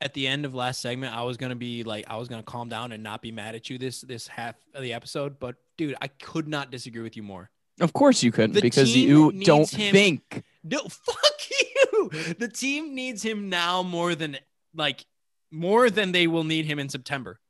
at 0.00 0.14
the 0.14 0.26
end 0.26 0.44
of 0.44 0.54
last 0.54 0.80
segment 0.80 1.14
I 1.14 1.22
was 1.24 1.36
gonna 1.36 1.54
be 1.56 1.82
like 1.84 2.04
I 2.08 2.16
was 2.16 2.28
gonna 2.28 2.42
calm 2.42 2.68
down 2.68 2.92
and 2.92 3.02
not 3.02 3.20
be 3.22 3.32
mad 3.32 3.54
at 3.54 3.68
you 3.68 3.76
this 3.78 4.00
this 4.02 4.26
half 4.26 4.54
of 4.74 4.82
the 4.82 4.92
episode, 4.92 5.38
but 5.38 5.56
dude, 5.76 5.94
I 6.00 6.08
could 6.08 6.48
not 6.48 6.70
disagree 6.70 7.02
with 7.02 7.16
you 7.16 7.22
more. 7.22 7.50
Of 7.80 7.92
course 7.92 8.22
you 8.22 8.30
couldn't 8.32 8.52
The 8.52 8.60
because 8.62 8.94
you 8.96 9.32
don't 9.32 9.68
him- 9.70 9.92
think. 9.92 10.42
No, 10.62 10.78
fuck 10.88 11.34
you. 11.50 12.10
The 12.38 12.48
team 12.48 12.94
needs 12.94 13.22
him 13.22 13.48
now 13.48 13.82
more 13.82 14.14
than 14.14 14.38
like 14.74 15.04
more 15.50 15.90
than 15.90 16.12
they 16.12 16.26
will 16.26 16.44
need 16.44 16.66
him 16.66 16.78
in 16.78 16.88
September. 16.88 17.40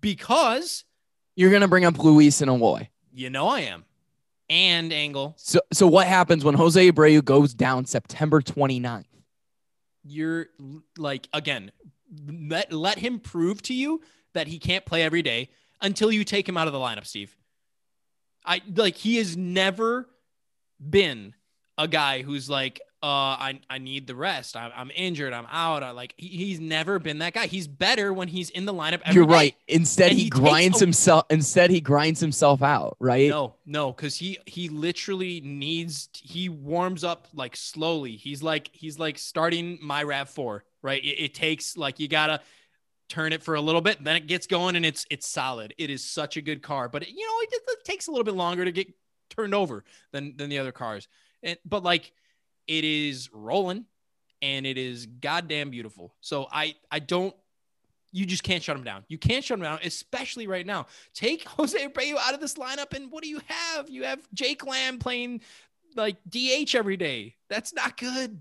Because 0.00 0.84
You're 1.36 1.50
going 1.50 1.62
to 1.62 1.68
bring 1.68 1.84
up 1.84 1.98
Luis 1.98 2.40
and 2.40 2.50
Eloy. 2.50 2.88
you 3.12 3.30
know 3.30 3.46
I 3.48 3.60
am. 3.60 3.84
And 4.48 4.92
Engel, 4.92 5.34
So, 5.38 5.58
so 5.72 5.86
what 5.88 6.06
happens 6.06 6.44
when 6.44 6.54
Jose 6.54 6.90
Abreu 6.90 7.24
goes 7.24 7.52
down 7.54 7.84
September 7.84 8.40
29th? 8.40 9.04
you're 10.08 10.46
like 10.96 11.28
again, 11.32 11.72
let 12.28 12.72
let 12.72 12.96
him 12.96 13.18
prove 13.18 13.60
to 13.62 13.74
you 13.74 14.00
that 14.34 14.46
he 14.46 14.60
can't 14.60 14.84
play 14.86 15.02
every 15.02 15.20
day 15.20 15.48
until 15.80 16.12
you 16.12 16.22
take 16.22 16.48
him 16.48 16.56
out 16.56 16.68
of 16.68 16.72
the 16.72 16.78
lineup, 16.78 17.04
Steve. 17.04 17.36
I 18.44 18.62
like 18.76 18.94
he 18.94 19.16
has 19.16 19.36
never 19.36 20.08
been 20.78 21.34
a 21.76 21.88
guy 21.88 22.22
who's 22.22 22.48
like, 22.48 22.80
uh, 23.02 23.06
I, 23.06 23.60
I 23.68 23.78
need 23.78 24.06
the 24.06 24.14
rest. 24.14 24.56
I'm, 24.56 24.72
I'm 24.74 24.90
injured. 24.94 25.32
I'm 25.32 25.46
out. 25.50 25.82
I 25.82 25.90
like 25.90 26.14
he, 26.16 26.28
he's 26.28 26.58
never 26.58 26.98
been 26.98 27.18
that 27.18 27.34
guy. 27.34 27.46
He's 27.46 27.68
better 27.68 28.12
when 28.12 28.26
he's 28.26 28.50
in 28.50 28.64
the 28.64 28.72
lineup. 28.72 29.00
Every 29.04 29.14
You're 29.14 29.26
right. 29.26 29.54
Instead, 29.68 30.12
he, 30.12 30.24
he 30.24 30.28
grinds 30.30 30.80
himself. 30.80 31.26
Instead, 31.28 31.70
he 31.70 31.80
grinds 31.80 32.20
himself 32.20 32.62
out. 32.62 32.96
Right. 32.98 33.28
No, 33.28 33.54
no, 33.66 33.92
because 33.92 34.16
he 34.16 34.38
he 34.46 34.70
literally 34.70 35.40
needs 35.42 36.08
he 36.14 36.48
warms 36.48 37.04
up 37.04 37.28
like 37.34 37.54
slowly. 37.54 38.12
He's 38.12 38.42
like 38.42 38.70
he's 38.72 38.98
like 38.98 39.18
starting 39.18 39.78
my 39.82 40.02
Rav 40.02 40.30
Four, 40.30 40.64
right? 40.82 41.04
It, 41.04 41.20
it 41.20 41.34
takes 41.34 41.76
like 41.76 42.00
you 42.00 42.08
gotta 42.08 42.40
turn 43.08 43.32
it 43.32 43.42
for 43.42 43.54
a 43.54 43.60
little 43.60 43.80
bit, 43.80 44.02
then 44.02 44.16
it 44.16 44.26
gets 44.26 44.46
going 44.46 44.74
and 44.74 44.86
it's 44.86 45.06
it's 45.10 45.28
solid. 45.28 45.74
It 45.78 45.90
is 45.90 46.04
such 46.04 46.36
a 46.36 46.42
good 46.42 46.62
car, 46.62 46.88
but 46.88 47.02
it, 47.02 47.10
you 47.10 47.26
know 47.26 47.40
it, 47.42 47.62
it 47.68 47.84
takes 47.84 48.08
a 48.08 48.10
little 48.10 48.24
bit 48.24 48.34
longer 48.34 48.64
to 48.64 48.72
get 48.72 48.88
turned 49.30 49.54
over 49.54 49.84
than 50.12 50.36
than 50.36 50.48
the 50.48 50.58
other 50.58 50.72
cars. 50.72 51.08
And 51.42 51.58
but 51.64 51.82
like 51.82 52.12
it 52.66 52.84
is 52.84 53.30
rolling 53.32 53.84
and 54.42 54.66
it 54.66 54.76
is 54.78 55.06
goddamn 55.06 55.70
beautiful. 55.70 56.14
So 56.20 56.46
I 56.50 56.74
I 56.90 56.98
don't. 56.98 57.34
You 58.12 58.24
just 58.24 58.42
can't 58.44 58.62
shut 58.62 58.76
him 58.76 58.84
down. 58.84 59.04
You 59.08 59.18
can't 59.18 59.44
shut 59.44 59.58
him 59.58 59.64
down, 59.64 59.78
especially 59.84 60.46
right 60.46 60.64
now. 60.64 60.86
Take 61.14 61.42
Jose 61.48 61.76
Abreu 61.86 62.16
out 62.16 62.34
of 62.34 62.40
this 62.40 62.54
lineup, 62.54 62.94
and 62.94 63.10
what 63.10 63.22
do 63.22 63.28
you 63.28 63.40
have? 63.46 63.90
You 63.90 64.04
have 64.04 64.20
Jake 64.32 64.64
Lamb 64.66 64.98
playing 64.98 65.42
like 65.96 66.16
DH 66.28 66.74
every 66.74 66.96
day. 66.96 67.34
That's 67.50 67.74
not 67.74 67.96
good. 67.98 68.40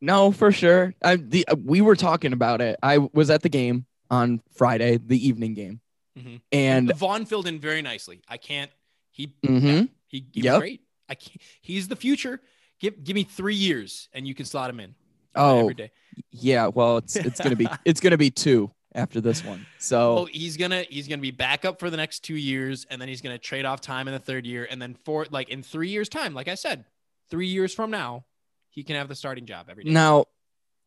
No, 0.00 0.30
for 0.30 0.52
sure. 0.52 0.94
I, 1.02 1.16
the, 1.16 1.46
uh, 1.48 1.56
we 1.64 1.80
were 1.80 1.96
talking 1.96 2.32
about 2.34 2.60
it. 2.60 2.78
I 2.82 2.98
was 2.98 3.30
at 3.30 3.42
the 3.42 3.48
game 3.48 3.86
on 4.10 4.42
Friday, 4.54 4.98
the 4.98 5.26
evening 5.26 5.54
game, 5.54 5.80
Mhm. 6.16 6.40
and 6.52 6.94
Vaughn 6.94 7.24
filled 7.26 7.46
in 7.46 7.58
very 7.58 7.82
nicely. 7.82 8.20
I 8.28 8.36
can't. 8.36 8.70
He 9.10 9.28
Mhm. 9.42 9.88
he, 10.06 10.26
he 10.32 10.40
Yep. 10.42 10.60
great. 10.60 10.80
I 11.08 11.14
can't, 11.14 11.40
he's 11.62 11.88
the 11.88 11.96
future. 11.96 12.40
Give 12.80 13.02
give 13.02 13.14
me 13.14 13.24
three 13.24 13.54
years, 13.54 14.08
and 14.12 14.26
you 14.26 14.34
can 14.34 14.44
slot 14.46 14.70
him 14.70 14.80
in 14.80 14.94
oh 15.34 15.60
every 15.60 15.74
day. 15.74 15.90
yeah. 16.30 16.66
Well, 16.68 16.98
it's 16.98 17.16
it's 17.16 17.40
gonna 17.40 17.56
be 17.56 17.66
it's 17.84 18.00
gonna 18.00 18.18
be 18.18 18.30
two 18.30 18.70
after 18.94 19.20
this 19.20 19.44
one. 19.44 19.66
So 19.78 20.18
Oh, 20.18 20.24
he's 20.26 20.56
gonna 20.56 20.84
he's 20.88 21.08
gonna 21.08 21.22
be 21.22 21.30
back 21.30 21.64
up 21.64 21.80
for 21.80 21.90
the 21.90 21.96
next 21.96 22.20
two 22.20 22.36
years, 22.36 22.86
and 22.90 23.00
then 23.00 23.08
he's 23.08 23.20
gonna 23.22 23.38
trade 23.38 23.64
off 23.64 23.80
time 23.80 24.08
in 24.08 24.14
the 24.14 24.20
third 24.20 24.46
year, 24.46 24.66
and 24.70 24.80
then 24.80 24.94
for 25.04 25.26
like 25.30 25.48
in 25.48 25.62
three 25.62 25.88
years' 25.88 26.08
time, 26.08 26.34
like 26.34 26.48
I 26.48 26.54
said, 26.54 26.84
three 27.30 27.48
years 27.48 27.74
from 27.74 27.90
now, 27.90 28.24
he 28.70 28.82
can 28.82 28.96
have 28.96 29.08
the 29.08 29.14
starting 29.14 29.46
job 29.46 29.66
every 29.70 29.84
day. 29.84 29.90
now, 29.90 30.26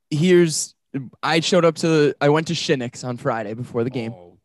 here's 0.09 0.75
I 1.21 1.39
showed 1.39 1.65
up 1.65 1.75
to 1.77 2.15
I 2.21 2.29
went 2.29 2.47
to 2.47 2.53
Shinnick's 2.53 3.03
on 3.03 3.17
Friday 3.17 3.53
before 3.53 3.83
the 3.83 3.89
game. 3.89 4.13
Oh, 4.15 4.37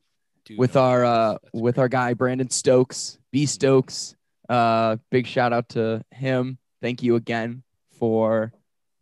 dude, 0.44 0.58
with 0.58 0.76
our 0.76 1.04
uh 1.04 1.38
with 1.52 1.78
our 1.78 1.88
guy 1.88 2.14
Brandon 2.14 2.50
Stokes, 2.50 3.18
B 3.32 3.46
Stokes. 3.46 4.14
Uh 4.48 4.98
big 5.10 5.26
shout 5.26 5.54
out 5.54 5.70
to 5.70 6.04
him. 6.10 6.58
Thank 6.84 7.02
you 7.02 7.16
again 7.16 7.62
for 7.98 8.52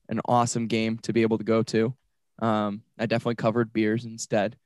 an 0.09 0.21
awesome 0.27 0.69
game 0.69 0.99
to 0.99 1.13
be 1.13 1.23
able 1.23 1.39
to 1.39 1.43
go 1.45 1.65
to. 1.65 1.93
Um 2.39 2.83
I 2.97 3.07
definitely 3.07 3.35
covered 3.35 3.73
beers 3.73 4.05
instead. 4.05 4.57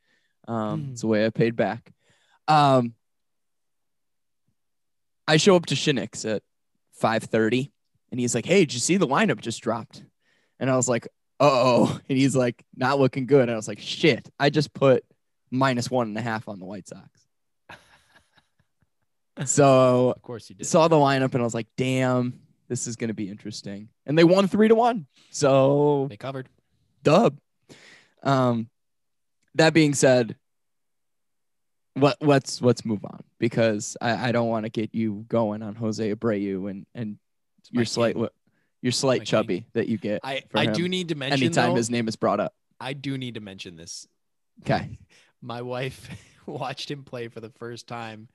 Um 0.46 0.82
Mm. 0.82 0.92
it's 0.92 1.00
the 1.00 1.06
way 1.06 1.24
I 1.24 1.30
paid 1.30 1.56
back. 1.56 1.94
Um 2.46 2.92
I 5.26 5.38
show 5.38 5.56
up 5.56 5.64
to 5.66 5.74
Shinnick's 5.74 6.26
at 6.26 6.42
5:30 7.02 7.72
and 8.10 8.20
he's 8.20 8.34
like, 8.34 8.44
"Hey, 8.44 8.60
did 8.60 8.74
you 8.74 8.80
see 8.80 8.98
the 8.98 9.06
lineup 9.06 9.40
just 9.40 9.62
dropped?" 9.62 10.04
And 10.60 10.68
I 10.68 10.76
was 10.76 10.86
like, 10.86 11.08
"Uh-oh." 11.40 11.98
And 12.10 12.18
he's 12.18 12.36
like, 12.36 12.66
"Not 12.76 12.98
looking 12.98 13.24
good." 13.24 13.42
And 13.48 13.52
I 13.52 13.56
was 13.56 13.66
like, 13.66 13.80
"Shit, 13.80 14.28
I 14.38 14.50
just 14.50 14.74
put 14.74 15.06
minus 15.50 15.90
one 15.90 16.08
and 16.08 16.18
a 16.18 16.22
half 16.22 16.48
on 16.48 16.58
the 16.58 16.66
White 16.66 16.86
Sox. 16.86 17.26
so 19.46 20.10
of 20.14 20.20
course 20.20 20.50
you 20.50 20.56
did. 20.56 20.66
saw 20.66 20.86
the 20.88 20.96
lineup 20.96 21.32
and 21.32 21.40
I 21.40 21.44
was 21.44 21.54
like, 21.54 21.68
damn, 21.78 22.40
this 22.68 22.86
is 22.86 22.96
gonna 22.96 23.14
be 23.14 23.28
interesting. 23.28 23.88
And 24.06 24.18
they 24.18 24.24
won 24.24 24.48
three 24.48 24.68
to 24.68 24.74
one. 24.74 25.06
So 25.30 26.06
they 26.08 26.16
covered. 26.16 26.48
dub. 27.02 27.38
Um 28.22 28.68
that 29.54 29.72
being 29.72 29.94
said, 29.94 30.36
what 31.94 32.18
let's 32.20 32.60
let's 32.60 32.84
move 32.84 33.04
on 33.04 33.22
because 33.38 33.96
I, 34.00 34.28
I 34.28 34.32
don't 34.32 34.48
want 34.48 34.64
to 34.64 34.70
get 34.70 34.94
you 34.94 35.24
going 35.28 35.62
on 35.62 35.74
Jose 35.74 36.14
Abreu 36.14 36.70
and 36.70 36.86
and 36.94 37.18
your 37.70 37.84
slight 37.86 38.14
king. 38.16 38.28
your 38.82 38.92
slight 38.92 39.20
My 39.20 39.24
king. 39.24 39.26
chubby 39.26 39.66
that 39.72 39.88
you 39.88 39.96
get 39.96 40.20
I 40.22 40.42
I 40.54 40.66
do 40.66 40.88
need 40.88 41.08
to 41.08 41.14
mention 41.14 41.42
anytime 41.42 41.70
though, 41.70 41.76
his 41.76 41.90
name 41.90 42.06
is 42.08 42.16
brought 42.16 42.38
up. 42.38 42.54
I 42.78 42.92
do 42.92 43.16
need 43.16 43.34
to 43.34 43.40
mention 43.40 43.76
this. 43.76 44.06
Okay. 44.62 44.98
My 45.42 45.62
wife 45.62 46.08
watched 46.46 46.90
him 46.90 47.02
play 47.02 47.28
for 47.28 47.40
the 47.40 47.50
first 47.50 47.86
time 47.86 48.28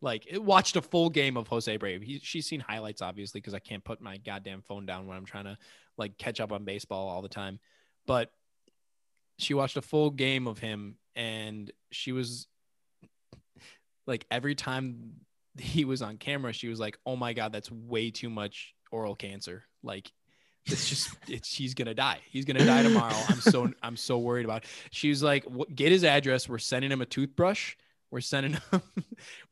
Like 0.00 0.26
it 0.28 0.42
watched 0.42 0.76
a 0.76 0.82
full 0.82 1.10
game 1.10 1.36
of 1.36 1.48
Jose 1.48 1.76
Abreu. 1.76 2.02
He, 2.02 2.18
she's 2.22 2.46
seen 2.46 2.60
highlights 2.60 3.02
obviously 3.02 3.40
because 3.40 3.54
I 3.54 3.58
can't 3.58 3.84
put 3.84 4.00
my 4.00 4.18
goddamn 4.18 4.62
phone 4.62 4.86
down 4.86 5.06
when 5.06 5.16
I'm 5.16 5.24
trying 5.24 5.44
to 5.44 5.56
like 5.96 6.18
catch 6.18 6.40
up 6.40 6.52
on 6.52 6.64
baseball 6.64 7.08
all 7.08 7.22
the 7.22 7.28
time. 7.28 7.58
But 8.06 8.30
she 9.38 9.54
watched 9.54 9.76
a 9.76 9.82
full 9.82 10.10
game 10.10 10.46
of 10.46 10.58
him 10.58 10.96
and 11.14 11.70
she 11.90 12.12
was 12.12 12.46
like 14.06 14.26
every 14.30 14.54
time 14.54 15.14
he 15.58 15.84
was 15.84 16.02
on 16.02 16.18
camera, 16.18 16.52
she 16.52 16.68
was 16.68 16.78
like, 16.78 16.98
"Oh 17.06 17.16
my 17.16 17.32
god, 17.32 17.52
that's 17.52 17.70
way 17.70 18.10
too 18.10 18.30
much 18.30 18.74
oral 18.90 19.14
cancer." 19.14 19.64
Like 19.82 20.12
it's 20.66 20.88
just 20.88 21.10
it's 21.28 21.52
he's 21.52 21.74
gonna 21.74 21.94
die. 21.94 22.20
He's 22.30 22.44
gonna 22.44 22.64
die 22.64 22.82
tomorrow. 22.82 23.16
I'm 23.28 23.40
so 23.40 23.72
I'm 23.82 23.96
so 23.96 24.18
worried 24.18 24.44
about. 24.44 24.64
It. 24.64 24.70
She's 24.90 25.22
like, 25.22 25.46
"Get 25.74 25.92
his 25.92 26.04
address. 26.04 26.48
We're 26.48 26.58
sending 26.58 26.92
him 26.92 27.00
a 27.00 27.06
toothbrush. 27.06 27.74
We're 28.16 28.20
sending 28.22 28.52
him 28.70 28.82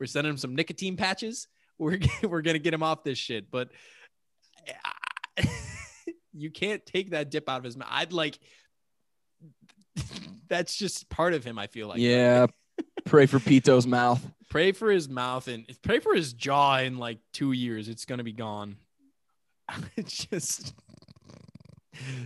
we're 0.00 0.06
sending 0.06 0.30
him 0.30 0.38
some 0.38 0.54
nicotine 0.54 0.96
patches. 0.96 1.48
We're 1.76 1.98
we're 2.22 2.40
gonna 2.40 2.58
get 2.58 2.72
him 2.72 2.82
off 2.82 3.04
this 3.04 3.18
shit." 3.18 3.50
But 3.50 3.68
you 6.32 6.50
can't 6.50 6.84
take 6.86 7.10
that 7.10 7.30
dip 7.30 7.46
out 7.46 7.58
of 7.58 7.64
his 7.64 7.76
mouth. 7.76 7.88
I'd 7.90 8.14
like 8.14 8.38
that's 10.48 10.74
just 10.74 11.10
part 11.10 11.34
of 11.34 11.44
him. 11.44 11.58
I 11.58 11.66
feel 11.66 11.88
like. 11.88 11.98
Yeah. 11.98 12.46
pray 13.04 13.26
for 13.26 13.38
Pito's 13.38 13.86
mouth. 13.86 14.26
Pray 14.48 14.72
for 14.72 14.90
his 14.90 15.10
mouth 15.10 15.46
and 15.46 15.66
pray 15.82 15.98
for 15.98 16.14
his 16.14 16.32
jaw 16.32 16.78
in 16.78 16.96
like 16.96 17.18
two 17.34 17.52
years. 17.52 17.90
It's 17.90 18.06
gonna 18.06 18.24
be 18.24 18.32
gone. 18.32 18.76
it's 19.94 20.24
just 20.24 20.72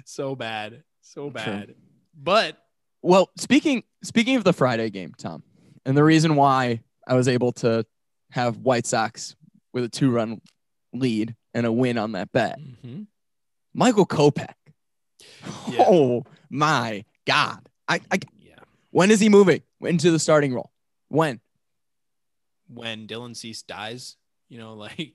so 0.05 0.37
bad, 0.37 0.85
so 1.01 1.31
bad. 1.31 1.65
True. 1.65 1.75
But 2.17 2.59
well, 3.03 3.29
speaking 3.37 3.83
speaking 4.05 4.37
of 4.37 4.45
the 4.45 4.53
Friday 4.53 4.91
game, 4.91 5.15
Tom, 5.19 5.43
and 5.89 5.97
the 5.97 6.05
reason 6.05 6.37
why 6.37 6.83
I 7.07 7.15
was 7.15 7.29
able 7.29 7.53
to 7.53 7.87
have 8.31 8.59
White 8.59 8.87
Sox 8.87 9.35
with 9.73 9.85
a 9.85 9.89
two 9.89 10.11
run 10.11 10.43
lead 10.93 11.35
and 11.55 11.65
a 11.65 11.73
win 11.73 11.97
on 11.97 12.13
that 12.13 12.31
bet, 12.31 12.61
mm-hmm. 12.61 13.05
Michael 13.73 14.07
Kopech. 14.07 14.53
Yeah. 15.67 15.85
Oh 15.89 16.25
my 16.51 17.07
God! 17.27 17.67
I, 17.89 18.01
I 18.11 18.19
yeah. 18.39 18.57
When 18.91 19.11
is 19.11 19.19
he 19.19 19.31
moving 19.31 19.63
into 19.81 20.11
the 20.11 20.19
starting 20.19 20.53
role? 20.53 20.71
When? 21.09 21.41
When 22.69 23.07
Dylan 23.07 23.35
Cease 23.35 23.63
dies, 23.63 24.17
you 24.51 24.59
know, 24.59 24.75
like 24.75 25.15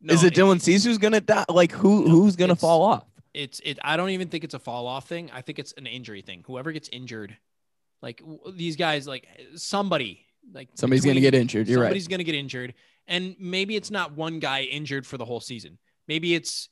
no, 0.00 0.14
is 0.14 0.24
it, 0.24 0.36
it 0.36 0.40
Dylan 0.40 0.62
Cease 0.62 0.82
who's 0.82 0.98
gonna 0.98 1.20
die? 1.20 1.44
Like 1.50 1.72
who 1.72 2.06
no, 2.06 2.10
who's 2.10 2.36
gonna 2.36 2.56
fall 2.56 2.82
off? 2.82 3.04
It's 3.34 3.60
it. 3.60 3.78
I 3.84 3.98
don't 3.98 4.10
even 4.10 4.28
think 4.28 4.44
it's 4.44 4.54
a 4.54 4.58
fall 4.58 4.86
off 4.86 5.06
thing. 5.06 5.30
I 5.34 5.42
think 5.42 5.58
it's 5.58 5.74
an 5.76 5.86
injury 5.86 6.22
thing. 6.22 6.42
Whoever 6.46 6.72
gets 6.72 6.88
injured, 6.90 7.36
like 8.02 8.22
these 8.52 8.76
guys, 8.76 9.06
like 9.06 9.26
somebody, 9.54 10.26
like 10.52 10.68
somebody's 10.74 11.02
between, 11.02 11.22
gonna 11.22 11.30
get 11.30 11.34
injured. 11.34 11.68
You're 11.68 11.76
somebody's 11.76 11.78
right. 11.78 11.88
Somebody's 11.88 12.08
gonna 12.08 12.24
get 12.24 12.34
injured, 12.34 12.74
and 13.06 13.36
maybe 13.38 13.76
it's 13.76 13.90
not 13.90 14.12
one 14.12 14.38
guy 14.38 14.62
injured 14.62 15.06
for 15.06 15.18
the 15.18 15.24
whole 15.24 15.40
season. 15.40 15.78
Maybe 16.08 16.34
it's 16.34 16.68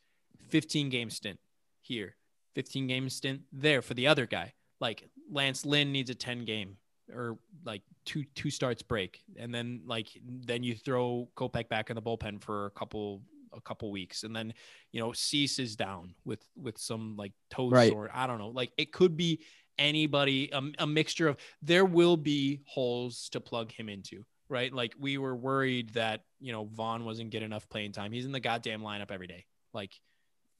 15 0.50 0.90
game 0.90 1.10
stint 1.10 1.38
here, 1.82 2.16
15 2.54 2.86
game 2.86 3.08
stint 3.08 3.42
there 3.52 3.82
for 3.82 3.94
the 3.94 4.06
other 4.06 4.26
guy. 4.26 4.52
Like 4.80 5.08
Lance 5.30 5.64
Lynn 5.64 5.92
needs 5.92 6.10
a 6.10 6.14
10 6.14 6.44
game 6.44 6.76
or 7.12 7.38
like 7.64 7.82
two 8.04 8.24
two 8.34 8.50
starts 8.50 8.82
break, 8.82 9.22
and 9.38 9.54
then 9.54 9.82
like 9.86 10.08
then 10.24 10.62
you 10.62 10.74
throw 10.74 11.28
Kopech 11.36 11.68
back 11.68 11.90
in 11.90 11.96
the 11.96 12.02
bullpen 12.02 12.42
for 12.42 12.66
a 12.66 12.70
couple 12.70 13.22
a 13.52 13.60
couple 13.60 13.90
weeks, 13.90 14.22
and 14.22 14.34
then 14.34 14.52
you 14.92 15.00
know 15.00 15.12
Cease 15.12 15.58
is 15.58 15.76
down 15.76 16.14
with 16.24 16.44
with 16.56 16.78
some 16.78 17.16
like 17.16 17.32
toe 17.50 17.70
right. 17.70 17.90
sore. 17.90 18.10
I 18.12 18.26
don't 18.26 18.38
know, 18.38 18.48
like 18.48 18.72
it 18.78 18.92
could 18.92 19.16
be 19.16 19.40
anybody, 19.78 20.50
a, 20.52 20.62
a 20.78 20.86
mixture 20.86 21.28
of. 21.28 21.36
There 21.62 21.84
will 21.84 22.16
be 22.16 22.60
holes 22.66 23.28
to 23.30 23.40
plug 23.40 23.72
him 23.72 23.88
into 23.88 24.24
right? 24.48 24.72
Like 24.72 24.94
we 24.98 25.18
were 25.18 25.34
worried 25.34 25.90
that 25.90 26.22
you 26.40 26.52
know 26.52 26.64
Vaughn 26.64 27.04
wasn't 27.04 27.30
getting 27.30 27.46
enough 27.46 27.68
playing 27.68 27.92
time. 27.92 28.12
He's 28.12 28.24
in 28.24 28.32
the 28.32 28.40
goddamn 28.40 28.82
lineup 28.82 29.10
every 29.10 29.26
day. 29.26 29.44
Like 29.72 29.92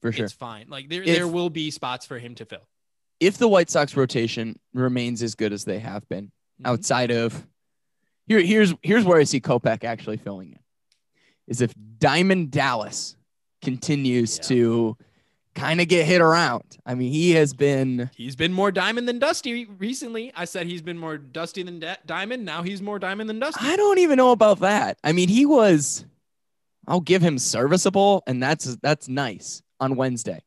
for 0.01 0.11
sure, 0.11 0.25
it's 0.25 0.33
fine. 0.33 0.67
Like 0.69 0.89
there, 0.89 1.01
if, 1.01 1.15
there 1.15 1.27
will 1.27 1.49
be 1.49 1.71
spots 1.71 2.05
for 2.05 2.19
him 2.19 2.35
to 2.35 2.45
fill. 2.45 2.67
If 3.19 3.37
the 3.37 3.47
White 3.47 3.69
Sox 3.69 3.95
rotation 3.95 4.59
remains 4.73 5.23
as 5.23 5.35
good 5.35 5.53
as 5.53 5.63
they 5.63 5.79
have 5.79 6.07
been, 6.09 6.25
mm-hmm. 6.25 6.65
outside 6.67 7.11
of 7.11 7.45
here, 8.27 8.41
here's 8.41 8.73
here's 8.81 9.05
where 9.05 9.19
I 9.19 9.23
see 9.23 9.39
Kopech 9.39 9.83
actually 9.83 10.17
filling 10.17 10.51
in. 10.51 10.59
Is 11.47 11.61
if 11.61 11.73
Diamond 11.97 12.51
Dallas 12.51 13.15
continues 13.61 14.37
yeah. 14.37 14.43
to 14.43 14.97
kind 15.55 15.81
of 15.81 15.87
get 15.87 16.05
hit 16.05 16.21
around. 16.21 16.77
I 16.85 16.93
mean, 16.93 17.11
he 17.11 17.31
has 17.31 17.53
been 17.53 18.11
he's 18.15 18.35
been 18.35 18.53
more 18.53 18.71
diamond 18.71 19.07
than 19.07 19.17
dusty 19.19 19.65
recently. 19.65 20.31
I 20.35 20.45
said 20.45 20.67
he's 20.67 20.81
been 20.81 20.97
more 20.97 21.17
dusty 21.17 21.63
than 21.63 21.79
da- 21.79 21.95
diamond. 22.05 22.45
Now 22.45 22.61
he's 22.61 22.81
more 22.81 22.99
diamond 22.99 23.29
than 23.29 23.39
dusty. 23.39 23.65
I 23.65 23.75
don't 23.75 23.99
even 23.99 24.17
know 24.17 24.31
about 24.31 24.59
that. 24.59 24.99
I 25.03 25.11
mean, 25.11 25.29
he 25.29 25.45
was 25.45 26.05
I'll 26.87 27.01
give 27.01 27.21
him 27.21 27.39
serviceable 27.39 28.23
and 28.27 28.43
that's 28.43 28.75
that's 28.77 29.07
nice 29.07 29.63
on 29.79 29.95
Wednesday. 29.95 30.43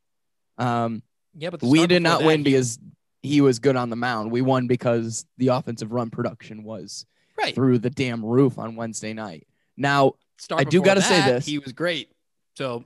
Um 0.59 1.02
yeah, 1.34 1.50
but 1.50 1.62
we 1.62 1.86
did 1.86 2.02
not 2.02 2.20
that, 2.20 2.26
win 2.26 2.42
because 2.42 2.78
he 3.22 3.40
was 3.40 3.59
good 3.59 3.76
on 3.76 3.90
the 3.90 3.96
mound. 3.96 4.30
We 4.30 4.42
won 4.42 4.66
because 4.66 5.24
the 5.38 5.48
offensive 5.48 5.92
run 5.92 6.11
production 6.11 6.64
was 6.64 7.06
right 7.36 7.54
through 7.54 7.78
the 7.78 7.90
damn 7.90 8.24
roof 8.24 8.59
on 8.59 8.76
Wednesday 8.76 9.12
night. 9.12 9.46
Now, 9.76 10.14
I 10.52 10.64
do 10.64 10.82
got 10.82 10.94
to 10.94 11.02
say 11.02 11.20
this. 11.22 11.46
He 11.46 11.59
was 11.59 11.72
great. 11.72 12.11
So, 12.56 12.84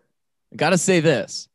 I 0.52 0.56
got 0.56 0.70
to 0.70 0.78
say 0.78 1.00
this. 1.00 1.48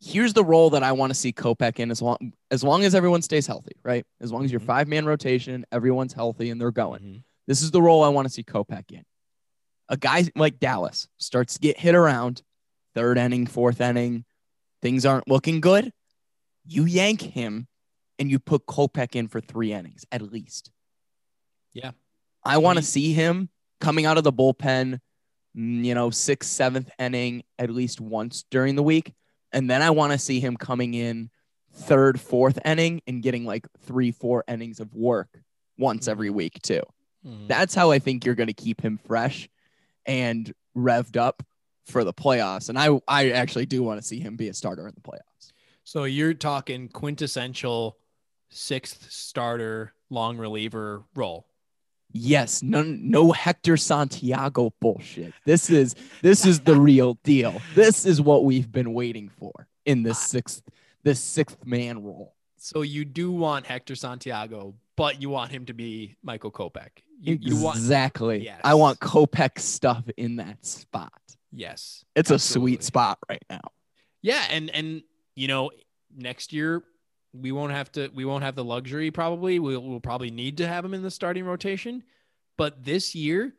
Here's 0.00 0.34
the 0.34 0.44
role 0.44 0.70
that 0.70 0.82
I 0.82 0.92
want 0.92 1.10
to 1.10 1.14
see 1.14 1.32
Kopech 1.32 1.78
in 1.78 1.90
as 1.90 2.02
long 2.02 2.32
as 2.50 2.62
long 2.62 2.84
as 2.84 2.94
everyone 2.94 3.22
stays 3.22 3.46
healthy, 3.46 3.76
right? 3.82 4.04
As 4.20 4.30
long 4.30 4.44
as 4.44 4.52
your 4.52 4.60
mm-hmm. 4.60 4.66
five 4.66 4.88
man 4.88 5.06
rotation, 5.06 5.64
everyone's 5.72 6.12
healthy 6.12 6.50
and 6.50 6.60
they're 6.60 6.70
going. 6.70 7.00
Mm-hmm. 7.00 7.18
This 7.46 7.62
is 7.62 7.70
the 7.70 7.80
role 7.80 8.02
I 8.02 8.08
want 8.08 8.26
to 8.26 8.32
see 8.32 8.42
Kopech 8.42 8.90
in. 8.92 9.04
A 9.88 9.96
guy 9.96 10.24
like 10.34 10.58
Dallas 10.58 11.08
starts 11.16 11.54
to 11.54 11.60
get 11.60 11.78
hit 11.78 11.94
around, 11.94 12.42
third 12.94 13.18
inning, 13.18 13.46
fourth 13.46 13.80
inning, 13.80 14.24
things 14.82 15.06
aren't 15.06 15.28
looking 15.28 15.60
good. 15.60 15.92
You 16.66 16.84
yank 16.84 17.22
him 17.22 17.68
and 18.18 18.30
you 18.30 18.38
put 18.38 18.66
Kopech 18.66 19.14
in 19.14 19.28
for 19.28 19.40
three 19.40 19.72
innings 19.72 20.04
at 20.10 20.22
least. 20.22 20.70
Yeah. 21.72 21.92
I 22.44 22.58
want 22.58 22.78
to 22.78 22.84
see 22.84 23.12
him 23.12 23.48
coming 23.80 24.06
out 24.06 24.18
of 24.18 24.24
the 24.24 24.32
bullpen, 24.32 24.98
you 25.54 25.94
know, 25.94 26.10
sixth, 26.10 26.50
seventh 26.50 26.90
inning 26.98 27.42
at 27.58 27.70
least 27.70 28.00
once 28.00 28.44
during 28.50 28.76
the 28.76 28.82
week. 28.82 29.12
And 29.56 29.70
then 29.70 29.80
I 29.80 29.88
want 29.88 30.12
to 30.12 30.18
see 30.18 30.38
him 30.38 30.58
coming 30.58 30.92
in 30.92 31.30
third, 31.72 32.20
fourth 32.20 32.58
inning 32.62 33.00
and 33.06 33.22
getting 33.22 33.46
like 33.46 33.66
three, 33.86 34.12
four 34.12 34.44
innings 34.46 34.80
of 34.80 34.94
work 34.94 35.40
once 35.78 36.02
mm-hmm. 36.02 36.10
every 36.10 36.28
week, 36.28 36.60
too. 36.60 36.82
Mm-hmm. 37.26 37.46
That's 37.46 37.74
how 37.74 37.90
I 37.90 37.98
think 37.98 38.26
you're 38.26 38.34
going 38.34 38.48
to 38.48 38.52
keep 38.52 38.82
him 38.82 38.98
fresh 38.98 39.48
and 40.04 40.52
revved 40.76 41.16
up 41.16 41.42
for 41.86 42.04
the 42.04 42.12
playoffs. 42.12 42.68
And 42.68 42.78
I, 42.78 43.00
I 43.08 43.30
actually 43.30 43.64
do 43.64 43.82
want 43.82 43.98
to 43.98 44.06
see 44.06 44.20
him 44.20 44.36
be 44.36 44.48
a 44.48 44.54
starter 44.54 44.86
in 44.86 44.94
the 44.94 45.00
playoffs. 45.00 45.52
So 45.84 46.04
you're 46.04 46.34
talking 46.34 46.90
quintessential 46.90 47.96
sixth 48.50 49.10
starter 49.10 49.94
long 50.10 50.36
reliever 50.36 51.04
role. 51.14 51.46
Yes, 52.16 52.62
no, 52.62 52.82
no 52.82 53.32
Hector 53.32 53.76
Santiago 53.76 54.72
bullshit. 54.80 55.34
This 55.44 55.70
is 55.70 55.94
this 56.22 56.46
is 56.46 56.60
the 56.60 56.74
real 56.74 57.14
deal. 57.22 57.60
This 57.74 58.06
is 58.06 58.20
what 58.20 58.44
we've 58.44 58.70
been 58.70 58.94
waiting 58.94 59.28
for 59.28 59.68
in 59.84 60.02
this 60.02 60.18
sixth 60.18 60.62
this 61.02 61.20
sixth 61.20 61.64
man 61.64 62.02
role. 62.02 62.34
So 62.56 62.82
you 62.82 63.04
do 63.04 63.30
want 63.30 63.66
Hector 63.66 63.94
Santiago, 63.94 64.74
but 64.96 65.20
you 65.20 65.28
want 65.28 65.52
him 65.52 65.66
to 65.66 65.74
be 65.74 66.16
Michael 66.22 66.50
Kopech. 66.50 66.88
You, 67.20 67.38
you 67.40 67.56
want 67.62 67.76
exactly. 67.76 68.44
Yes. 68.44 68.60
I 68.64 68.74
want 68.74 68.98
Kopech 68.98 69.58
stuff 69.58 70.04
in 70.16 70.36
that 70.36 70.64
spot. 70.64 71.12
Yes, 71.52 72.04
it's 72.14 72.30
absolutely. 72.30 72.72
a 72.72 72.74
sweet 72.76 72.82
spot 72.82 73.18
right 73.28 73.44
now. 73.50 73.60
Yeah, 74.22 74.42
and 74.50 74.70
and 74.70 75.02
you 75.34 75.48
know 75.48 75.70
next 76.16 76.52
year 76.52 76.82
we 77.40 77.52
won't 77.52 77.72
have 77.72 77.90
to 77.92 78.10
we 78.14 78.24
won't 78.24 78.44
have 78.44 78.54
the 78.54 78.64
luxury 78.64 79.10
probably. 79.10 79.58
We'll, 79.58 79.80
we'll 79.80 80.00
probably 80.00 80.30
need 80.30 80.58
to 80.58 80.66
have 80.66 80.84
him 80.84 80.94
in 80.94 81.02
the 81.02 81.10
starting 81.10 81.44
rotation. 81.44 82.02
But 82.56 82.84
this 82.84 83.14
year 83.14 83.54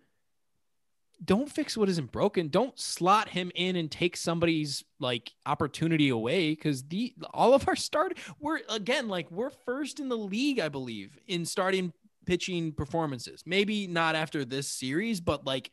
don't 1.23 1.49
fix 1.51 1.75
what 1.75 1.89
isn't 1.89 2.11
broken. 2.11 2.47
Don't 2.49 2.77
slot 2.79 3.29
him 3.29 3.51
in 3.55 3.75
and 3.75 3.89
take 3.89 4.15
somebody's 4.15 4.83
like 4.99 5.31
opportunity 5.45 6.09
away 6.09 6.51
because 6.51 6.83
the 6.83 7.13
all 7.33 7.53
of 7.53 7.67
our 7.67 7.75
start 7.75 8.17
we're 8.39 8.59
again 8.69 9.07
like 9.07 9.29
we're 9.31 9.49
first 9.49 9.99
in 9.99 10.09
the 10.09 10.17
league 10.17 10.59
i 10.59 10.69
believe 10.69 11.17
in 11.27 11.45
starting 11.45 11.93
pitching 12.25 12.73
performances. 12.73 13.43
Maybe 13.45 13.87
not 13.87 14.15
after 14.15 14.45
this 14.45 14.67
series 14.67 15.21
but 15.21 15.45
like 15.45 15.71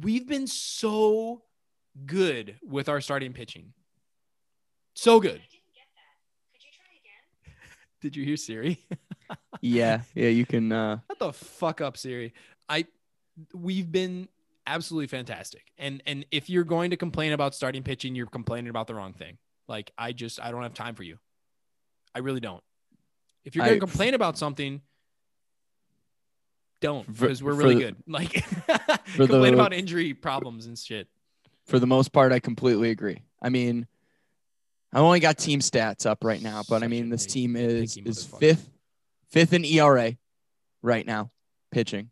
we've 0.00 0.26
been 0.26 0.46
so 0.46 1.42
good 2.04 2.56
with 2.62 2.88
our 2.88 3.00
starting 3.00 3.32
pitching. 3.32 3.72
So 4.94 5.20
good 5.20 5.42
did 8.00 8.16
you 8.16 8.24
hear 8.24 8.36
Siri? 8.36 8.84
yeah, 9.60 10.02
yeah, 10.14 10.28
you 10.28 10.46
can. 10.46 10.72
uh 10.72 10.98
What 11.06 11.18
the 11.18 11.32
fuck 11.32 11.80
up, 11.80 11.96
Siri? 11.96 12.32
I 12.68 12.86
we've 13.54 13.90
been 13.90 14.28
absolutely 14.66 15.06
fantastic, 15.08 15.72
and 15.78 16.02
and 16.06 16.26
if 16.30 16.48
you're 16.50 16.64
going 16.64 16.90
to 16.90 16.96
complain 16.96 17.32
about 17.32 17.54
starting 17.54 17.82
pitching, 17.82 18.14
you're 18.14 18.26
complaining 18.26 18.70
about 18.70 18.86
the 18.86 18.94
wrong 18.94 19.12
thing. 19.12 19.38
Like 19.68 19.92
I 19.98 20.12
just 20.12 20.40
I 20.40 20.50
don't 20.50 20.62
have 20.62 20.74
time 20.74 20.94
for 20.94 21.02
you. 21.02 21.18
I 22.14 22.20
really 22.20 22.40
don't. 22.40 22.62
If 23.44 23.54
you're 23.54 23.64
going 23.64 23.80
to 23.80 23.86
complain 23.86 24.14
about 24.14 24.36
something, 24.38 24.80
Don't 26.80 27.06
because 27.06 27.42
we're 27.42 27.54
really 27.54 27.76
good. 27.76 27.96
Like 28.06 28.32
complain 29.14 29.28
the- 29.28 29.54
about 29.54 29.72
injury 29.72 30.14
problems 30.14 30.66
and 30.66 30.78
shit. 30.78 31.08
For 31.66 31.78
the 31.80 31.86
most 31.86 32.12
part, 32.12 32.30
I 32.32 32.38
completely 32.38 32.90
agree. 32.90 33.22
I 33.42 33.48
mean, 33.48 33.88
I 34.96 35.00
only 35.00 35.20
got 35.20 35.36
team 35.36 35.60
stats 35.60 36.06
up 36.06 36.24
right 36.24 36.40
now, 36.40 36.62
but 36.66 36.82
I 36.82 36.88
mean 36.88 37.10
this 37.10 37.26
team 37.26 37.54
is 37.54 37.98
is 37.98 38.24
fifth 38.24 38.70
fifth 39.28 39.52
in 39.52 39.62
ERA 39.62 40.16
right 40.80 41.04
now, 41.06 41.30
pitching. 41.70 42.08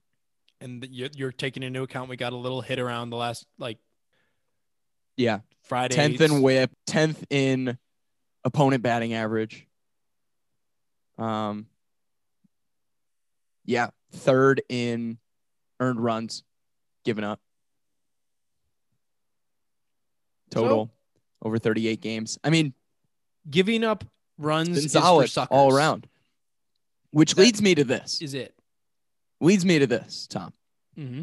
And 0.61 0.87
you're, 0.91 1.09
you're 1.15 1.33
taking 1.33 1.63
into 1.63 1.81
account 1.81 2.11
we 2.11 2.19
got 2.19 2.35
a 2.35 2.37
little 2.37 2.61
hit 2.61 2.79
around 2.79 3.09
the 3.09 3.17
last 3.17 3.47
like 3.59 3.79
Yeah, 5.17 5.39
Friday. 5.63 5.95
tenth 5.95 6.21
in 6.21 6.43
WHIP, 6.43 6.73
tenth 6.87 7.25
in 7.31 7.79
opponent 8.45 8.83
batting 8.83 9.15
average. 9.15 9.67
Um, 11.17 11.69
yeah, 13.65 13.89
third 14.13 14.61
in 14.69 15.17
earned 15.81 16.05
runs 16.05 16.43
given 17.03 17.25
up. 17.25 17.41
Total 20.51 20.91
over 21.45 21.59
38 21.59 22.01
games. 22.01 22.39
I 22.43 22.51
mean, 22.51 22.73
giving 23.49 23.85
up 23.85 24.05
runs 24.39 24.91
solid 24.91 25.31
all 25.51 25.73
around. 25.73 26.09
Which 27.11 27.35
That- 27.35 27.43
leads 27.43 27.63
me 27.63 27.75
to 27.77 27.85
this. 27.85 28.21
Is 28.21 28.35
it? 28.35 28.55
Leads 29.41 29.65
me 29.65 29.79
to 29.79 29.87
this, 29.87 30.27
Tom. 30.27 30.53
Mm-hmm. 30.99 31.23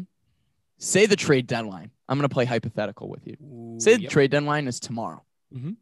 Say 0.78 1.06
the 1.06 1.16
trade 1.16 1.46
deadline. 1.46 1.90
I'm 2.08 2.18
going 2.18 2.28
to 2.28 2.32
play 2.32 2.44
hypothetical 2.44 3.08
with 3.08 3.26
you. 3.26 3.36
Say 3.78 3.96
the 3.96 4.06
trade 4.06 4.30
deadline 4.30 4.66
is 4.68 4.80
tomorrow. 4.80 5.24
Mhm. 5.54 5.76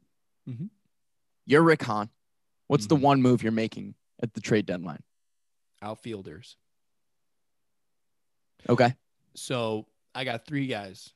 Mhm. 0.48 0.70
You're 1.46 1.62
Rick 1.62 1.82
Hahn. 1.82 2.10
What's 2.66 2.86
the 2.86 2.96
Mhm. 2.96 3.00
one 3.02 3.22
move 3.22 3.42
you're 3.42 3.52
making 3.52 3.94
at 4.22 4.32
the 4.34 4.40
trade 4.40 4.66
deadline? 4.66 5.02
outfielders. 5.82 6.56
Okay. 8.68 8.94
So 9.34 9.86
I 10.14 10.24
got 10.24 10.44
three 10.44 10.66
guys. 10.66 11.14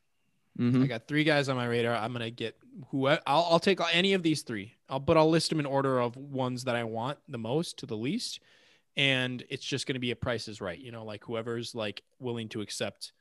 Hmm 0.56 0.82
I 0.82 0.86
got 0.86 1.08
three 1.08 1.24
guys 1.24 1.48
on 1.48 1.56
my 1.56 1.66
radar. 1.66 1.94
I'm 1.94 2.12
gonna 2.12 2.30
get 2.30 2.56
who 2.90 3.06
I'll, 3.08 3.20
I'll 3.26 3.60
take 3.60 3.80
any 3.92 4.14
of 4.14 4.22
these 4.22 4.42
three. 4.42 4.74
I'll 4.88 5.00
but 5.00 5.16
I'll 5.16 5.30
list 5.30 5.50
them 5.50 5.60
in 5.60 5.66
order 5.66 6.00
of 6.00 6.16
ones 6.16 6.64
that 6.64 6.76
I 6.76 6.84
want 6.84 7.18
the 7.28 7.38
most 7.38 7.78
to 7.78 7.86
the 7.86 7.96
least, 7.96 8.40
and 8.96 9.44
it's 9.48 9.64
just 9.64 9.86
gonna 9.86 9.98
be 10.00 10.10
a 10.10 10.16
price 10.16 10.48
is 10.48 10.60
right. 10.60 10.78
You 10.78 10.92
know, 10.92 11.04
like 11.04 11.24
whoever's 11.24 11.74
like 11.74 12.02
willing 12.18 12.48
to 12.50 12.60
accept 12.60 13.12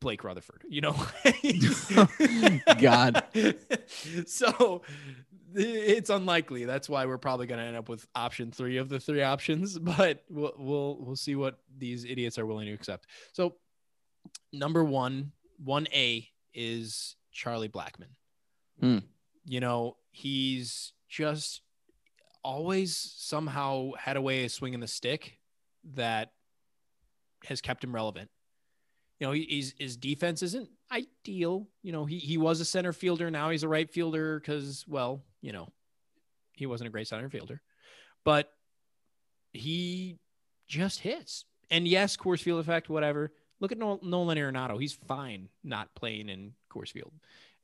Blake 0.00 0.24
Rutherford. 0.24 0.64
You 0.68 0.82
know, 0.82 0.96
God. 2.78 3.24
So 4.26 4.82
it's 5.54 6.10
unlikely. 6.10 6.64
That's 6.64 6.88
why 6.88 7.06
we're 7.06 7.18
probably 7.18 7.46
gonna 7.46 7.62
end 7.62 7.76
up 7.76 7.88
with 7.88 8.06
option 8.14 8.50
three 8.50 8.76
of 8.76 8.88
the 8.88 9.00
three 9.00 9.22
options. 9.22 9.78
But 9.86 10.24
we'll 10.28 10.54
we'll 10.58 10.98
we'll 11.00 11.16
see 11.16 11.34
what 11.34 11.58
these 11.78 12.04
idiots 12.04 12.38
are 12.38 12.46
willing 12.46 12.66
to 12.66 12.72
accept. 12.72 13.06
So 13.32 13.56
number 14.52 14.84
one, 14.84 15.32
one 15.62 15.86
A 15.92 16.28
is 16.54 17.16
Charlie 17.32 17.68
Blackmon. 17.68 18.14
Hmm. 18.80 18.98
You 19.44 19.60
know, 19.60 19.96
he's 20.10 20.92
just 21.08 21.62
always 22.42 22.96
somehow 22.96 23.92
had 23.98 24.16
a 24.16 24.22
way 24.22 24.44
of 24.44 24.52
swinging 24.52 24.80
the 24.80 24.86
stick 24.86 25.38
that 25.94 26.32
has 27.44 27.60
kept 27.60 27.84
him 27.84 27.94
relevant. 27.94 28.30
You 29.18 29.26
know, 29.26 29.32
he, 29.32 29.42
he's 29.42 29.74
his 29.78 29.96
defense 29.96 30.42
isn't 30.42 30.68
ideal. 30.92 31.68
You 31.82 31.92
know, 31.92 32.04
he 32.04 32.18
he 32.18 32.38
was 32.38 32.60
a 32.60 32.64
center 32.64 32.92
fielder. 32.92 33.30
Now 33.30 33.50
he's 33.50 33.62
a 33.62 33.68
right 33.68 33.90
fielder 33.90 34.38
because, 34.38 34.84
well, 34.86 35.22
you 35.40 35.52
know, 35.52 35.68
he 36.52 36.66
wasn't 36.66 36.88
a 36.88 36.90
great 36.90 37.08
center 37.08 37.28
fielder, 37.28 37.62
but 38.24 38.50
he 39.52 40.18
just 40.66 41.00
hits. 41.00 41.44
And 41.70 41.88
yes, 41.88 42.16
Coors 42.16 42.40
Field 42.40 42.60
effect, 42.60 42.88
whatever. 42.88 43.32
Look 43.60 43.72
at 43.72 43.78
Nolan 43.78 44.02
Arenado. 44.38 44.78
He's 44.80 44.92
fine 44.92 45.48
not 45.64 45.94
playing 45.94 46.28
in 46.28 46.52
Coors 46.70 46.90
Field. 46.92 47.12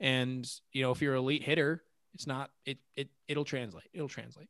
And 0.01 0.49
you 0.73 0.83
know, 0.83 0.91
if 0.91 1.03
you're 1.03 1.15
an 1.15 1.21
elite 1.21 1.43
hitter, 1.43 1.83
it's 2.15 2.27
not 2.27 2.51
it 2.65 2.79
it 2.97 3.09
it'll 3.29 3.45
translate. 3.45 3.85
It'll 3.93 4.09
translate. 4.09 4.49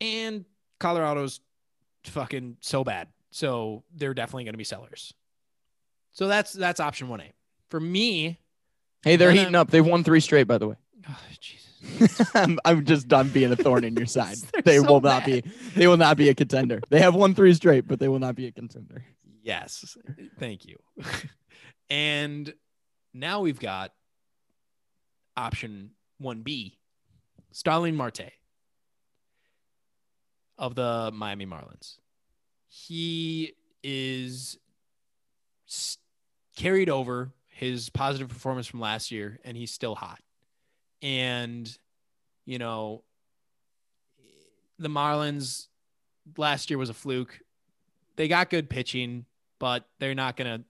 And 0.00 0.44
Colorado's 0.78 1.40
fucking 2.04 2.58
so 2.60 2.84
bad. 2.84 3.08
So 3.30 3.82
they're 3.94 4.14
definitely 4.14 4.44
going 4.44 4.54
to 4.54 4.58
be 4.58 4.64
sellers. 4.64 5.12
So 6.12 6.28
that's 6.28 6.52
that's 6.52 6.80
option 6.80 7.08
1A. 7.08 7.32
For 7.70 7.80
me, 7.80 8.38
Hey, 9.02 9.16
they're 9.16 9.30
heating 9.32 9.54
I'm- 9.54 9.56
up. 9.56 9.70
They've 9.70 9.84
won 9.86 10.02
three 10.04 10.20
straight, 10.20 10.44
by 10.44 10.58
the 10.58 10.68
way. 10.68 10.76
oh, 11.08 11.18
Jesus. 11.40 11.64
I'm, 12.34 12.58
I'm 12.64 12.84
just 12.84 13.06
done 13.06 13.28
being 13.28 13.52
a 13.52 13.56
thorn 13.56 13.84
in 13.84 13.94
your 13.94 14.06
side. 14.18 14.36
They're 14.64 14.82
so 14.82 14.92
will 14.92 15.00
not 15.00 15.24
be. 15.24 15.42
They 15.76 15.86
will 15.86 15.96
not 15.96 16.16
be 16.16 16.28
a 16.28 16.34
contender. 16.34 16.80
They 16.88 17.00
have 17.00 17.14
won 17.14 17.34
three 17.34 17.54
straight, 17.54 17.86
but 17.86 18.00
they 18.00 18.08
will 18.08 18.18
not 18.18 18.34
be 18.34 18.46
a 18.46 18.52
contender. 18.52 19.04
Yes. 19.46 19.96
Thank 20.40 20.66
you. 20.66 20.76
and 21.90 22.52
now 23.14 23.42
we've 23.42 23.60
got 23.60 23.92
option 25.36 25.92
1B, 26.20 26.72
Starling 27.52 27.94
Marte 27.94 28.32
of 30.58 30.74
the 30.74 31.12
Miami 31.14 31.46
Marlins. 31.46 31.98
He 32.66 33.52
is 33.84 34.58
carried 36.56 36.90
over 36.90 37.30
his 37.46 37.88
positive 37.88 38.28
performance 38.28 38.66
from 38.66 38.80
last 38.80 39.12
year 39.12 39.38
and 39.44 39.56
he's 39.56 39.70
still 39.70 39.94
hot. 39.94 40.18
And 41.02 41.72
you 42.46 42.58
know, 42.58 43.04
the 44.80 44.88
Marlins 44.88 45.68
last 46.36 46.68
year 46.68 46.78
was 46.78 46.90
a 46.90 46.94
fluke. 46.94 47.38
They 48.16 48.26
got 48.26 48.50
good 48.50 48.68
pitching, 48.68 49.26
but 49.58 49.88
they're 49.98 50.14
not 50.14 50.36
going 50.36 50.58
to. 50.60 50.64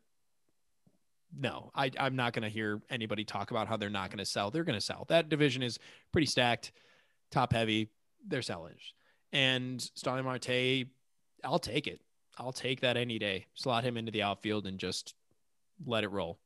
No, 1.38 1.70
I, 1.74 1.90
I'm 1.98 2.16
not 2.16 2.32
going 2.32 2.44
to 2.44 2.48
hear 2.48 2.80
anybody 2.88 3.24
talk 3.24 3.50
about 3.50 3.68
how 3.68 3.76
they're 3.76 3.90
not 3.90 4.10
going 4.10 4.18
to 4.18 4.24
sell. 4.24 4.50
They're 4.50 4.64
going 4.64 4.78
to 4.78 4.84
sell. 4.84 5.04
That 5.08 5.28
division 5.28 5.62
is 5.62 5.78
pretty 6.12 6.26
stacked, 6.26 6.72
top 7.30 7.52
heavy. 7.52 7.90
They're 8.26 8.42
sellers. 8.42 8.94
And 9.32 9.82
Starling 9.82 10.24
Marte, 10.24 10.86
I'll 11.44 11.58
take 11.58 11.86
it. 11.86 12.00
I'll 12.38 12.52
take 12.52 12.80
that 12.80 12.96
any 12.96 13.18
day. 13.18 13.46
Slot 13.54 13.84
him 13.84 13.96
into 13.96 14.12
the 14.12 14.22
outfield 14.22 14.66
and 14.66 14.78
just 14.78 15.14
let 15.84 16.04
it 16.04 16.10
roll. 16.10 16.38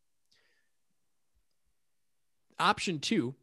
Option 2.58 2.98
two, 2.98 3.34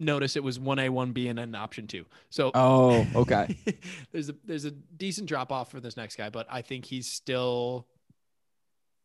notice 0.00 0.36
it 0.36 0.42
was 0.42 0.58
1A, 0.58 0.90
1B, 0.90 1.28
and 1.28 1.38
then 1.38 1.54
option 1.54 1.86
two. 1.86 2.04
So 2.30 2.50
Oh, 2.54 3.06
okay. 3.14 3.56
there's 4.12 4.28
a 4.30 4.34
there's 4.44 4.64
a 4.64 4.70
decent 4.70 5.28
drop 5.28 5.52
off 5.52 5.70
for 5.70 5.80
this 5.80 5.96
next 5.96 6.16
guy, 6.16 6.28
but 6.30 6.46
I 6.50 6.62
think 6.62 6.84
he's 6.84 7.06
still, 7.06 7.86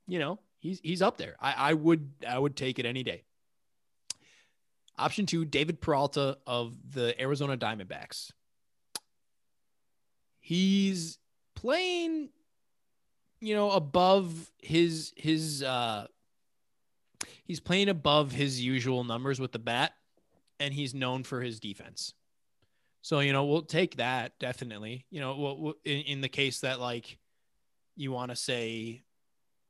you 0.08 0.20
know, 0.20 0.40
he's 0.60 0.80
he's 0.84 1.02
up 1.02 1.18
there. 1.18 1.36
I, 1.40 1.54
I 1.54 1.74
would 1.74 2.12
I 2.28 2.38
would 2.38 2.56
take 2.56 2.80
it 2.80 2.86
any 2.86 3.04
day. 3.04 3.24
Option 4.98 5.26
two, 5.26 5.44
David 5.46 5.82
Peralta 5.82 6.38
of 6.46 6.76
the 6.94 7.20
Arizona 7.20 7.58
Diamondbacks. 7.58 8.32
He's 10.40 11.18
playing, 11.56 12.30
you 13.40 13.56
know, 13.56 13.72
above 13.72 14.52
his 14.62 15.14
his 15.16 15.64
uh 15.64 16.08
he's 17.46 17.60
playing 17.60 17.90
above 17.90 18.32
his 18.32 18.62
usual 18.62 19.04
numbers 19.04 19.40
with 19.40 19.52
the 19.52 19.60
bat, 19.60 19.94
and 20.60 20.74
he's 20.74 20.94
known 20.94 21.24
for 21.24 21.42
his 21.42 21.60
defense. 21.60 22.14
So, 23.02 23.20
you 23.20 23.34
know, 23.34 23.46
we'll 23.46 23.64
take 23.64 23.98
that 23.98 24.40
definitely. 24.40 25.06
You 25.10 25.20
know, 25.20 25.36
we'll, 25.38 25.58
we'll- 25.58 25.78
in, 25.84 26.00
in 26.02 26.22
the 26.22 26.30
case 26.30 26.62
that 26.62 26.80
like 26.80 27.18
you 27.96 28.12
want 28.12 28.32
to 28.32 28.36
say, 28.36 29.04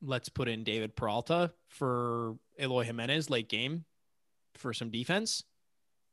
let's 0.04 0.30
put 0.30 0.48
in 0.48 0.64
David 0.64 0.96
Peralta 0.96 1.52
for 1.68 2.36
Eloy 2.60 2.84
Jimenez 2.84 3.30
late 3.30 3.50
game 3.50 3.86
for 4.56 4.74
some 4.74 4.90
defense, 4.90 5.44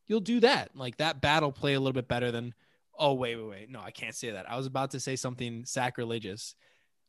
you'll 0.06 0.20
do 0.20 0.40
that. 0.40 0.70
Like 0.74 0.96
that 0.98 1.20
battle 1.20 1.52
play 1.52 1.74
a 1.74 1.80
little 1.80 1.92
bit 1.92 2.08
better 2.08 2.30
than, 2.30 2.54
oh, 2.98 3.14
wait, 3.14 3.36
wait, 3.36 3.48
wait. 3.48 3.70
No, 3.70 3.80
I 3.80 3.90
can't 3.90 4.14
say 4.14 4.30
that. 4.30 4.50
I 4.50 4.56
was 4.56 4.66
about 4.66 4.92
to 4.92 5.00
say 5.00 5.16
something 5.16 5.64
sacrilegious. 5.64 6.54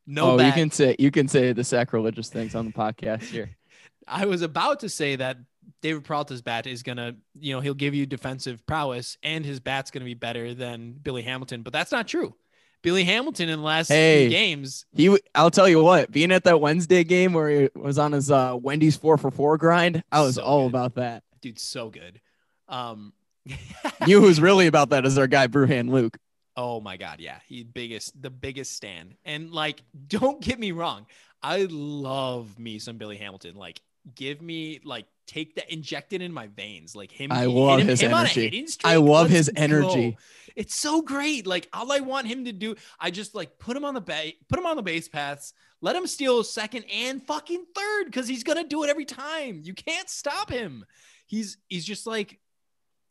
No, 0.07 0.39
oh, 0.39 0.43
you 0.43 0.51
can 0.51 0.71
say 0.71 0.95
you 0.97 1.11
can 1.11 1.27
say 1.27 1.53
the 1.53 1.63
sacrilegious 1.63 2.29
things 2.29 2.55
on 2.55 2.65
the 2.65 2.71
podcast 2.71 3.23
here. 3.23 3.55
I 4.07 4.25
was 4.25 4.41
about 4.41 4.79
to 4.79 4.89
say 4.89 5.15
that 5.15 5.37
David 5.81 6.03
Peralta's 6.03 6.41
bat 6.41 6.65
is 6.65 6.81
gonna, 6.81 7.15
you 7.39 7.53
know, 7.53 7.61
he'll 7.61 7.75
give 7.75 7.93
you 7.93 8.07
defensive 8.07 8.65
prowess 8.65 9.17
and 9.21 9.45
his 9.45 9.59
bat's 9.59 9.91
gonna 9.91 10.05
be 10.05 10.15
better 10.15 10.55
than 10.55 10.93
Billy 10.93 11.21
Hamilton, 11.21 11.61
but 11.61 11.71
that's 11.71 11.91
not 11.91 12.07
true. 12.07 12.35
Billy 12.81 13.03
Hamilton 13.03 13.49
in 13.49 13.59
the 13.59 13.65
last 13.65 13.89
Hey. 13.89 14.23
few 14.23 14.29
games, 14.37 14.85
He, 14.93 15.17
I'll 15.35 15.51
tell 15.51 15.69
you 15.69 15.83
what, 15.83 16.11
being 16.11 16.31
at 16.31 16.43
that 16.45 16.59
Wednesday 16.61 17.03
game 17.03 17.33
where 17.33 17.49
he 17.49 17.69
was 17.75 17.97
on 17.99 18.11
his 18.11 18.31
uh, 18.31 18.57
Wendy's 18.59 18.95
four 18.97 19.17
for 19.17 19.29
four 19.31 19.57
grind, 19.57 20.03
I 20.11 20.21
was 20.21 20.35
So 20.35 20.43
all 20.43 20.61
good. 20.63 20.69
about 20.75 20.95
that. 20.95 21.23
dude, 21.41 21.59
so 21.59 21.89
good. 21.89 22.19
Um, 22.67 23.13
You 24.07 24.19
who's 24.21 24.39
really 24.41 24.67
about 24.67 24.89
that 24.89 25.05
is 25.05 25.17
our 25.17 25.27
guy 25.27 25.47
Bruhan 25.47 25.89
Luke. 25.91 26.17
oh 26.57 26.79
my 26.81 26.97
god, 26.97 27.19
yeah, 27.19 27.39
he 27.47 27.63
biggest, 27.63 28.19
the 28.21 28.29
biggest 28.29 28.71
stand, 28.75 29.15
and 29.25 29.51
like, 29.51 29.81
don't 30.07 30.41
get 30.41 30.59
me 30.59 30.71
wrong, 30.71 31.05
I 31.43 31.67
love 31.69 32.57
me 32.59 32.77
some 32.79 32.97
Billy 32.97 33.17
Hamilton. 33.17 33.55
Like 33.55 33.79
give 34.15 34.41
me 34.41 34.79
like 34.83 35.05
take 35.27 35.55
that, 35.55 35.71
inject 35.71 36.13
it 36.13 36.21
in 36.21 36.33
my 36.33 36.47
veins. 36.47 36.95
Like 36.95 37.11
him. 37.11 37.31
I 37.31 37.45
love 37.45 37.79
him- 37.81 37.87
his 37.87 38.01
him 38.01 38.13
energy. 38.13 38.65
I 38.83 38.97
love 38.97 39.31
let's 39.31 39.47
his 39.47 39.49
go. 39.49 39.61
energy. 39.61 40.17
It's 40.55 40.75
so 40.75 41.01
great. 41.01 41.47
Like 41.47 41.69
all 41.73 41.91
I 41.91 41.99
want 41.99 42.27
him 42.27 42.45
to 42.45 42.51
do, 42.51 42.75
I 42.99 43.11
just 43.11 43.33
like 43.35 43.57
put 43.57 43.77
him 43.77 43.85
on 43.85 43.93
the 43.93 44.01
ba- 44.01 44.33
put 44.49 44.59
him 44.59 44.65
on 44.65 44.75
the 44.75 44.83
base 44.83 45.07
paths, 45.07 45.53
let 45.81 45.95
him 45.95 46.07
steal 46.07 46.43
second 46.43 46.85
and 46.93 47.25
fucking 47.25 47.65
third 47.73 48.05
because 48.05 48.27
he's 48.27 48.43
gonna 48.43 48.67
do 48.67 48.83
it 48.83 48.89
every 48.89 49.05
time. 49.05 49.61
You 49.63 49.73
can't 49.73 50.09
stop 50.09 50.49
him. 50.49 50.85
He's 51.25 51.57
he's 51.69 51.85
just 51.85 52.05
like 52.05 52.39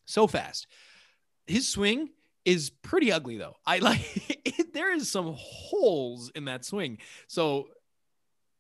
so 0.05 0.27
fast. 0.27 0.67
His 1.47 1.69
swing 1.69 2.11
is 2.45 2.71
pretty 2.71 3.11
ugly 3.13 3.39
though. 3.39 3.57
I 3.67 3.79
like 3.81 4.43
there 4.75 4.93
is 4.93 5.11
some 5.11 5.35
holes 5.39 6.31
in 6.35 6.45
that 6.45 6.65
swing. 6.65 6.99
So 7.27 7.69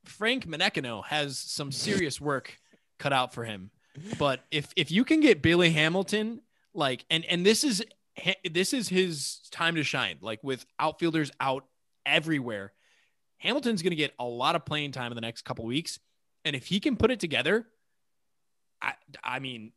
Frank 0.04 0.46
Menechino 0.46 1.04
has 1.06 1.38
some 1.38 1.70
serious 1.72 2.20
work 2.20 2.58
cut 2.98 3.12
out 3.12 3.32
for 3.34 3.44
him. 3.44 3.70
But 4.18 4.40
if 4.50 4.72
if 4.76 4.90
you 4.90 5.04
can 5.04 5.20
get 5.20 5.42
Billy 5.42 5.70
Hamilton 5.70 6.40
like 6.74 7.04
and 7.10 7.24
and 7.24 7.44
this 7.44 7.64
is 7.64 7.82
this 8.50 8.72
is 8.72 8.88
his 8.88 9.40
time 9.50 9.74
to 9.76 9.82
shine 9.82 10.18
like 10.20 10.40
with 10.42 10.64
outfielders 10.78 11.30
out 11.40 11.64
everywhere. 12.06 12.72
Hamilton's 13.38 13.82
going 13.82 13.90
to 13.90 13.96
get 13.96 14.12
a 14.18 14.24
lot 14.24 14.54
of 14.54 14.64
playing 14.66 14.92
time 14.92 15.10
in 15.12 15.14
the 15.16 15.20
next 15.22 15.42
couple 15.42 15.64
weeks 15.64 15.98
and 16.44 16.54
if 16.54 16.66
he 16.66 16.78
can 16.80 16.96
put 16.96 17.10
it 17.10 17.20
together 17.20 17.66
I 18.82 18.92
I 19.24 19.38
mean 19.40 19.72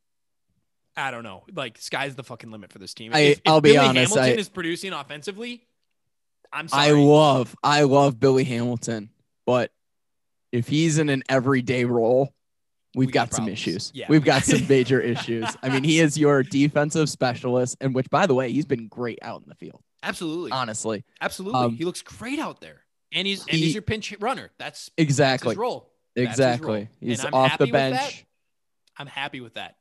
I 0.95 1.09
don't 1.11 1.23
know. 1.23 1.43
Like 1.53 1.77
sky's 1.79 2.15
the 2.15 2.23
fucking 2.23 2.51
limit 2.51 2.71
for 2.71 2.77
this 2.79 2.93
team. 2.93 3.11
I- 3.15 3.19
If, 3.19 3.37
if 3.39 3.41
I'll 3.47 3.61
be 3.61 3.69
Billy 3.73 3.79
honest, 3.87 4.13
Hamilton 4.13 4.37
I- 4.37 4.39
is 4.39 4.47
producing 4.49 4.93
offensively, 4.93 5.65
I'm 6.51 6.67
sorry. 6.67 6.89
I 6.89 6.91
love, 6.91 7.55
I 7.63 7.81
love 7.83 8.19
Billy 8.19 8.43
Hamilton, 8.43 9.09
but 9.47 9.71
if 10.53 10.67
he's 10.67 10.99
in 10.99 11.09
an 11.09 11.23
everyday 11.27 11.83
role, 11.83 12.31
we've 12.95 13.07
We 13.07 13.11
got 13.11 13.33
some 13.33 13.49
issues. 13.49 13.91
Yeah. 13.93 14.05
We've 14.07 14.23
got 14.23 14.43
some 14.43 14.65
major 14.67 15.01
issues. 15.13 15.47
I 15.63 15.69
mean, 15.69 15.83
he 15.83 15.99
is 15.99 16.17
your 16.17 16.43
defensive 16.43 17.09
specialist, 17.09 17.75
and 17.81 17.93
which, 17.93 18.09
by 18.09 18.27
the 18.27 18.35
way, 18.35 18.51
he's 18.51 18.67
been 18.67 18.87
great 18.87 19.17
out 19.23 19.41
in 19.41 19.49
the 19.49 19.55
field. 19.55 19.81
Absolutely. 20.03 20.51
Honestly, 20.51 21.03
Absolutely. 21.19 21.59
Um, 21.59 21.75
he 21.75 21.85
looks 21.85 22.03
great 22.03 22.39
out 22.39 22.61
there. 22.61 22.81
And 23.11 23.27
he's 23.27 23.41
and 23.41 23.57
he's 23.57 23.73
your 23.73 23.83
pinch 23.83 24.13
runner. 24.19 24.51
That's, 24.57 24.85
that's 24.85 24.91
exactly, 24.97 25.51
his 25.51 25.57
role. 25.57 25.91
That's 26.15 26.29
his 26.29 26.33
exactly. 26.33 26.67
role. 26.67 26.87
He's 26.99 27.25
off 27.25 27.57
the 27.57 27.67
bench. 27.67 28.25
I'm 28.97 29.07
happy 29.07 29.39
with 29.39 29.55
that. 29.55 29.75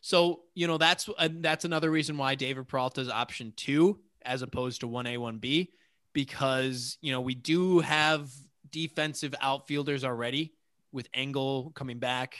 So, 0.00 0.40
you 0.54 0.66
know, 0.66 0.78
that's 0.78 1.08
uh, 1.16 1.28
that's 1.30 1.64
another 1.64 1.90
reason 1.90 2.16
why 2.16 2.34
David 2.34 2.68
Peralta 2.68 3.02
is 3.02 3.08
option 3.08 3.52
2 3.56 3.98
as 4.24 4.42
opposed 4.42 4.80
to 4.80 4.88
1A 4.88 5.18
1B 5.18 5.68
because, 6.12 6.98
you 7.00 7.12
know, 7.12 7.20
we 7.20 7.34
do 7.34 7.80
have 7.80 8.30
defensive 8.72 9.34
outfielders 9.40 10.04
already 10.04 10.54
with 10.90 11.08
Engel 11.14 11.72
coming 11.74 11.98
back. 11.98 12.36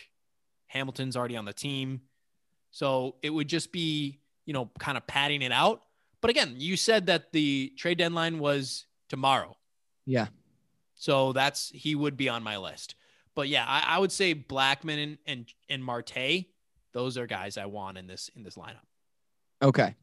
Hamilton's 0.66 1.16
already 1.16 1.37
on 1.37 1.45
the 1.45 1.53
team. 1.53 2.01
So, 2.70 3.16
it 3.22 3.30
would 3.30 3.49
just 3.49 3.70
be, 3.70 4.18
you 4.47 4.53
know, 4.53 4.70
kind 4.78 4.97
of 4.97 5.07
padding 5.07 5.43
it 5.43 5.53
out. 5.53 5.83
But 6.22 6.30
again, 6.30 6.55
you 6.57 6.76
said 6.76 7.07
that 7.07 7.33
the 7.33 7.72
trade 7.76 7.99
deadline 7.99 8.39
was 8.39 8.87
tomorrow. 9.09 9.57
Yeah. 10.07 10.28
So 10.95 11.33
that's 11.33 11.70
he 11.74 11.95
would 11.97 12.16
be 12.16 12.28
on 12.28 12.45
my 12.45 12.57
list. 12.59 12.95
But 13.35 13.49
yeah, 13.49 13.64
I, 13.66 13.97
I 13.97 13.99
would 13.99 14.12
say 14.12 14.35
Blackmon 14.35 15.03
and, 15.03 15.18
and 15.26 15.53
and 15.68 15.85
Marte, 15.85 16.47
those 16.93 17.18
are 17.18 17.26
guys 17.26 17.59
I 17.59 17.66
want 17.66 17.99
in 17.99 18.07
this 18.07 18.30
in 18.37 18.45
this 18.45 18.55
lineup. 18.55 18.87
Okay. 19.61 19.97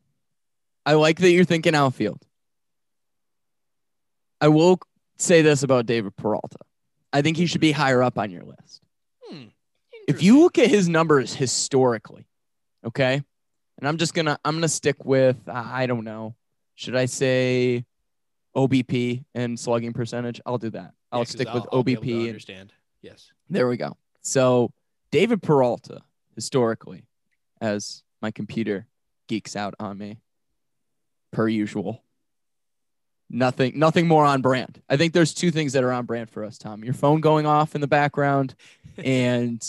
I 0.86 0.94
like 0.94 1.20
that 1.20 1.32
you're 1.32 1.46
thinking 1.46 1.74
outfield. 1.74 2.20
I 4.42 4.50
will 4.50 4.80
say 5.20 5.42
this 5.42 5.64
about 5.64 5.86
David 5.86 6.16
Peralta. 6.16 6.58
I 7.12 7.22
think 7.22 7.38
he 7.38 7.46
should 7.46 7.62
be 7.62 7.72
higher 7.72 8.02
up 8.02 8.18
on 8.18 8.32
your 8.32 8.44
list. 8.44 8.82
Hmm. 9.24 9.46
If 10.08 10.24
you 10.24 10.40
look 10.40 10.58
at 10.58 10.70
his 10.70 10.90
numbers 10.90 11.36
historically, 11.36 12.26
okay, 12.86 13.22
and 13.78 13.88
I'm 13.88 13.98
just 13.98 14.14
gonna 14.14 14.40
I'm 14.44 14.56
gonna 14.56 14.68
stick 14.68 15.06
with 15.06 15.38
I 15.48 15.86
don't 15.86 16.04
know, 16.04 16.36
should 16.76 16.96
I 16.96 17.06
say 17.06 17.86
OBP 18.56 19.24
and 19.36 19.60
slugging 19.60 19.94
percentage? 19.94 20.42
I'll 20.46 20.58
do 20.58 20.72
that. 20.72 20.94
I'll 21.12 21.26
stick 21.26 21.52
with 21.54 21.64
OBP. 21.66 22.12
and, 22.12 22.28
understand. 22.28 22.74
Yes. 23.02 23.32
there 23.50 23.68
we 23.68 23.78
go. 23.78 23.98
So 24.22 24.72
David 25.12 25.42
Peralta 25.42 26.02
historically, 26.36 27.06
as 27.62 28.04
my 28.22 28.32
computer 28.32 28.88
geeks 29.28 29.56
out 29.56 29.76
on 29.80 29.98
me, 29.98 30.20
per 31.32 31.48
usual. 31.48 32.04
Nothing, 33.30 33.78
nothing 33.78 34.08
more 34.08 34.26
on 34.26 34.42
brand. 34.42 34.82
I 34.90 34.98
think 34.98 35.14
there's 35.14 35.34
two 35.34 35.52
things 35.52 35.74
that 35.74 35.84
are 35.84 35.92
on 35.92 36.06
brand 36.06 36.30
for 36.32 36.44
us, 36.44 36.58
Tom. 36.58 36.84
Your 36.84 36.94
phone 36.96 37.22
going 37.22 37.46
off 37.46 37.76
in 37.76 37.82
the 37.82 37.88
background, 37.88 38.56
and 38.98 39.64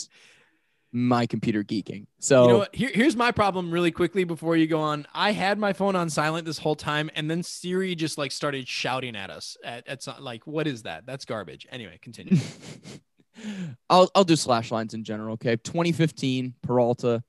my 0.93 1.25
computer 1.25 1.63
geeking. 1.63 2.05
So 2.19 2.41
You 2.47 2.53
know? 2.53 2.65
Here, 2.73 2.91
here's 2.93 3.15
my 3.15 3.31
problem 3.31 3.71
really 3.71 3.91
quickly 3.91 4.23
before 4.25 4.57
you 4.57 4.67
go 4.67 4.79
on. 4.81 5.05
I 5.13 5.31
had 5.31 5.57
my 5.59 5.71
phone 5.73 5.95
on 5.95 6.09
silent 6.09 6.45
this 6.45 6.57
whole 6.57 6.75
time, 6.75 7.09
and 7.15 7.29
then 7.31 7.43
Siri 7.43 7.95
just 7.95 8.17
like 8.17 8.31
started 8.31 8.67
shouting 8.67 9.15
at 9.15 9.29
us 9.29 9.55
at, 9.63 9.87
at 9.87 10.03
some, 10.03 10.21
like, 10.21 10.45
what 10.47 10.67
is 10.67 10.83
that? 10.83 11.05
That's 11.05 11.23
garbage. 11.25 11.65
Anyway, 11.71 11.97
continue. 12.01 12.37
I'll 13.89 14.09
I'll 14.13 14.23
do 14.25 14.35
slash 14.35 14.71
lines 14.71 14.93
in 14.93 15.03
general. 15.03 15.33
Okay, 15.33 15.55
2015 15.55 16.55
Peralta, 16.61 17.23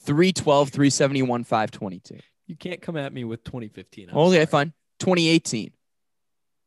312, 0.00 0.70
371, 0.70 1.44
522. 1.44 2.16
you 2.46 2.56
can't 2.56 2.80
come 2.82 2.96
at 2.96 3.12
me 3.12 3.24
with 3.24 3.44
2015. 3.44 4.10
I'm 4.10 4.16
Okay, 4.16 4.34
sorry. 4.36 4.46
fine. 4.46 4.72
2018, 4.98 5.72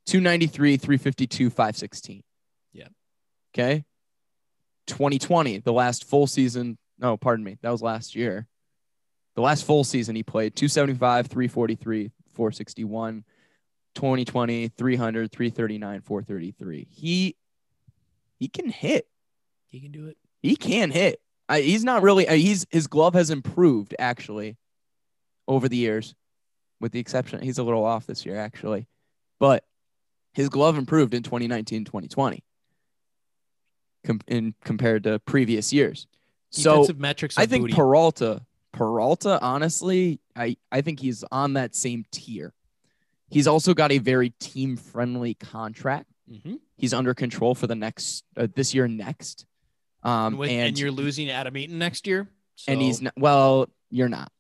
293, 0.06 0.78
352, 0.78 1.50
516. 1.50 2.24
Yeah. 2.74 2.88
Okay. 3.54 3.84
2020, 4.88 5.60
the 5.60 5.74
last 5.74 6.04
full 6.06 6.28
season. 6.28 6.78
No, 7.00 7.18
pardon 7.18 7.44
me. 7.44 7.58
That 7.62 7.72
was 7.72 7.82
last 7.82 8.16
year. 8.16 8.48
The 9.36 9.42
last 9.42 9.66
full 9.66 9.84
season 9.84 10.16
he 10.16 10.24
played 10.24 10.56
275, 10.56 11.28
343, 11.28 12.12
461. 12.34 13.24
2020, 13.96 14.70
300, 14.70 15.32
339, 15.32 16.02
433. 16.02 16.88
He 16.90 17.36
he 18.40 18.48
can 18.48 18.70
hit. 18.70 19.08
He 19.70 19.80
can 19.82 19.92
do 19.92 20.08
it. 20.08 20.18
He 20.42 20.56
can 20.56 20.92
hit. 20.92 21.20
I, 21.50 21.62
he's 21.62 21.84
not 21.84 22.02
really. 22.02 22.28
uh, 22.28 22.34
He's 22.34 22.66
his 22.72 22.88
glove 22.88 23.14
has 23.14 23.30
improved 23.30 23.94
actually 24.00 24.58
over 25.48 25.68
the 25.68 25.76
years, 25.78 26.16
with 26.82 26.92
the 26.92 27.00
exception 27.00 27.42
he's 27.42 27.58
a 27.60 27.64
little 27.64 27.86
off 27.86 28.06
this 28.08 28.26
year 28.26 28.38
actually, 28.38 28.88
but 29.40 29.64
his 30.34 30.50
glove 30.50 30.78
improved 30.78 31.14
in 31.14 31.24
2019, 31.24 31.86
2020, 31.86 32.44
com- 34.06 34.20
in 34.28 34.54
compared 34.64 35.04
to 35.04 35.20
previous 35.20 35.72
years. 35.72 36.08
So 36.50 36.72
Defensive 36.72 37.00
metrics. 37.00 37.38
I 37.38 37.46
think 37.46 37.64
booty. 37.64 37.74
Peralta, 37.74 38.42
Peralta, 38.74 39.40
honestly, 39.42 40.20
I 40.36 40.58
I 40.72 40.82
think 40.82 41.00
he's 41.00 41.24
on 41.32 41.54
that 41.54 41.76
same 41.76 42.06
tier. 42.12 42.54
He's 43.30 43.48
also 43.48 43.74
got 43.74 43.92
a 43.94 43.98
very 44.00 44.32
team 44.40 44.76
friendly 44.76 45.36
contract. 45.36 46.08
Mhm. 46.30 46.60
He's 46.78 46.94
under 46.94 47.14
control 47.14 47.56
for 47.56 47.68
the 47.68 47.76
next 47.76 48.26
uh, 48.36 48.48
this 48.54 48.74
year 48.74 48.88
next. 48.88 49.46
Um, 50.04 50.12
and, 50.34 50.38
with- 50.40 50.50
and 50.50 50.68
and 50.70 50.80
you're 50.80 50.92
losing 50.92 51.30
Adam 51.30 51.56
Eaton 51.56 51.78
next 51.78 52.08
year. 52.08 52.28
and 52.68 52.82
he's 52.82 53.02
not, 53.02 53.14
well, 53.18 53.68
you're 53.90 54.10
not. 54.10 54.32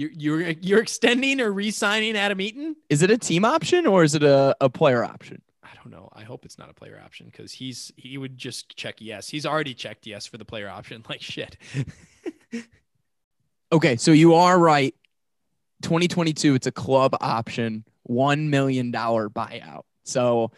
You're 0.00 0.10
you're 0.40 0.50
you're 0.60 0.80
extending 0.80 1.40
or 1.40 1.52
re-signing 1.52 2.16
Adam 2.16 2.40
Eaton. 2.40 2.74
Is 2.88 3.02
it 3.02 3.10
a 3.10 3.18
team 3.18 3.44
option 3.44 3.86
or 3.86 4.02
is 4.02 4.14
it 4.14 4.22
a, 4.22 4.56
a 4.60 4.70
player 4.70 5.04
option? 5.04 5.42
I 5.62 5.68
don't 5.74 5.90
know. 5.92 6.08
I 6.14 6.22
hope 6.22 6.44
it's 6.46 6.58
not 6.58 6.70
a 6.70 6.74
player 6.74 7.00
option 7.04 7.26
because 7.26 7.52
he's 7.52 7.92
he 7.96 8.16
would 8.16 8.38
just 8.38 8.74
check 8.76 8.96
yes. 8.98 9.28
He's 9.28 9.44
already 9.44 9.74
checked 9.74 10.06
yes 10.06 10.26
for 10.26 10.38
the 10.38 10.44
player 10.44 10.68
option. 10.70 11.04
Like 11.08 11.20
shit. 11.22 11.56
Okay, 13.72 13.94
so 13.96 14.10
you 14.10 14.34
are 14.34 14.58
right. 14.58 14.92
2022, 15.82 16.56
it's 16.56 16.66
a 16.66 16.72
club 16.72 17.16
option, 17.20 17.84
one 18.02 18.50
million 18.50 18.90
dollar 18.90 19.30
buyout. 19.30 19.82
So 20.04 20.50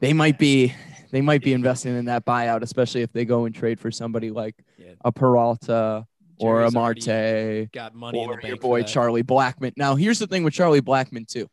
they 0.00 0.14
might 0.14 0.38
be 0.38 0.72
they 1.10 1.20
might 1.20 1.42
be 1.42 1.52
investing 1.52 1.94
in 1.96 2.06
that 2.06 2.24
buyout, 2.24 2.62
especially 2.62 3.02
if 3.02 3.12
they 3.12 3.24
go 3.26 3.44
and 3.44 3.54
trade 3.54 3.78
for 3.78 3.90
somebody 3.90 4.30
like 4.30 4.54
Yeah. 4.78 4.94
a 5.04 5.12
Peralta 5.12 6.06
or 6.38 6.62
a 6.62 6.70
Marte 6.70 7.70
Got 7.72 7.94
money 7.94 8.20
in 8.22 8.28
the 8.30 8.34
or 8.36 8.40
your 8.42 8.56
boy. 8.56 8.82
Charlie 8.82 9.22
Blackmon. 9.22 9.72
Now, 9.76 9.94
here's 9.94 10.18
the 10.18 10.26
thing 10.26 10.44
with 10.44 10.54
Charlie 10.54 10.80
Blackmon 10.82 11.26
too. 11.26 11.48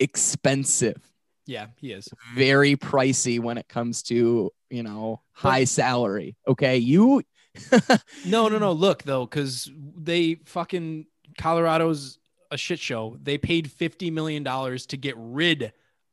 Expensive, 0.00 1.00
Yeah, 1.46 1.66
he 1.76 1.92
is. 1.92 2.08
very 2.34 2.76
pricey 2.76 3.40
when 3.40 3.58
it 3.58 3.68
comes 3.68 4.02
to, 4.04 4.52
you 4.70 4.82
know, 4.84 5.22
high 5.32 5.64
salary. 5.64 6.36
Okay, 6.46 6.76
you 6.78 7.22
No, 8.24 8.48
no, 8.48 8.58
no. 8.58 8.70
Look 8.72 9.02
though, 9.02 9.26
because 9.26 9.68
they 9.96 10.36
fucking 10.46 11.06
Colorado's 11.36 12.18
a 12.52 12.56
shit 12.56 12.78
show. 12.78 13.16
They 13.20 13.38
paid 13.38 13.70
fifty 13.72 14.10
million 14.10 14.44
dollars 14.44 14.86
to 14.86 14.96
get 14.96 15.14
rid 15.18 15.72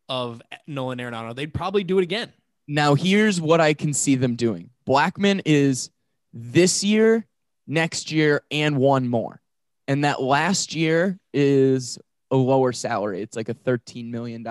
of 0.09 0.41
Nolan 0.65 0.97
Arenado. 0.97 1.36
They'd 1.36 1.53
probably 1.53 1.83
do 1.83 1.99
it 1.99 2.03
again. 2.03 2.33
Now, 2.67 2.95
here's 2.95 3.39
what 3.39 3.61
I 3.61 3.75
can 3.75 3.93
see 3.93 4.15
them 4.15 4.36
doing. 4.36 4.71
Blackmon 4.88 5.41
is 5.45 5.91
this 6.33 6.83
year, 6.83 7.27
next 7.68 8.11
year, 8.11 8.41
and 8.51 8.78
one 8.78 9.07
more. 9.07 9.41
And 9.88 10.03
that 10.03 10.22
last 10.22 10.76
year 10.76 11.20
is 11.34 11.99
a 12.32 12.36
lower 12.36 12.72
salary. 12.72 13.22
It's 13.22 13.36
like 13.36 13.49
a 13.49 13.53
$13 13.53 14.09
million 14.09 14.45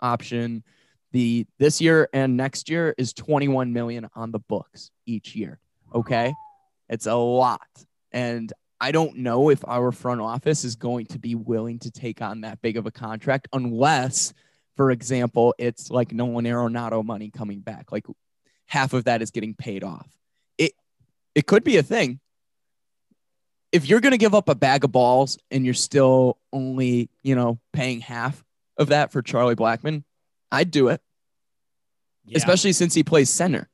option, 0.00 0.64
The 1.12 1.46
this 1.58 1.80
year 1.80 2.08
and 2.12 2.36
next 2.36 2.68
year 2.68 2.94
is 2.96 3.12
21 3.12 3.72
million 3.72 4.08
on 4.14 4.32
the 4.32 4.38
books 4.38 4.90
each 5.06 5.34
year. 5.36 5.58
Okay. 5.94 6.32
It's 6.88 7.06
a 7.06 7.14
lot. 7.14 7.68
And 8.12 8.52
I 8.80 8.92
don't 8.92 9.18
know 9.18 9.50
if 9.50 9.64
our 9.66 9.92
front 9.92 10.20
office 10.20 10.64
is 10.64 10.74
going 10.74 11.06
to 11.06 11.18
be 11.18 11.34
willing 11.34 11.78
to 11.80 11.90
take 11.90 12.20
on 12.20 12.40
that 12.40 12.60
big 12.62 12.76
of 12.76 12.86
a 12.86 12.90
contract 12.90 13.46
unless, 13.52 14.32
for 14.76 14.90
example, 14.90 15.54
it's 15.58 15.90
like 15.90 16.12
Nolan 16.12 16.46
Arenado 16.46 17.04
money 17.04 17.30
coming 17.30 17.60
back. 17.60 17.92
Like 17.92 18.06
half 18.66 18.92
of 18.92 19.04
that 19.04 19.22
is 19.22 19.30
getting 19.30 19.54
paid 19.54 19.84
off. 19.84 20.08
It 20.58 20.72
it 21.34 21.46
could 21.46 21.62
be 21.62 21.76
a 21.76 21.82
thing. 21.82 22.20
If 23.72 23.88
you're 23.88 24.00
going 24.00 24.12
to 24.12 24.18
give 24.18 24.34
up 24.34 24.48
a 24.48 24.54
bag 24.54 24.84
of 24.84 24.92
balls 24.92 25.38
and 25.50 25.64
you're 25.64 25.72
still 25.74 26.38
only, 26.52 27.08
you 27.22 27.34
know, 27.34 27.58
paying 27.72 28.00
half 28.00 28.44
of 28.76 28.88
that 28.88 29.10
for 29.12 29.22
Charlie 29.22 29.56
Blackmon, 29.56 30.04
I'd 30.50 30.70
do 30.70 30.88
it. 30.88 31.00
Yeah. 32.26 32.36
Especially 32.36 32.72
since 32.72 32.94
he 32.94 33.02
plays 33.02 33.30
center, 33.30 33.68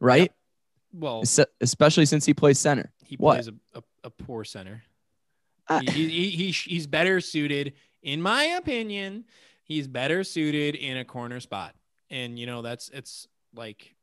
right? 0.00 0.32
well, 0.92 1.20
Es- 1.22 1.38
Especially 1.60 2.04
since 2.06 2.26
he 2.26 2.34
plays 2.34 2.58
center. 2.58 2.92
he 3.04 3.16
what? 3.16 3.34
plays 3.34 3.48
a, 3.48 3.78
a, 3.78 3.82
a 4.04 4.10
poor 4.10 4.44
center. 4.44 4.82
I- 5.68 5.80
he, 5.84 6.08
he, 6.08 6.30
he, 6.30 6.50
he's 6.50 6.86
better 6.86 7.20
suited, 7.20 7.74
in 8.02 8.20
my 8.20 8.42
opinion, 8.44 9.24
he's 9.64 9.86
better 9.86 10.24
suited 10.24 10.74
in 10.74 10.96
a 10.96 11.04
corner 11.04 11.40
spot. 11.40 11.74
And, 12.10 12.38
you 12.38 12.46
know, 12.46 12.62
that's, 12.62 12.88
it's 12.88 13.28
like, 13.54 13.94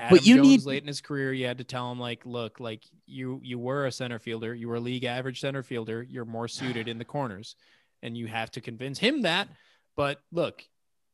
Adam 0.00 0.16
But 0.16 0.26
you 0.26 0.36
Jones 0.36 0.48
need- 0.48 0.62
late 0.64 0.82
in 0.82 0.86
his 0.88 1.00
career, 1.02 1.32
you 1.32 1.46
had 1.46 1.58
to 1.58 1.64
tell 1.64 1.92
him 1.92 2.00
like, 2.00 2.24
look, 2.24 2.58
like 2.58 2.82
you, 3.06 3.38
you 3.44 3.58
were 3.58 3.84
a 3.84 3.92
center 3.92 4.18
fielder, 4.18 4.54
you 4.54 4.66
were 4.68 4.76
a 4.76 4.80
league 4.80 5.04
average 5.04 5.40
center 5.40 5.62
fielder. 5.62 6.02
You're 6.02 6.24
more 6.24 6.48
suited 6.48 6.88
in 6.88 6.96
the 6.96 7.04
corners 7.04 7.54
and 8.02 8.16
you 8.16 8.26
have 8.26 8.50
to 8.52 8.62
convince 8.62 8.98
him 8.98 9.22
that. 9.22 9.48
But 9.96 10.22
look, 10.32 10.64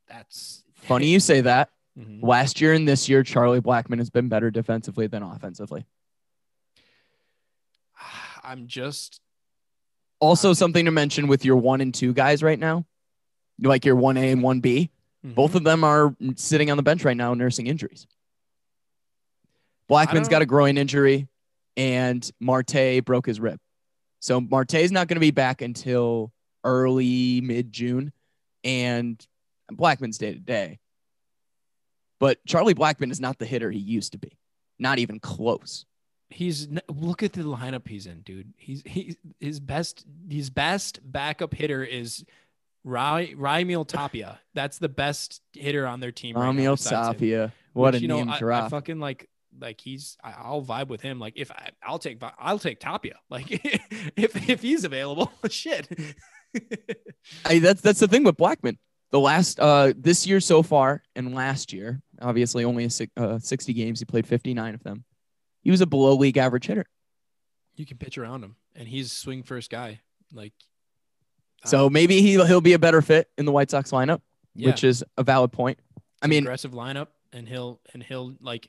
that's 0.08 0.62
Funny 0.76 1.08
you 1.08 1.18
say 1.18 1.40
that. 1.40 1.70
Mhm. 1.98 2.22
Last 2.22 2.60
year 2.60 2.74
and 2.74 2.86
this 2.86 3.08
year, 3.08 3.24
Charlie 3.24 3.60
Blackmon 3.60 3.98
has 3.98 4.08
been 4.10 4.28
better 4.28 4.50
defensively 4.52 5.08
than 5.08 5.22
offensively. 5.24 5.84
I'm 8.44 8.66
just, 8.68 9.20
Also, 10.20 10.52
something 10.52 10.84
to 10.84 10.90
mention 10.90 11.26
with 11.26 11.44
your 11.44 11.56
one 11.56 11.80
and 11.80 11.92
two 11.92 12.12
guys 12.12 12.42
right 12.42 12.58
now, 12.58 12.86
like 13.60 13.84
your 13.84 13.96
1A 13.96 14.30
and 14.32 14.42
1B, 14.42 14.90
Mhm. 15.24 15.34
both 15.34 15.54
of 15.54 15.64
them 15.64 15.82
are 15.84 16.14
sitting 16.36 16.70
on 16.70 16.76
the 16.76 16.82
bench 16.82 17.04
right 17.04 17.16
now 17.16 17.34
nursing 17.34 17.66
injuries. 17.66 18.06
Blackmon's 19.90 20.28
got 20.28 20.42
a 20.42 20.46
groin 20.46 20.78
injury, 20.78 21.28
and 21.76 22.28
Marte 22.40 23.04
broke 23.04 23.26
his 23.26 23.40
rib. 23.40 23.58
So 24.20 24.40
Marte's 24.40 24.90
not 24.90 25.08
going 25.08 25.16
to 25.16 25.20
be 25.20 25.30
back 25.30 25.62
until 25.62 26.32
early 26.64 27.40
mid 27.40 27.72
June, 27.72 28.12
and 28.64 29.24
Blackmon's 29.72 30.18
day 30.18 30.32
to 30.32 30.40
day. 30.40 30.78
But 32.18 32.44
Charlie 32.46 32.74
Blackmon 32.74 33.10
is 33.10 33.20
not 33.20 33.38
the 33.38 33.46
hitter 33.46 33.70
he 33.70 33.78
used 33.78 34.12
to 34.12 34.18
be, 34.18 34.38
not 34.78 34.98
even 34.98 35.20
close. 35.20 35.84
He's 36.28 36.66
look 36.88 37.22
at 37.22 37.34
the 37.34 37.42
lineup 37.42 37.86
he's 37.86 38.06
in, 38.06 38.22
dude. 38.22 38.52
He's 38.56 38.82
he's 38.84 39.16
his 39.38 39.60
best 39.60 40.04
his 40.28 40.50
best 40.50 40.98
backup 41.04 41.54
hitter 41.54 41.84
is 41.84 42.24
Raimel 42.84 43.86
Tapia. 43.86 44.40
That's 44.54 44.78
the 44.78 44.88
best 44.88 45.40
hitter 45.52 45.86
on 45.86 46.00
their 46.00 46.12
team. 46.12 46.36
right 46.36 46.56
besides 46.56 47.08
him. 47.08 47.14
Tapia, 47.14 47.52
what 47.74 47.94
Which, 47.94 48.00
a 48.00 48.02
you 48.02 48.08
know, 48.08 48.16
name 48.16 48.30
I, 48.30 48.38
drop. 48.38 48.64
I 48.64 48.68
fucking 48.70 48.98
like 48.98 49.28
like 49.60 49.80
he's 49.80 50.16
I, 50.22 50.34
I'll 50.38 50.64
vibe 50.64 50.88
with 50.88 51.00
him. 51.00 51.18
Like 51.18 51.34
if 51.36 51.50
I, 51.50 51.70
I'll 51.82 51.98
take 51.98 52.22
I'll 52.38 52.58
take 52.58 52.80
Tapia. 52.80 53.14
Like 53.30 53.46
if 53.50 54.48
if 54.48 54.62
he's 54.62 54.84
available, 54.84 55.32
shit. 55.50 55.88
I, 57.44 57.58
that's 57.58 57.80
that's 57.80 58.00
the 58.00 58.08
thing 58.08 58.24
with 58.24 58.36
Blackmon. 58.36 58.78
The 59.10 59.20
last 59.20 59.60
uh 59.60 59.92
this 59.96 60.26
year 60.26 60.40
so 60.40 60.62
far 60.62 61.02
and 61.14 61.34
last 61.34 61.72
year, 61.72 62.00
obviously 62.20 62.64
only 62.64 62.84
a 62.84 62.90
six, 62.90 63.12
uh, 63.16 63.38
60 63.38 63.72
games. 63.72 63.98
He 63.98 64.04
played 64.04 64.26
59 64.26 64.74
of 64.74 64.82
them. 64.82 65.04
He 65.62 65.70
was 65.70 65.80
a 65.80 65.86
below 65.86 66.14
league 66.14 66.36
average 66.38 66.66
hitter. 66.66 66.86
you 67.76 67.86
can 67.86 67.98
pitch 67.98 68.18
around 68.18 68.44
him, 68.44 68.56
and 68.74 68.88
he's 68.88 69.12
swing 69.12 69.42
first 69.42 69.70
guy. 69.70 70.00
Like 70.32 70.52
So 71.64 71.90
maybe 71.90 72.22
he 72.22 72.32
he'll 72.32 72.60
be 72.60 72.74
a 72.74 72.78
better 72.78 73.02
fit 73.02 73.28
in 73.36 73.44
the 73.44 73.52
White 73.52 73.70
Sox 73.70 73.90
lineup, 73.90 74.20
yeah. 74.54 74.68
which 74.68 74.84
is 74.84 75.04
a 75.16 75.22
valid 75.22 75.52
point. 75.52 75.78
I 76.22 76.26
mean, 76.28 76.44
aggressive 76.44 76.72
lineup, 76.72 77.08
and 77.32 77.48
he'll 77.48 77.80
and 77.92 78.02
he'll 78.02 78.34
like 78.40 78.68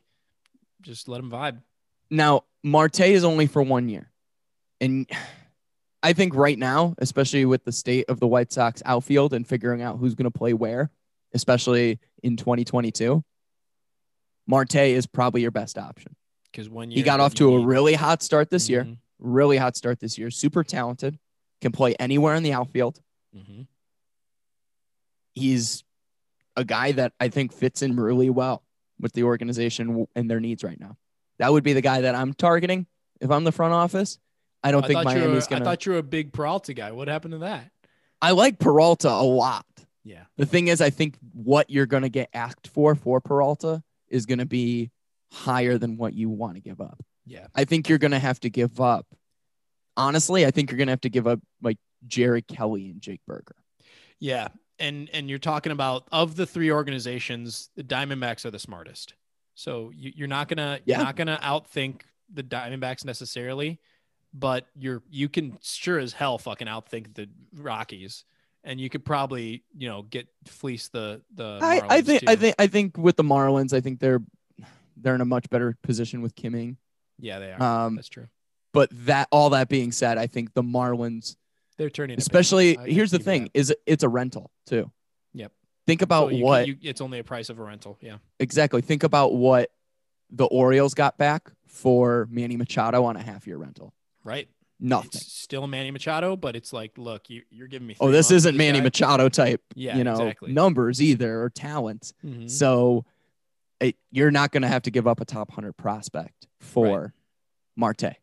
just 0.81 1.07
let 1.07 1.19
him 1.19 1.29
vibe. 1.31 1.61
now 2.09 2.43
Marte 2.63 3.01
is 3.01 3.23
only 3.23 3.47
for 3.47 3.61
one 3.63 3.87
year, 3.89 4.11
and 4.81 5.09
I 6.03 6.13
think 6.13 6.35
right 6.35 6.57
now, 6.57 6.93
especially 6.99 7.45
with 7.45 7.63
the 7.65 7.71
state 7.71 8.05
of 8.09 8.19
the 8.19 8.27
White 8.27 8.51
Sox 8.51 8.81
outfield 8.85 9.33
and 9.33 9.47
figuring 9.47 9.81
out 9.81 9.97
who's 9.97 10.15
going 10.15 10.29
to 10.31 10.37
play 10.37 10.53
where, 10.53 10.91
especially 11.33 11.99
in 12.23 12.37
2022, 12.37 13.23
Marte 14.47 14.75
is 14.75 15.07
probably 15.07 15.41
your 15.41 15.51
best 15.51 15.77
option. 15.77 16.15
Because 16.51 16.69
one 16.69 16.91
year 16.91 16.97
He 16.97 17.03
got 17.03 17.19
off 17.19 17.33
to 17.35 17.55
a 17.55 17.65
really 17.65 17.93
hot 17.95 18.21
start 18.21 18.49
this 18.49 18.69
year. 18.69 18.83
Mhm, 18.85 18.97
Really 19.19 19.57
hot 19.57 19.75
start 19.75 19.99
this 19.99 20.17
year. 20.17 20.29
Super 20.29 20.63
talented. 20.63 21.17
Can 21.61 21.71
play 21.71 21.95
anywhere 21.95 22.35
in 22.35 22.43
the 22.43 22.53
outfield. 22.53 23.01
mhm. 23.35 23.67
He's 25.33 25.83
a 26.55 26.63
guy 26.63 26.91
that 26.93 27.13
I 27.19 27.29
think 27.29 27.51
fits 27.53 27.81
in 27.81 27.95
really 27.99 28.29
well 28.29 28.63
with 28.99 29.13
the 29.13 29.23
organization 29.23 30.07
and 30.15 30.29
their 30.29 30.39
needs 30.39 30.63
right 30.63 30.79
now. 30.79 30.97
That 31.39 31.51
would 31.51 31.63
be 31.63 31.73
the 31.73 31.81
guy 31.81 32.01
that 32.01 32.15
I'm 32.15 32.33
targeting 32.33 32.87
if 33.21 33.29
I'm 33.29 33.43
the 33.43 33.51
front 33.51 33.73
office. 33.73 34.17
I 34.63 34.71
don't 34.71 34.83
I 34.83 34.87
think 34.87 35.03
thought 35.03 35.15
you 35.15 35.21
were, 35.21 35.27
Miami's 35.27 35.47
I 35.47 35.49
gonna. 35.51 35.65
thought 35.65 35.85
you 35.85 35.91
were 35.93 35.97
a 35.99 36.03
big 36.03 36.33
Peralta 36.33 36.73
guy. 36.73 36.91
What 36.91 37.07
happened 37.07 37.33
to 37.33 37.37
that? 37.39 37.69
I 38.21 38.31
like 38.31 38.57
Peralta 38.59 39.09
a 39.09 39.21
lot. 39.23 39.65
Yeah. 40.03 40.23
The 40.37 40.45
thing 40.45 40.67
is, 40.67 40.81
I 40.81 40.89
think 40.89 41.15
what 41.33 41.69
you're 41.69 41.85
gonna 41.85 42.09
get 42.09 42.29
asked 42.33 42.67
for 42.69 42.95
for 42.95 43.21
Peralta 43.21 43.83
is 44.07 44.25
gonna 44.25 44.45
be 44.45 44.89
higher 45.31 45.77
than 45.77 45.97
what 45.97 46.13
you 46.13 46.29
want 46.29 46.55
to 46.55 46.61
give 46.61 46.81
up. 46.81 46.99
Yeah. 47.25 47.47
I 47.53 47.65
think 47.65 47.87
you're 47.89 47.97
gonna 47.97 48.19
have 48.19 48.39
to 48.39 48.49
give 48.49 48.81
up. 48.81 49.05
Honestly, 49.95 50.45
I 50.45 50.51
think 50.51 50.71
you're 50.71 50.77
gonna 50.77 50.91
have 50.91 51.01
to 51.01 51.09
give 51.09 51.27
up 51.27 51.39
like 51.61 51.77
Jared 52.07 52.47
Kelley 52.47 52.89
and 52.89 53.01
Jake 53.01 53.21
Burger. 53.27 53.55
Yeah. 54.19 54.47
And 54.79 55.09
and 55.11 55.29
you're 55.29 55.39
talking 55.39 55.71
about 55.71 56.07
of 56.11 56.35
the 56.35 56.45
three 56.45 56.71
organizations, 56.71 57.69
the 57.75 57.83
Diamondbacks 57.83 58.45
are 58.45 58.51
the 58.51 58.59
smartest. 58.59 59.13
So 59.55 59.91
you, 59.95 60.11
you're 60.15 60.27
not 60.27 60.47
gonna 60.47 60.79
Yeah. 60.85 60.97
you're 60.97 61.05
not 61.05 61.15
gonna 61.15 61.39
outthink 61.41 62.01
the 62.31 62.43
Diamondbacks 62.43 63.03
necessarily, 63.05 63.79
but 64.33 64.67
you're 64.77 65.01
you 65.09 65.29
can 65.29 65.57
sure 65.63 65.97
as 65.97 66.13
hell 66.13 66.37
fucking 66.37 66.67
outthink 66.67 67.15
the 67.15 67.27
Rockies, 67.55 68.23
and 68.63 68.79
you 68.79 68.87
could 68.89 69.03
probably 69.03 69.63
you 69.75 69.89
know 69.89 70.03
get 70.03 70.27
fleece 70.45 70.89
the 70.89 71.21
the. 71.33 71.57
I, 71.61 71.81
I 71.89 72.01
think 72.01 72.23
I 72.27 72.35
think 72.35 72.55
I 72.59 72.67
think 72.67 72.97
with 72.97 73.15
the 73.15 73.23
Marlins, 73.23 73.73
I 73.73 73.81
think 73.81 73.99
they're 73.99 74.21
they're 74.95 75.15
in 75.15 75.21
a 75.21 75.25
much 75.25 75.49
better 75.49 75.75
position 75.81 76.21
with 76.21 76.35
Kim 76.35 76.53
Ng. 76.53 76.77
yeah 77.19 77.39
they 77.39 77.51
are. 77.51 77.61
Um, 77.85 77.95
That's 77.95 78.09
true. 78.09 78.27
but 78.73 78.89
that 79.05 79.27
all 79.31 79.49
that 79.51 79.69
being 79.69 79.91
said, 79.91 80.17
I 80.19 80.27
think 80.27 80.53
the 80.53 80.63
Marlins, 80.63 81.35
They're 81.77 81.89
turning, 81.89 82.17
especially 82.17 82.77
here's 82.85 83.11
the 83.11 83.19
thing, 83.19 83.43
that. 83.43 83.51
is 83.59 83.73
it's 83.85 84.03
a 84.03 84.09
rental 84.09 84.51
too. 84.65 84.91
Yep. 85.33 85.51
Think 85.85 86.01
So 86.01 86.03
about 86.05 86.29
can- 86.31 86.41
what 86.41 86.67
you, 86.67 86.75
it's 86.81 87.01
only 87.01 87.19
a 87.19 87.23
price 87.23 87.49
of 87.49 87.59
a 87.59 87.63
rental. 87.63 87.97
Yeah. 88.01 88.17
exactly. 88.39 88.81
Think 88.81 89.03
about 89.03 89.33
what 89.35 89.69
the 90.31 90.45
Orioles 90.45 90.93
got 90.93 91.17
back 91.17 91.51
for 91.67 92.27
Manny 92.31 92.57
Machado 92.57 93.03
on 93.05 93.15
a 93.15 93.21
half 93.21 93.45
year 93.47 93.57
rental. 93.57 93.93
Right. 94.23 94.49
Nothing. 94.79 95.09
It's 95.13 95.31
still 95.33 95.65
Manny 95.67 95.89
Machado, 95.91 96.35
but 96.35 96.55
it's 96.55 96.71
like, 96.73 96.97
look, 96.97 97.29
you, 97.29 97.41
you're 97.49 97.67
giving 97.67 97.87
me. 97.87 97.95
Oh, 97.99 98.11
this 98.11 98.29
isn't 98.31 98.55
Manny 98.57 98.79
guy. 98.79 98.83
Machado 98.85 99.29
type, 99.29 99.61
Yeah, 99.75 99.97
you 99.97 100.03
know, 100.03 100.13
exactly. 100.13 100.51
numbers 100.51 101.01
either 101.01 101.41
or 101.43 101.49
talent. 101.49 102.13
Mhm. 102.25 102.49
So 102.49 103.05
it, 103.79 103.95
you're 104.11 104.29
not 104.31 104.51
going 104.51 104.61
to 104.63 104.67
have 104.67 104.81
to 104.83 104.91
give 104.91 105.07
up 105.07 105.19
a 105.21 105.25
top 105.25 105.49
100 105.49 105.73
prospect 105.77 106.47
for 106.59 107.13
Marte. 107.75 108.17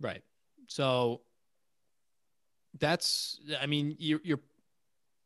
Right. 0.00 0.22
So 0.68 1.20
that's, 2.78 3.38
I 3.60 3.66
mean, 3.66 3.96
you're, 3.98 4.20
you're, 4.24 4.40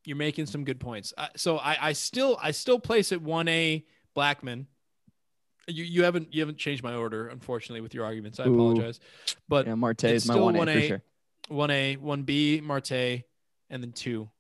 you're 0.04 0.16
making 0.16 0.46
some 0.46 0.64
good 0.64 0.80
points. 0.80 1.12
Uh, 1.16 1.28
so 1.36 1.58
I, 1.58 1.88
I 1.88 1.92
still, 1.92 2.38
I 2.42 2.50
still 2.52 2.78
place 2.78 3.12
it 3.12 3.20
one 3.20 3.48
A 3.48 3.84
Blackmon. 4.16 4.66
You, 5.68 5.84
you 5.84 6.04
haven't, 6.04 6.34
you 6.34 6.40
haven't 6.40 6.58
changed 6.58 6.82
my 6.82 6.94
order, 6.94 7.28
unfortunately, 7.28 7.80
with 7.80 7.94
your 7.94 8.04
arguments. 8.04 8.40
I 8.40 8.46
Ooh. 8.46 8.54
apologize, 8.54 8.98
but 9.48 9.66
Yeah, 9.66 9.74
Marte 9.74 10.04
is 10.04 10.26
my 10.26 10.34
1A 10.34 10.56
1A. 10.56 10.88
sure. 10.88 11.02
one 11.48 11.70
A, 11.70 11.96
one 11.96 12.22
B, 12.22 12.60
Marte, 12.62 12.92
and 13.70 13.82
then 13.82 13.92
two, 13.92 14.30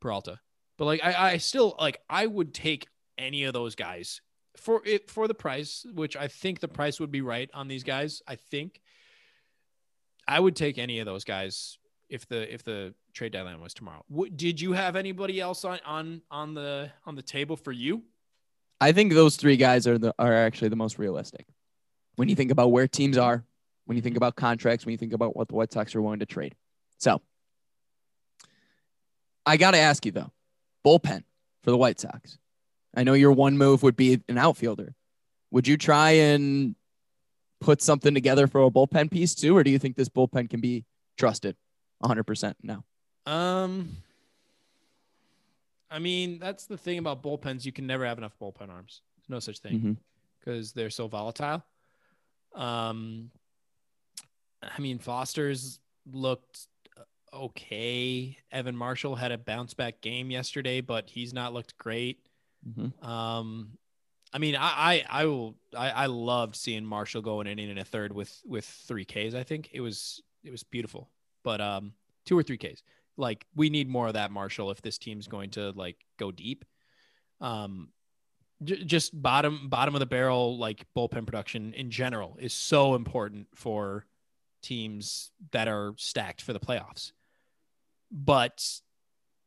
Peralta. 0.00 0.40
But 0.78 0.86
like, 0.86 1.04
I, 1.04 1.32
I 1.32 1.36
still 1.36 1.76
like, 1.78 2.00
I 2.08 2.26
would 2.26 2.54
take 2.54 2.88
any 3.18 3.44
of 3.44 3.52
those 3.52 3.74
guys 3.74 4.22
for 4.56 4.82
it 4.84 5.10
for 5.10 5.28
the 5.28 5.34
price, 5.34 5.84
which 5.94 6.16
I 6.16 6.26
think 6.28 6.60
the 6.60 6.68
price 6.68 6.98
would 6.98 7.10
be 7.10 7.20
right 7.20 7.50
on 7.52 7.68
these 7.68 7.84
guys. 7.84 8.22
I 8.26 8.36
think 8.36 8.80
I 10.26 10.40
would 10.40 10.56
take 10.56 10.78
any 10.78 10.98
of 11.00 11.06
those 11.06 11.24
guys 11.24 11.78
if 12.10 12.26
the 12.26 12.52
if 12.52 12.62
the 12.64 12.92
trade 13.14 13.32
deadline 13.32 13.60
was 13.60 13.72
tomorrow. 13.72 14.04
Did 14.36 14.60
you 14.60 14.72
have 14.72 14.96
anybody 14.96 15.40
else 15.40 15.64
on 15.64 15.78
on 15.86 16.22
on 16.30 16.54
the 16.54 16.90
on 17.06 17.14
the 17.14 17.22
table 17.22 17.56
for 17.56 17.72
you? 17.72 18.02
I 18.80 18.92
think 18.92 19.12
those 19.12 19.36
three 19.36 19.56
guys 19.56 19.86
are 19.86 19.96
the 19.96 20.12
are 20.18 20.34
actually 20.34 20.68
the 20.68 20.76
most 20.76 20.98
realistic. 20.98 21.46
When 22.16 22.28
you 22.28 22.34
think 22.34 22.50
about 22.50 22.72
where 22.72 22.88
teams 22.88 23.16
are, 23.16 23.44
when 23.86 23.96
you 23.96 24.02
think 24.02 24.16
about 24.16 24.36
contracts, 24.36 24.84
when 24.84 24.92
you 24.92 24.98
think 24.98 25.12
about 25.12 25.36
what 25.36 25.48
the 25.48 25.54
White 25.54 25.72
Sox 25.72 25.94
are 25.94 26.02
willing 26.02 26.18
to 26.18 26.26
trade. 26.26 26.54
So 26.98 27.22
I 29.46 29.56
got 29.56 29.70
to 29.70 29.78
ask 29.78 30.04
you 30.04 30.12
though, 30.12 30.32
bullpen 30.84 31.22
for 31.62 31.70
the 31.70 31.78
White 31.78 32.00
Sox. 32.00 32.38
I 32.94 33.04
know 33.04 33.14
your 33.14 33.32
one 33.32 33.56
move 33.56 33.82
would 33.84 33.96
be 33.96 34.20
an 34.28 34.36
outfielder. 34.36 34.94
Would 35.52 35.68
you 35.68 35.76
try 35.76 36.10
and 36.10 36.74
put 37.60 37.82
something 37.82 38.14
together 38.14 38.46
for 38.46 38.64
a 38.64 38.70
bullpen 38.70 39.10
piece 39.10 39.34
too, 39.34 39.56
or 39.56 39.62
do 39.62 39.70
you 39.70 39.78
think 39.78 39.96
this 39.96 40.08
bullpen 40.08 40.50
can 40.50 40.60
be 40.60 40.84
trusted 41.16 41.56
100% 42.02 42.54
now? 42.62 42.84
Um, 43.26 43.96
I 45.90 45.98
mean, 45.98 46.38
that's 46.38 46.66
the 46.66 46.76
thing 46.78 46.98
about 46.98 47.22
bullpens. 47.22 47.64
You 47.64 47.72
can 47.72 47.86
never 47.86 48.04
have 48.06 48.18
enough 48.18 48.36
bullpen 48.40 48.70
arms. 48.70 49.02
There's 49.16 49.28
no 49.28 49.40
such 49.40 49.58
thing 49.58 49.96
because 50.38 50.72
they're 50.72 50.90
so 50.90 51.08
volatile. 51.08 51.62
Um, 52.54 53.30
I 54.62 54.80
mean, 54.80 54.98
Foster's 54.98 55.80
looked 56.10 56.66
uh, 56.96 57.02
okay. 57.44 58.36
Evan 58.52 58.76
Marshall 58.76 59.14
had 59.16 59.32
a 59.32 59.38
bounce 59.38 59.74
back 59.74 60.00
game 60.00 60.30
yesterday, 60.30 60.80
but 60.80 61.08
he's 61.10 61.32
not 61.32 61.52
looked 61.52 61.76
great. 61.78 62.26
Mhm. 62.68 63.04
Um, 63.04 63.78
I 64.32 64.38
mean, 64.38 64.54
I 64.56 65.04
I, 65.10 65.22
I 65.22 65.26
will 65.26 65.56
I, 65.76 65.90
I 65.90 66.06
loved 66.06 66.56
seeing 66.56 66.84
Marshall 66.84 67.22
go 67.22 67.40
an 67.40 67.46
inning 67.46 67.70
and 67.70 67.78
a 67.78 67.84
third 67.84 68.12
with 68.12 68.40
with 68.44 68.64
three 68.64 69.04
Ks. 69.04 69.34
I 69.34 69.42
think 69.42 69.70
it 69.72 69.80
was 69.80 70.22
it 70.44 70.50
was 70.50 70.62
beautiful. 70.62 71.08
But 71.42 71.60
um, 71.60 71.92
two 72.26 72.38
or 72.38 72.42
three 72.42 72.58
Ks. 72.58 72.82
Like 73.16 73.46
we 73.54 73.70
need 73.70 73.88
more 73.88 74.06
of 74.08 74.14
that 74.14 74.30
Marshall 74.30 74.70
if 74.70 74.80
this 74.82 74.98
team's 74.98 75.26
going 75.26 75.50
to 75.50 75.70
like 75.72 75.96
go 76.18 76.30
deep. 76.32 76.64
Um, 77.40 77.88
j- 78.62 78.84
just 78.84 79.20
bottom 79.20 79.68
bottom 79.68 79.94
of 79.94 80.00
the 80.00 80.06
barrel 80.06 80.56
like 80.58 80.86
bullpen 80.96 81.26
production 81.26 81.74
in 81.74 81.90
general 81.90 82.36
is 82.40 82.52
so 82.54 82.94
important 82.94 83.48
for 83.54 84.06
teams 84.62 85.30
that 85.52 85.68
are 85.68 85.94
stacked 85.96 86.42
for 86.42 86.52
the 86.52 86.60
playoffs. 86.60 87.12
But 88.10 88.64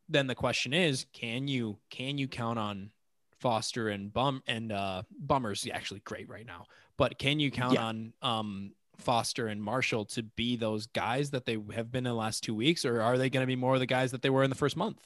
then 0.09 0.27
the 0.27 0.35
question 0.35 0.73
is, 0.73 1.05
can 1.13 1.47
you 1.47 1.77
can 1.89 2.17
you 2.17 2.27
count 2.27 2.59
on 2.59 2.91
Foster 3.39 3.89
and 3.89 4.13
Bum 4.13 4.41
and 4.47 4.71
uh 4.71 5.03
Bummer's 5.19 5.67
actually 5.71 5.99
great 6.01 6.29
right 6.29 6.45
now. 6.45 6.65
But 6.97 7.17
can 7.17 7.39
you 7.39 7.51
count 7.51 7.73
Yeah. 7.73 7.83
on 7.85 8.13
um 8.21 8.71
Foster 8.97 9.47
and 9.47 9.61
Marshall 9.61 10.05
to 10.05 10.23
be 10.23 10.55
those 10.55 10.87
guys 10.87 11.31
that 11.31 11.45
they 11.45 11.57
have 11.73 11.91
been 11.91 12.05
in 12.05 12.11
the 12.11 12.13
last 12.13 12.43
two 12.43 12.55
weeks, 12.55 12.85
or 12.85 13.01
are 13.01 13.17
they 13.17 13.29
going 13.29 13.43
to 13.43 13.47
be 13.47 13.55
more 13.55 13.73
of 13.73 13.79
the 13.79 13.85
guys 13.85 14.11
that 14.11 14.21
they 14.21 14.29
were 14.29 14.43
in 14.43 14.49
the 14.49 14.55
first 14.55 14.77
month? 14.77 14.99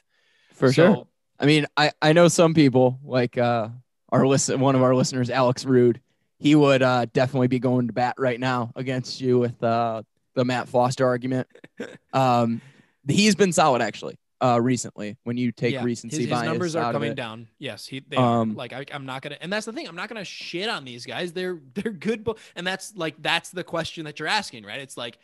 For 0.54 0.72
So- 0.72 0.94
sure. 0.94 1.08
I 1.40 1.46
mean, 1.46 1.68
I, 1.78 1.92
I 2.02 2.14
know 2.14 2.28
some 2.30 2.54
people 2.56 3.00
like 3.04 3.38
uh, 3.38 3.70
our 4.10 4.26
listen, 4.26 4.60
one 4.60 4.76
of 4.76 4.82
our 4.82 4.96
listeners, 4.96 5.30
Alex 5.30 5.66
Rude. 5.66 6.02
He 6.40 6.56
would 6.56 6.82
uh, 6.84 7.06
definitely 7.14 7.48
be 7.48 7.60
going 7.60 7.88
to 7.88 7.94
bat 7.94 8.16
right 8.18 8.40
now 8.40 8.72
against 8.76 9.22
you 9.22 9.38
with 9.40 9.62
uh, 9.64 10.02
the 10.36 10.46
Matt 10.46 10.68
Foster 10.70 11.06
argument. 11.06 11.48
Um, 12.14 12.62
he's 13.08 13.36
been 13.36 13.52
solid 13.54 13.82
actually 13.84 14.18
uh, 14.42 14.60
recently. 14.62 15.18
When 15.24 15.38
you 15.38 15.52
take 15.52 15.74
Yeah, 15.74 15.84
recency 15.84 16.18
his, 16.26 16.30
his 16.30 16.44
numbers 16.44 16.76
are 16.76 16.92
coming 16.92 17.16
down. 17.16 17.48
Yes, 17.60 17.86
he 17.88 18.00
they 18.08 18.18
Um, 18.18 18.52
are. 18.52 18.56
like 18.56 18.74
I, 18.74 18.86
I'm 18.94 19.06
not 19.06 19.22
gonna, 19.22 19.38
and 19.42 19.52
that's 19.52 19.66
the 19.66 19.74
thing. 19.74 19.88
I'm 19.88 19.96
not 19.96 20.10
gonna 20.10 20.24
shit 20.26 20.70
on 20.70 20.86
these 20.86 21.06
guys. 21.06 21.34
They're 21.34 21.60
they're 21.74 21.92
good, 21.92 22.24
bu- 22.24 22.36
and 22.56 22.66
that's 22.66 22.96
like 22.96 23.22
that's 23.22 23.50
the 23.50 23.64
question 23.64 24.06
that 24.06 24.20
you're 24.20 24.28
asking, 24.28 24.64
right? 24.66 24.80
It's 24.80 24.98
like 24.98 25.18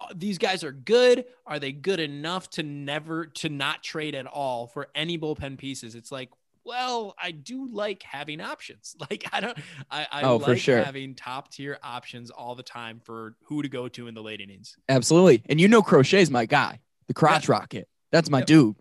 uh, 0.00 0.06
these 0.14 0.38
guys 0.38 0.64
are 0.64 0.72
good. 0.72 1.24
Are 1.46 1.58
they 1.58 1.72
good 1.72 2.00
enough 2.00 2.50
to 2.50 2.62
never 2.62 3.26
to 3.26 3.48
not 3.48 3.82
trade 3.82 4.14
at 4.14 4.26
all 4.26 4.66
for 4.66 4.88
any 4.94 5.18
bullpen 5.18 5.58
pieces? 5.58 5.94
It's 5.94 6.10
like. 6.12 6.30
Well, 6.66 7.14
I 7.22 7.30
do 7.32 7.68
like 7.70 8.02
having 8.02 8.40
options. 8.40 8.96
Like 9.10 9.26
I 9.34 9.40
don't, 9.40 9.58
I, 9.90 10.06
I 10.10 10.22
Oh, 10.22 10.36
like 10.36 10.46
for 10.46 10.56
sure. 10.56 10.82
having 10.82 11.14
top 11.14 11.50
tier 11.52 11.76
options 11.82 12.30
all 12.30 12.54
the 12.54 12.62
time 12.62 13.00
for 13.04 13.36
who 13.44 13.60
to 13.60 13.68
go 13.68 13.86
to 13.88 14.06
in 14.08 14.14
the 14.14 14.22
late 14.22 14.40
innings. 14.40 14.74
Absolutely. 14.88 15.42
And 15.44 15.60
you 15.60 15.68
know 15.68 15.82
Crochet's 15.82 16.30
my 16.30 16.46
guy, 16.46 16.80
the 17.06 17.12
crotch 17.12 17.50
rocket. 17.50 17.86
That's 18.14 18.30
my 18.30 18.38
Yep. 18.38 18.46
dude. 18.46 18.76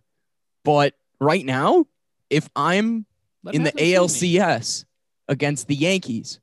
But 0.64 0.94
right 1.20 1.44
now, 1.44 1.88
if 2.30 2.48
I'm 2.56 3.08
in 3.52 3.64
the 3.64 3.72
have 3.72 3.80
some 3.80 4.08
seasoning. 4.10 4.42
ALCS 4.42 4.86
against 5.28 5.68
the 5.68 5.74
Yankees 5.76 6.40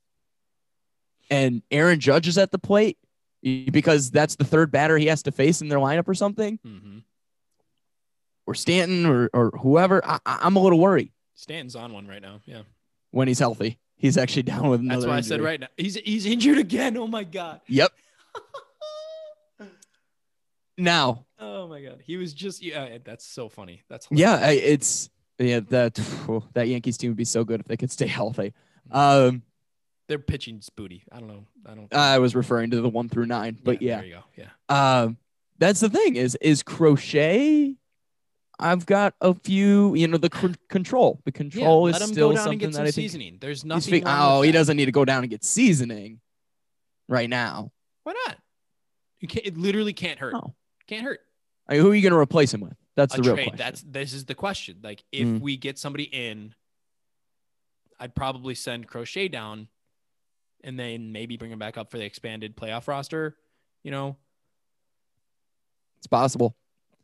and 1.31 1.63
Aaron 1.71 2.01
Judge 2.01 2.27
is 2.27 2.37
at 2.37 2.51
the 2.51 2.59
plate 2.59 2.99
because 3.43 4.11
that's 4.11 4.35
the 4.35 4.45
third 4.45 4.73
batter 4.73 4.99
he 4.99 5.07
has 5.07 5.23
to 5.23 5.31
face 5.31 5.63
in 5.63 5.69
their 5.69 5.79
lineup 5.79 6.09
or 6.09 6.15
something, 6.15 6.59
Mhm. 6.67 7.03
or 8.47 8.55
Stanton 8.57 9.07
or, 9.07 9.31
or 9.33 9.51
whoever, 9.61 10.05
I, 10.05 10.19
I- 10.27 10.39
I'm 10.43 10.57
a 10.57 10.61
little 10.61 10.81
worried 10.81 11.13
Stanton's 11.35 11.77
on 11.77 11.93
one 11.93 12.09
right 12.09 12.21
now. 12.21 12.41
Yeah. 12.45 12.63
when 13.13 13.29
he's 13.29 13.39
healthy. 13.39 13.79
He's 13.97 14.17
actually 14.17 14.43
down 14.45 14.69
with 14.69 14.81
another 14.81 15.03
That's 15.03 15.09
why 15.09 15.17
I 15.19 15.21
said 15.21 15.41
right 15.41 15.61
now. 15.61 15.69
He's 15.77 15.95
he's 15.95 16.27
injured 16.27 16.59
again. 16.59 16.97
Oh 16.97 17.07
my 17.07 17.23
god. 17.23 17.61
Yep. 17.69 17.93
Now, 20.79 21.27
Oh 21.41 21.67
my 21.69 21.81
god. 21.83 22.01
He 22.05 22.17
was 22.17 22.35
just 22.35 22.63
yeah. 22.63 22.99
That's 23.05 23.25
so 23.27 23.49
funny. 23.49 23.83
That's 23.89 24.07
yeah, 24.11 24.39
hilarious. 24.39 24.63
I- 24.63 24.67
it's 24.67 25.11
yeah 25.39 25.61
that 25.71 25.95
that 26.55 26.69
Yankees 26.69 26.99
team 26.99 27.11
would 27.11 27.17
be 27.17 27.25
so 27.25 27.45
good 27.45 27.61
if 27.61 27.67
they 27.67 27.77
could 27.77 27.91
stay 27.91 28.07
healthy. 28.19 28.53
Um, 28.91 29.43
They're 30.09 30.19
pitching 30.19 30.61
booty. 30.77 31.05
I 31.11 31.19
don't 31.19 31.29
know. 31.29 31.47
I 31.67 31.75
don't. 31.75 31.95
I 31.95 32.19
was 32.19 32.35
referring 32.35 32.71
to 32.73 32.81
the 32.81 32.89
one 32.89 33.09
through 33.09 33.27
nine, 33.27 33.57
but 33.63 33.81
yeah, 33.81 33.97
There 33.97 34.07
you 34.07 34.15
go. 34.15 34.47
Yeah. 34.69 35.03
um, 35.03 35.17
that's 35.59 35.81
the 35.81 35.89
thing 35.89 36.17
is 36.17 36.37
is 36.41 36.63
crochet. 36.63 37.77
I've 38.63 38.85
got 38.85 39.15
a 39.23 39.33
few, 39.33 39.95
you 39.95 40.07
know, 40.07 40.19
the 40.19 40.29
c- 40.35 40.55
control. 40.69 41.23
The 41.25 41.33
control 41.33 41.89
yeah, 41.89 41.97
is 41.97 42.03
still 42.09 42.37
something 42.37 42.59
that 42.59 42.75
some 42.75 42.83
I 42.83 42.85
think 42.87 42.95
seasoning. 42.95 43.39
There's 43.41 43.65
nothing. 43.65 43.91
fig- 43.91 44.03
oh, 44.07 44.43
he 44.43 44.51
that. 44.51 44.59
doesn't 44.59 44.77
need 44.77 44.85
to 44.85 44.93
go 44.93 45.07
down 45.07 45.23
and 45.23 45.31
get 45.31 45.43
seasoning 45.45 46.21
right 47.09 47.31
now. 47.31 47.73
Why 48.03 48.13
not? 48.27 48.37
You 49.21 49.29
can't. 49.29 49.47
It 49.47 49.57
literally 49.57 49.95
can't 49.95 50.19
hurt. 50.19 50.35
Oh. 50.35 50.53
Can't 50.87 51.05
hurt. 51.05 51.21
I 51.71 51.75
mean, 51.75 51.83
who 51.83 51.93
are 51.93 51.95
you 51.95 52.03
going 52.03 52.13
to 52.13 52.19
replace 52.19 52.53
him 52.53 52.61
with? 52.61 52.75
That's 52.97 53.15
the 53.15 53.23
real 53.23 53.35
trade. 53.37 53.45
question. 53.51 53.57
That's 53.65 53.83
this 53.83 54.13
is 54.13 54.25
the 54.25 54.35
question. 54.35 54.79
Like 54.83 55.05
if 55.13 55.27
Mm. 55.27 55.41
we 55.41 55.57
get 55.57 55.79
somebody 55.79 56.05
in, 56.05 56.55
I'd 57.99 58.15
probably 58.15 58.55
send 58.57 58.89
Crochet 58.89 59.29
down, 59.29 59.69
and 60.65 60.79
then 60.79 61.13
maybe 61.13 61.37
bring 61.37 61.53
him 61.53 61.59
back 61.61 61.79
up 61.79 61.91
for 61.91 61.97
the 61.99 62.05
expanded 62.05 62.57
playoff 62.57 62.89
roster. 62.89 63.37
You 63.85 63.93
know, 63.93 64.17
it's 65.99 66.07
possible. 66.09 66.57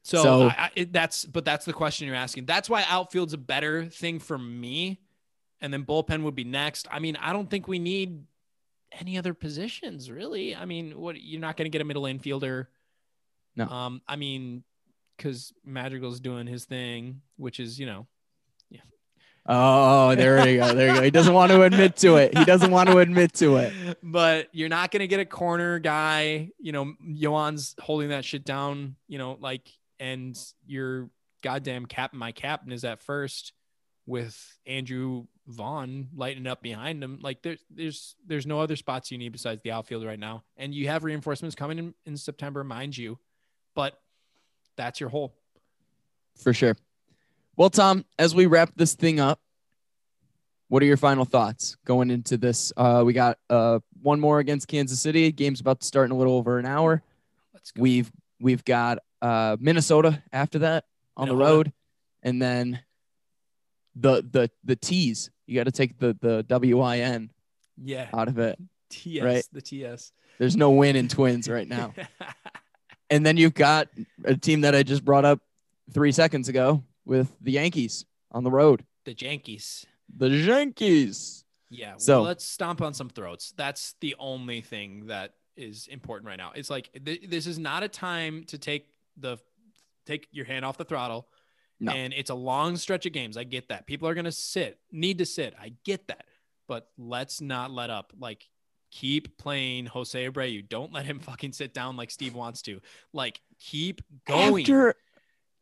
So, 0.02 0.22
So- 0.22 0.42
I, 0.48 0.54
I, 0.66 0.70
it, 0.74 0.92
that's 0.92 1.24
but 1.24 1.44
that's 1.44 1.64
the 1.64 1.72
question 1.72 2.06
you're 2.06 2.16
asking. 2.16 2.46
That's 2.46 2.68
why 2.68 2.84
outfield's 2.88 3.32
a 3.32 3.38
better 3.38 3.86
thing 3.86 4.18
for 4.18 4.36
me, 4.38 5.00
and 5.60 5.72
then 5.72 5.84
bullpen 5.84 6.22
would 6.24 6.34
be 6.34 6.44
next. 6.44 6.88
I 6.90 6.98
mean, 6.98 7.16
I 7.16 7.32
don't 7.32 7.48
think 7.48 7.68
we 7.68 7.78
need 7.78 8.24
any 8.92 9.16
other 9.18 9.34
positions 9.34 10.10
really. 10.10 10.54
I 10.56 10.64
mean, 10.64 10.98
what 10.98 11.20
you're 11.20 11.40
not 11.40 11.56
going 11.56 11.66
to 11.66 11.70
get 11.70 11.82
a 11.82 11.84
middle 11.84 12.04
infielder. 12.04 12.66
No. 13.56 13.66
Um, 13.66 14.02
I 14.06 14.16
mean, 14.16 14.64
because 15.16 15.52
Madrigal's 15.64 16.20
doing 16.20 16.46
his 16.46 16.64
thing, 16.64 17.22
which 17.36 17.58
is 17.58 17.78
you 17.78 17.86
know, 17.86 18.06
yeah. 18.70 18.80
Oh, 19.46 20.14
there 20.14 20.48
you 20.48 20.58
go. 20.58 20.74
There 20.74 20.88
you 20.88 20.94
go. 20.94 21.02
He 21.02 21.10
doesn't 21.10 21.32
want 21.32 21.52
to 21.52 21.62
admit 21.62 21.96
to 21.98 22.16
it. 22.16 22.36
He 22.36 22.44
doesn't 22.44 22.70
want 22.70 22.90
to 22.90 22.98
admit 22.98 23.32
to 23.34 23.56
it. 23.56 23.98
but 24.02 24.48
you're 24.52 24.68
not 24.68 24.90
going 24.90 25.00
to 25.00 25.06
get 25.06 25.20
a 25.20 25.24
corner 25.24 25.78
guy. 25.78 26.50
You 26.58 26.72
know, 26.72 26.94
Yoan's 27.00 27.74
holding 27.80 28.10
that 28.10 28.24
shit 28.24 28.44
down. 28.44 28.96
You 29.08 29.18
know, 29.18 29.38
like, 29.40 29.68
and 29.98 30.36
your 30.66 31.10
goddamn 31.42 31.86
captain, 31.86 32.18
my 32.18 32.32
captain 32.32 32.72
is 32.72 32.84
at 32.84 33.00
first 33.00 33.52
with 34.06 34.36
Andrew 34.66 35.26
Vaughn 35.46 36.08
lighting 36.14 36.46
up 36.46 36.60
behind 36.62 37.02
him. 37.02 37.20
Like, 37.22 37.42
there's 37.42 37.64
there's 37.70 38.16
there's 38.26 38.46
no 38.46 38.60
other 38.60 38.76
spots 38.76 39.10
you 39.10 39.18
need 39.18 39.32
besides 39.32 39.62
the 39.62 39.70
outfield 39.70 40.04
right 40.04 40.18
now, 40.18 40.44
and 40.56 40.74
you 40.74 40.88
have 40.88 41.04
reinforcements 41.04 41.54
coming 41.54 41.78
in 41.78 41.94
in 42.04 42.16
September, 42.16 42.64
mind 42.64 42.96
you, 42.96 43.18
but 43.76 44.00
that's 44.74 44.98
your 44.98 45.10
hole. 45.10 45.32
For 46.34 46.52
sure. 46.52 46.76
Well, 47.56 47.70
Tom, 47.70 48.04
as 48.18 48.34
we 48.34 48.46
wrap 48.46 48.72
this 48.74 48.94
thing 48.94 49.20
up, 49.20 49.40
what 50.68 50.82
are 50.82 50.86
your 50.86 50.96
final 50.96 51.24
thoughts 51.24 51.76
going 51.84 52.10
into 52.10 52.36
this? 52.36 52.72
Uh, 52.76 53.04
we 53.06 53.12
got 53.12 53.38
uh, 53.48 53.78
one 54.02 54.18
more 54.18 54.40
against 54.40 54.66
Kansas 54.66 55.00
City. 55.00 55.30
Game's 55.30 55.60
about 55.60 55.80
to 55.80 55.86
start 55.86 56.06
in 56.06 56.10
a 56.10 56.16
little 56.16 56.34
over 56.34 56.58
an 56.58 56.66
hour. 56.66 57.04
Let's 57.54 57.70
go. 57.70 57.82
We've 57.82 58.10
we've 58.40 58.64
got 58.64 58.98
uh, 59.22 59.56
Minnesota 59.60 60.22
after 60.32 60.58
that 60.60 60.86
on 61.16 61.28
the 61.28 61.36
road, 61.36 61.72
and 62.24 62.42
then 62.42 62.80
the 63.94 64.26
the 64.28 64.50
the 64.64 64.74
T's. 64.74 65.30
You 65.46 65.54
got 65.54 65.64
to 65.64 65.72
take 65.72 65.98
the 65.98 66.16
the 66.20 66.42
W 66.42 66.80
I 66.80 66.98
N 66.98 67.30
yeah, 67.80 68.08
out 68.12 68.26
of 68.26 68.38
it. 68.38 68.58
TS, 68.88 69.22
right. 69.24 69.44
the 69.52 69.60
TS 69.60 70.12
There's 70.38 70.56
no 70.56 70.70
win 70.70 70.96
in 70.96 71.08
Twins 71.08 71.48
right 71.48 71.68
now. 71.68 71.94
And 73.10 73.24
then 73.24 73.36
you've 73.36 73.54
got 73.54 73.88
a 74.24 74.36
team 74.36 74.62
that 74.62 74.74
I 74.74 74.82
just 74.82 75.04
brought 75.04 75.24
up 75.24 75.40
three 75.92 76.12
seconds 76.12 76.48
ago 76.48 76.82
with 77.04 77.34
the 77.40 77.52
Yankees 77.52 78.04
on 78.32 78.44
the 78.44 78.50
road. 78.50 78.84
the 79.04 79.14
Yankees. 79.16 79.86
The 80.16 80.28
Yankees. 80.28 81.44
Yeah. 81.70 81.94
So- 81.98 82.16
well, 82.18 82.24
let's 82.24 82.44
stomp 82.44 82.82
on 82.82 82.94
some 82.94 83.08
throats. 83.08 83.52
That's 83.56 83.94
the 84.00 84.16
only 84.18 84.60
thing 84.60 85.06
that 85.06 85.34
is 85.56 85.86
important 85.86 86.26
right 86.28 86.36
now. 86.38 86.52
It's 86.54 86.68
like 86.70 86.90
th- 87.04 87.28
this 87.28 87.46
is 87.46 87.58
not 87.58 87.82
a 87.82 87.88
time 87.88 88.44
to 88.48 88.58
take 88.58 88.88
the 89.16 89.38
take 90.06 90.28
your 90.30 90.44
hand 90.44 90.64
off 90.64 90.76
the 90.76 90.84
throttle. 90.84 91.28
No. 91.80 91.92
And 91.92 92.12
it's 92.12 92.30
a 92.30 92.34
long 92.34 92.76
stretch 92.76 93.06
of 93.06 93.12
games. 93.12 93.36
I 93.36 93.44
get 93.44 93.68
that. 93.68 93.86
People 93.86 94.08
are 94.08 94.14
going 94.14 94.24
to 94.24 94.32
sit, 94.32 94.78
need 94.92 95.18
to 95.18 95.26
sit. 95.26 95.54
I 95.60 95.72
get 95.84 96.08
that. 96.08 96.24
But 96.68 96.88
let's 96.98 97.40
not 97.40 97.70
let 97.70 97.90
up. 97.90 98.12
Like 98.18 98.48
keep 99.00 99.36
playing 99.36 99.86
Jose 99.86 100.28
Abreu. 100.28 100.66
Don't 100.68 100.92
let 100.92 101.04
him 101.04 101.18
fucking 101.28 101.52
sit 101.52 101.74
down 101.74 101.96
like 101.96 102.10
Steve 102.10 102.34
wants 102.34 102.62
to. 102.62 102.80
Like 103.12 103.40
keep 103.58 104.00
going. 104.26 104.62
After 104.64 104.94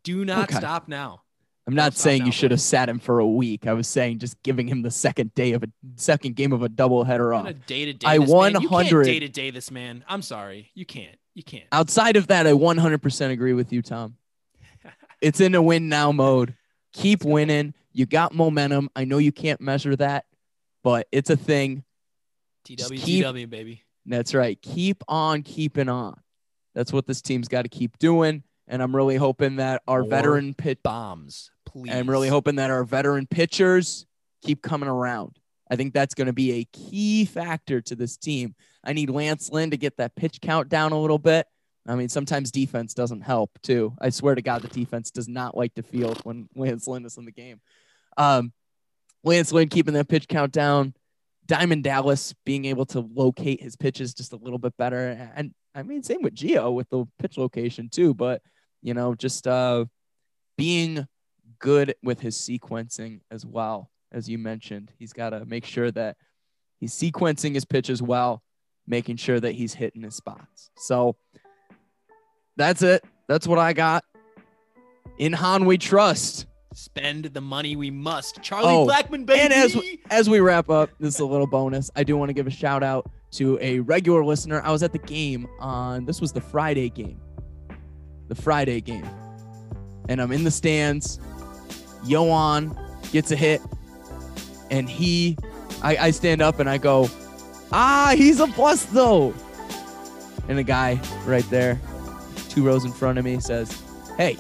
Do 0.05 0.25
not 0.25 0.45
Okay. 0.51 0.57
stop 0.57 0.89
now. 0.89 1.23
I'm 1.67 1.75
not 1.75 1.95
saying 1.95 2.27
you 2.27 2.33
should 2.33 2.51
have 2.51 2.61
sat 2.61 2.91
him 2.91 2.99
for 2.99 3.21
a 3.21 3.27
week. 3.27 3.67
I 3.67 3.73
was 3.73 3.89
saying 3.89 4.19
just 4.19 4.43
giving 4.43 4.69
him 4.69 4.83
the 4.83 4.91
second 4.91 5.35
day 5.35 5.53
of 5.53 5.63
a 5.63 5.69
second 5.97 6.37
game 6.37 6.53
of 6.53 6.63
a 6.63 6.69
doubleheader 6.69 7.35
off. 7.35 7.49
of 7.49 7.65
day 7.65 7.87
to 7.87 7.95
day. 7.95 8.07
I 8.07 8.19
this 8.19 8.31
man. 8.31 8.61
You 8.61 8.69
100 8.69 8.91
can't 8.91 9.05
day 9.07 9.21
to 9.21 9.29
day 9.29 9.51
this 9.51 9.71
man. 9.71 10.05
I'm 10.07 10.21
sorry. 10.21 10.71
You 10.75 10.85
can't. 10.85 11.17
You 11.33 11.43
can't. 11.43 11.65
Outside 11.73 12.17
of 12.17 12.27
that, 12.27 12.47
I 12.47 12.53
100% 12.53 13.31
agree 13.31 13.55
with 13.55 13.73
you, 13.73 13.83
Tom. 13.83 14.17
It's 15.23 15.41
in 15.41 15.55
a 15.55 15.63
win 15.63 15.89
now 15.89 16.13
mode. 16.13 16.55
Keep 16.93 17.25
winning. 17.25 17.73
You 17.95 18.05
got 18.05 18.35
momentum. 18.35 18.91
I 18.95 19.07
know 19.07 19.17
you 19.17 19.33
can't 19.33 19.59
measure 19.59 19.97
that, 19.97 20.27
but 20.83 21.09
it's 21.13 21.31
a 21.31 21.37
thing. 21.37 21.83
Just 22.65 22.91
TW 22.91 22.97
keep- 22.97 23.25
TW 23.25 23.51
baby. 23.51 23.83
That's 24.07 24.35
right. 24.35 24.61
Keep 24.61 25.03
on 25.09 25.43
keeping 25.43 25.89
on. 25.89 26.21
That's 26.75 26.93
what 26.93 27.07
this 27.07 27.23
team's 27.23 27.49
got 27.49 27.63
to 27.63 27.69
keep 27.69 27.99
doing. 27.99 28.43
And 28.67 28.83
I'm 28.83 28.95
really 28.95 29.17
hoping 29.17 29.57
that 29.57 29.83
our 29.87 30.01
More 30.01 30.11
veteran 30.11 30.55
pit 30.55 30.83
Bombs, 30.83 31.51
please. 31.67 31.93
I'm 31.93 32.09
really 32.09 32.29
hoping 32.29 32.57
that 32.57 32.71
our 32.71 32.85
veteran 32.85 33.27
pitchers 33.27 34.07
keep 34.43 34.63
coming 34.63 34.89
around. 34.89 35.39
I 35.71 35.77
think 35.77 35.95
that's 35.95 36.15
going 36.15 36.27
to 36.27 36.33
be 36.33 36.53
a 36.61 36.65
key 36.73 37.25
factor 37.25 37.81
to 37.83 37.95
this 37.95 38.17
team. 38.17 38.55
I 38.83 38.93
need 38.93 39.11
Lance 39.11 39.51
Lynn 39.51 39.71
to 39.71 39.77
get 39.77 39.97
that 39.97 40.15
pitch 40.15 40.41
count 40.41 40.69
down 40.69 40.93
a 40.93 41.01
little 41.01 41.19
bit. 41.19 41.47
I 41.87 41.95
mean, 41.95 42.09
sometimes 42.09 42.51
defense 42.51 42.95
doesn't 42.95 43.23
help 43.23 43.59
too. 43.63 43.95
I 44.01 44.11
swear 44.11 44.35
to 44.35 44.43
God, 44.43 44.63
the 44.63 44.69
defense 44.69 45.11
does 45.11 45.29
not 45.29 45.57
like 45.57 45.75
to 45.75 45.83
field 45.83 46.21
when 46.25 46.49
Lance 46.57 46.87
Lynn 46.87 47.05
is 47.05 47.19
in 47.19 47.25
the 47.27 47.33
game. 47.33 47.61
Um, 48.17 48.53
Lance 49.23 49.53
Lynn 49.53 49.69
keeping 49.69 49.95
that 49.95 50.09
pitch 50.09 50.29
count 50.29 50.53
down. 50.53 50.95
Diamond 51.47 51.85
Dallas 51.85 52.35
being 52.45 52.65
able 52.65 52.87
to 52.87 53.01
locate 53.01 53.63
his 53.63 53.77
pitches 53.77 54.15
just 54.15 54.33
a 54.33 54.37
little 54.37 54.59
bit 54.59 54.77
better. 54.77 55.31
And 55.35 55.53
I 55.75 55.83
mean, 55.83 56.03
same 56.03 56.23
with 56.23 56.35
Gio 56.35 56.73
with 56.73 56.89
the 56.91 57.05
pitch 57.19 57.37
location 57.37 57.89
too. 57.91 58.15
But, 58.15 58.41
you 58.83 58.95
know, 58.95 59.15
just 59.15 59.47
uh, 59.47 59.85
being 60.57 61.07
good 61.59 61.95
with 62.03 62.21
his 62.21 62.37
sequencing 62.37 63.21
as 63.31 63.45
well. 63.45 63.91
As 64.13 64.29
you 64.29 64.39
mentioned, 64.39 64.93
he's 64.99 65.13
got 65.13 65.31
to 65.31 65.45
make 65.45 65.65
sure 65.65 65.91
that 65.91 66.17
he's 66.79 66.95
sequencing 66.95 67.55
his 67.55 67.65
pitches 67.65 68.01
well, 68.01 68.43
making 68.87 69.17
sure 69.17 69.41
that 69.41 69.53
he's 69.53 69.75
hitting 69.75 70.03
his 70.03 70.15
spots. 70.15 70.71
So 70.77 71.17
that's 72.57 72.83
it. 72.83 73.05
That's 73.29 73.47
what 73.49 73.59
I 73.59 73.73
got. 73.73 74.05
In 75.19 75.33
Hahn, 75.33 75.65
we 75.65 75.79
trust. 75.79 76.47
Spend 76.75 77.27
the 77.27 77.41
money 77.41 77.77
we 77.77 77.91
must. 77.91 78.43
Charlie 78.43 78.69
Oh, 78.69 78.87
Blackmon, 78.87 79.25
baby. 79.25 79.41
And 79.41 79.53
as 79.53 79.77
as 80.11 80.29
we 80.29 80.41
wrap 80.41 80.69
up, 80.71 80.91
this 80.99 81.15
is 81.15 81.21
a 81.21 81.25
little 81.27 81.47
bonus. 81.47 81.91
I 81.95 82.03
do 82.05 82.17
want 82.17 82.31
to 82.31 82.33
give 82.35 82.47
a 82.47 82.51
shout 82.51 82.83
out 82.83 83.09
to 83.33 83.59
a 83.61 83.79
regular 83.81 84.25
listener. 84.25 84.61
I 84.65 84.71
was 84.73 84.83
at 84.83 84.93
the 84.93 84.99
game 84.99 85.47
on 85.61 86.05
this 86.05 86.21
was 86.21 86.33
the 86.33 86.41
Friday 86.41 86.89
game. 86.91 87.21
The 88.29 88.35
Friday 88.35 88.81
game. 88.81 89.09
And 90.09 90.21
I'm 90.21 90.33
in 90.33 90.45
the 90.45 90.51
stands. 90.51 91.19
Yoan 92.05 92.77
gets 93.13 93.31
a 93.31 93.37
hit. 93.37 93.61
And 94.71 94.89
he 94.89 95.37
I, 95.83 95.97
I 95.97 96.11
stand 96.11 96.43
up 96.43 96.59
and 96.59 96.69
I 96.69 96.79
go, 96.79 97.09
ah, 97.73 98.15
he's 98.17 98.41
a 98.41 98.47
bust 98.49 98.93
though. 98.93 99.33
And 100.49 100.59
a 100.59 100.63
guy 100.65 101.01
right 101.25 101.49
there, 101.51 101.81
two 102.49 102.67
rows 102.67 102.85
in 102.85 102.93
front 102.93 103.19
of 103.19 103.25
me, 103.25 103.39
says, 103.41 103.81
Hey, 104.17 104.37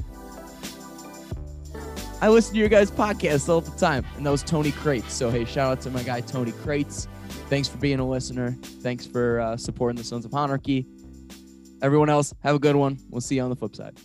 I 2.20 2.28
listen 2.28 2.54
to 2.54 2.60
your 2.60 2.68
guys' 2.68 2.90
podcast 2.90 3.48
all 3.48 3.60
the 3.60 3.70
time. 3.72 4.04
And 4.16 4.24
that 4.24 4.30
was 4.30 4.42
Tony 4.42 4.72
Crates. 4.72 5.12
So, 5.12 5.30
hey, 5.30 5.44
shout 5.44 5.70
out 5.70 5.80
to 5.82 5.90
my 5.90 6.02
guy, 6.02 6.20
Tony 6.20 6.52
Crates. 6.52 7.06
Thanks 7.50 7.68
for 7.68 7.76
being 7.78 7.98
a 7.98 8.08
listener. 8.08 8.56
Thanks 8.62 9.06
for 9.06 9.40
uh, 9.40 9.56
supporting 9.56 9.96
the 9.96 10.04
Sons 10.04 10.24
of 10.24 10.32
Monarchy. 10.32 10.86
Everyone 11.82 12.08
else, 12.08 12.32
have 12.42 12.54
a 12.54 12.58
good 12.58 12.76
one. 12.76 12.98
We'll 13.10 13.20
see 13.20 13.36
you 13.36 13.42
on 13.42 13.50
the 13.50 13.56
flip 13.56 13.76
side. 13.76 13.98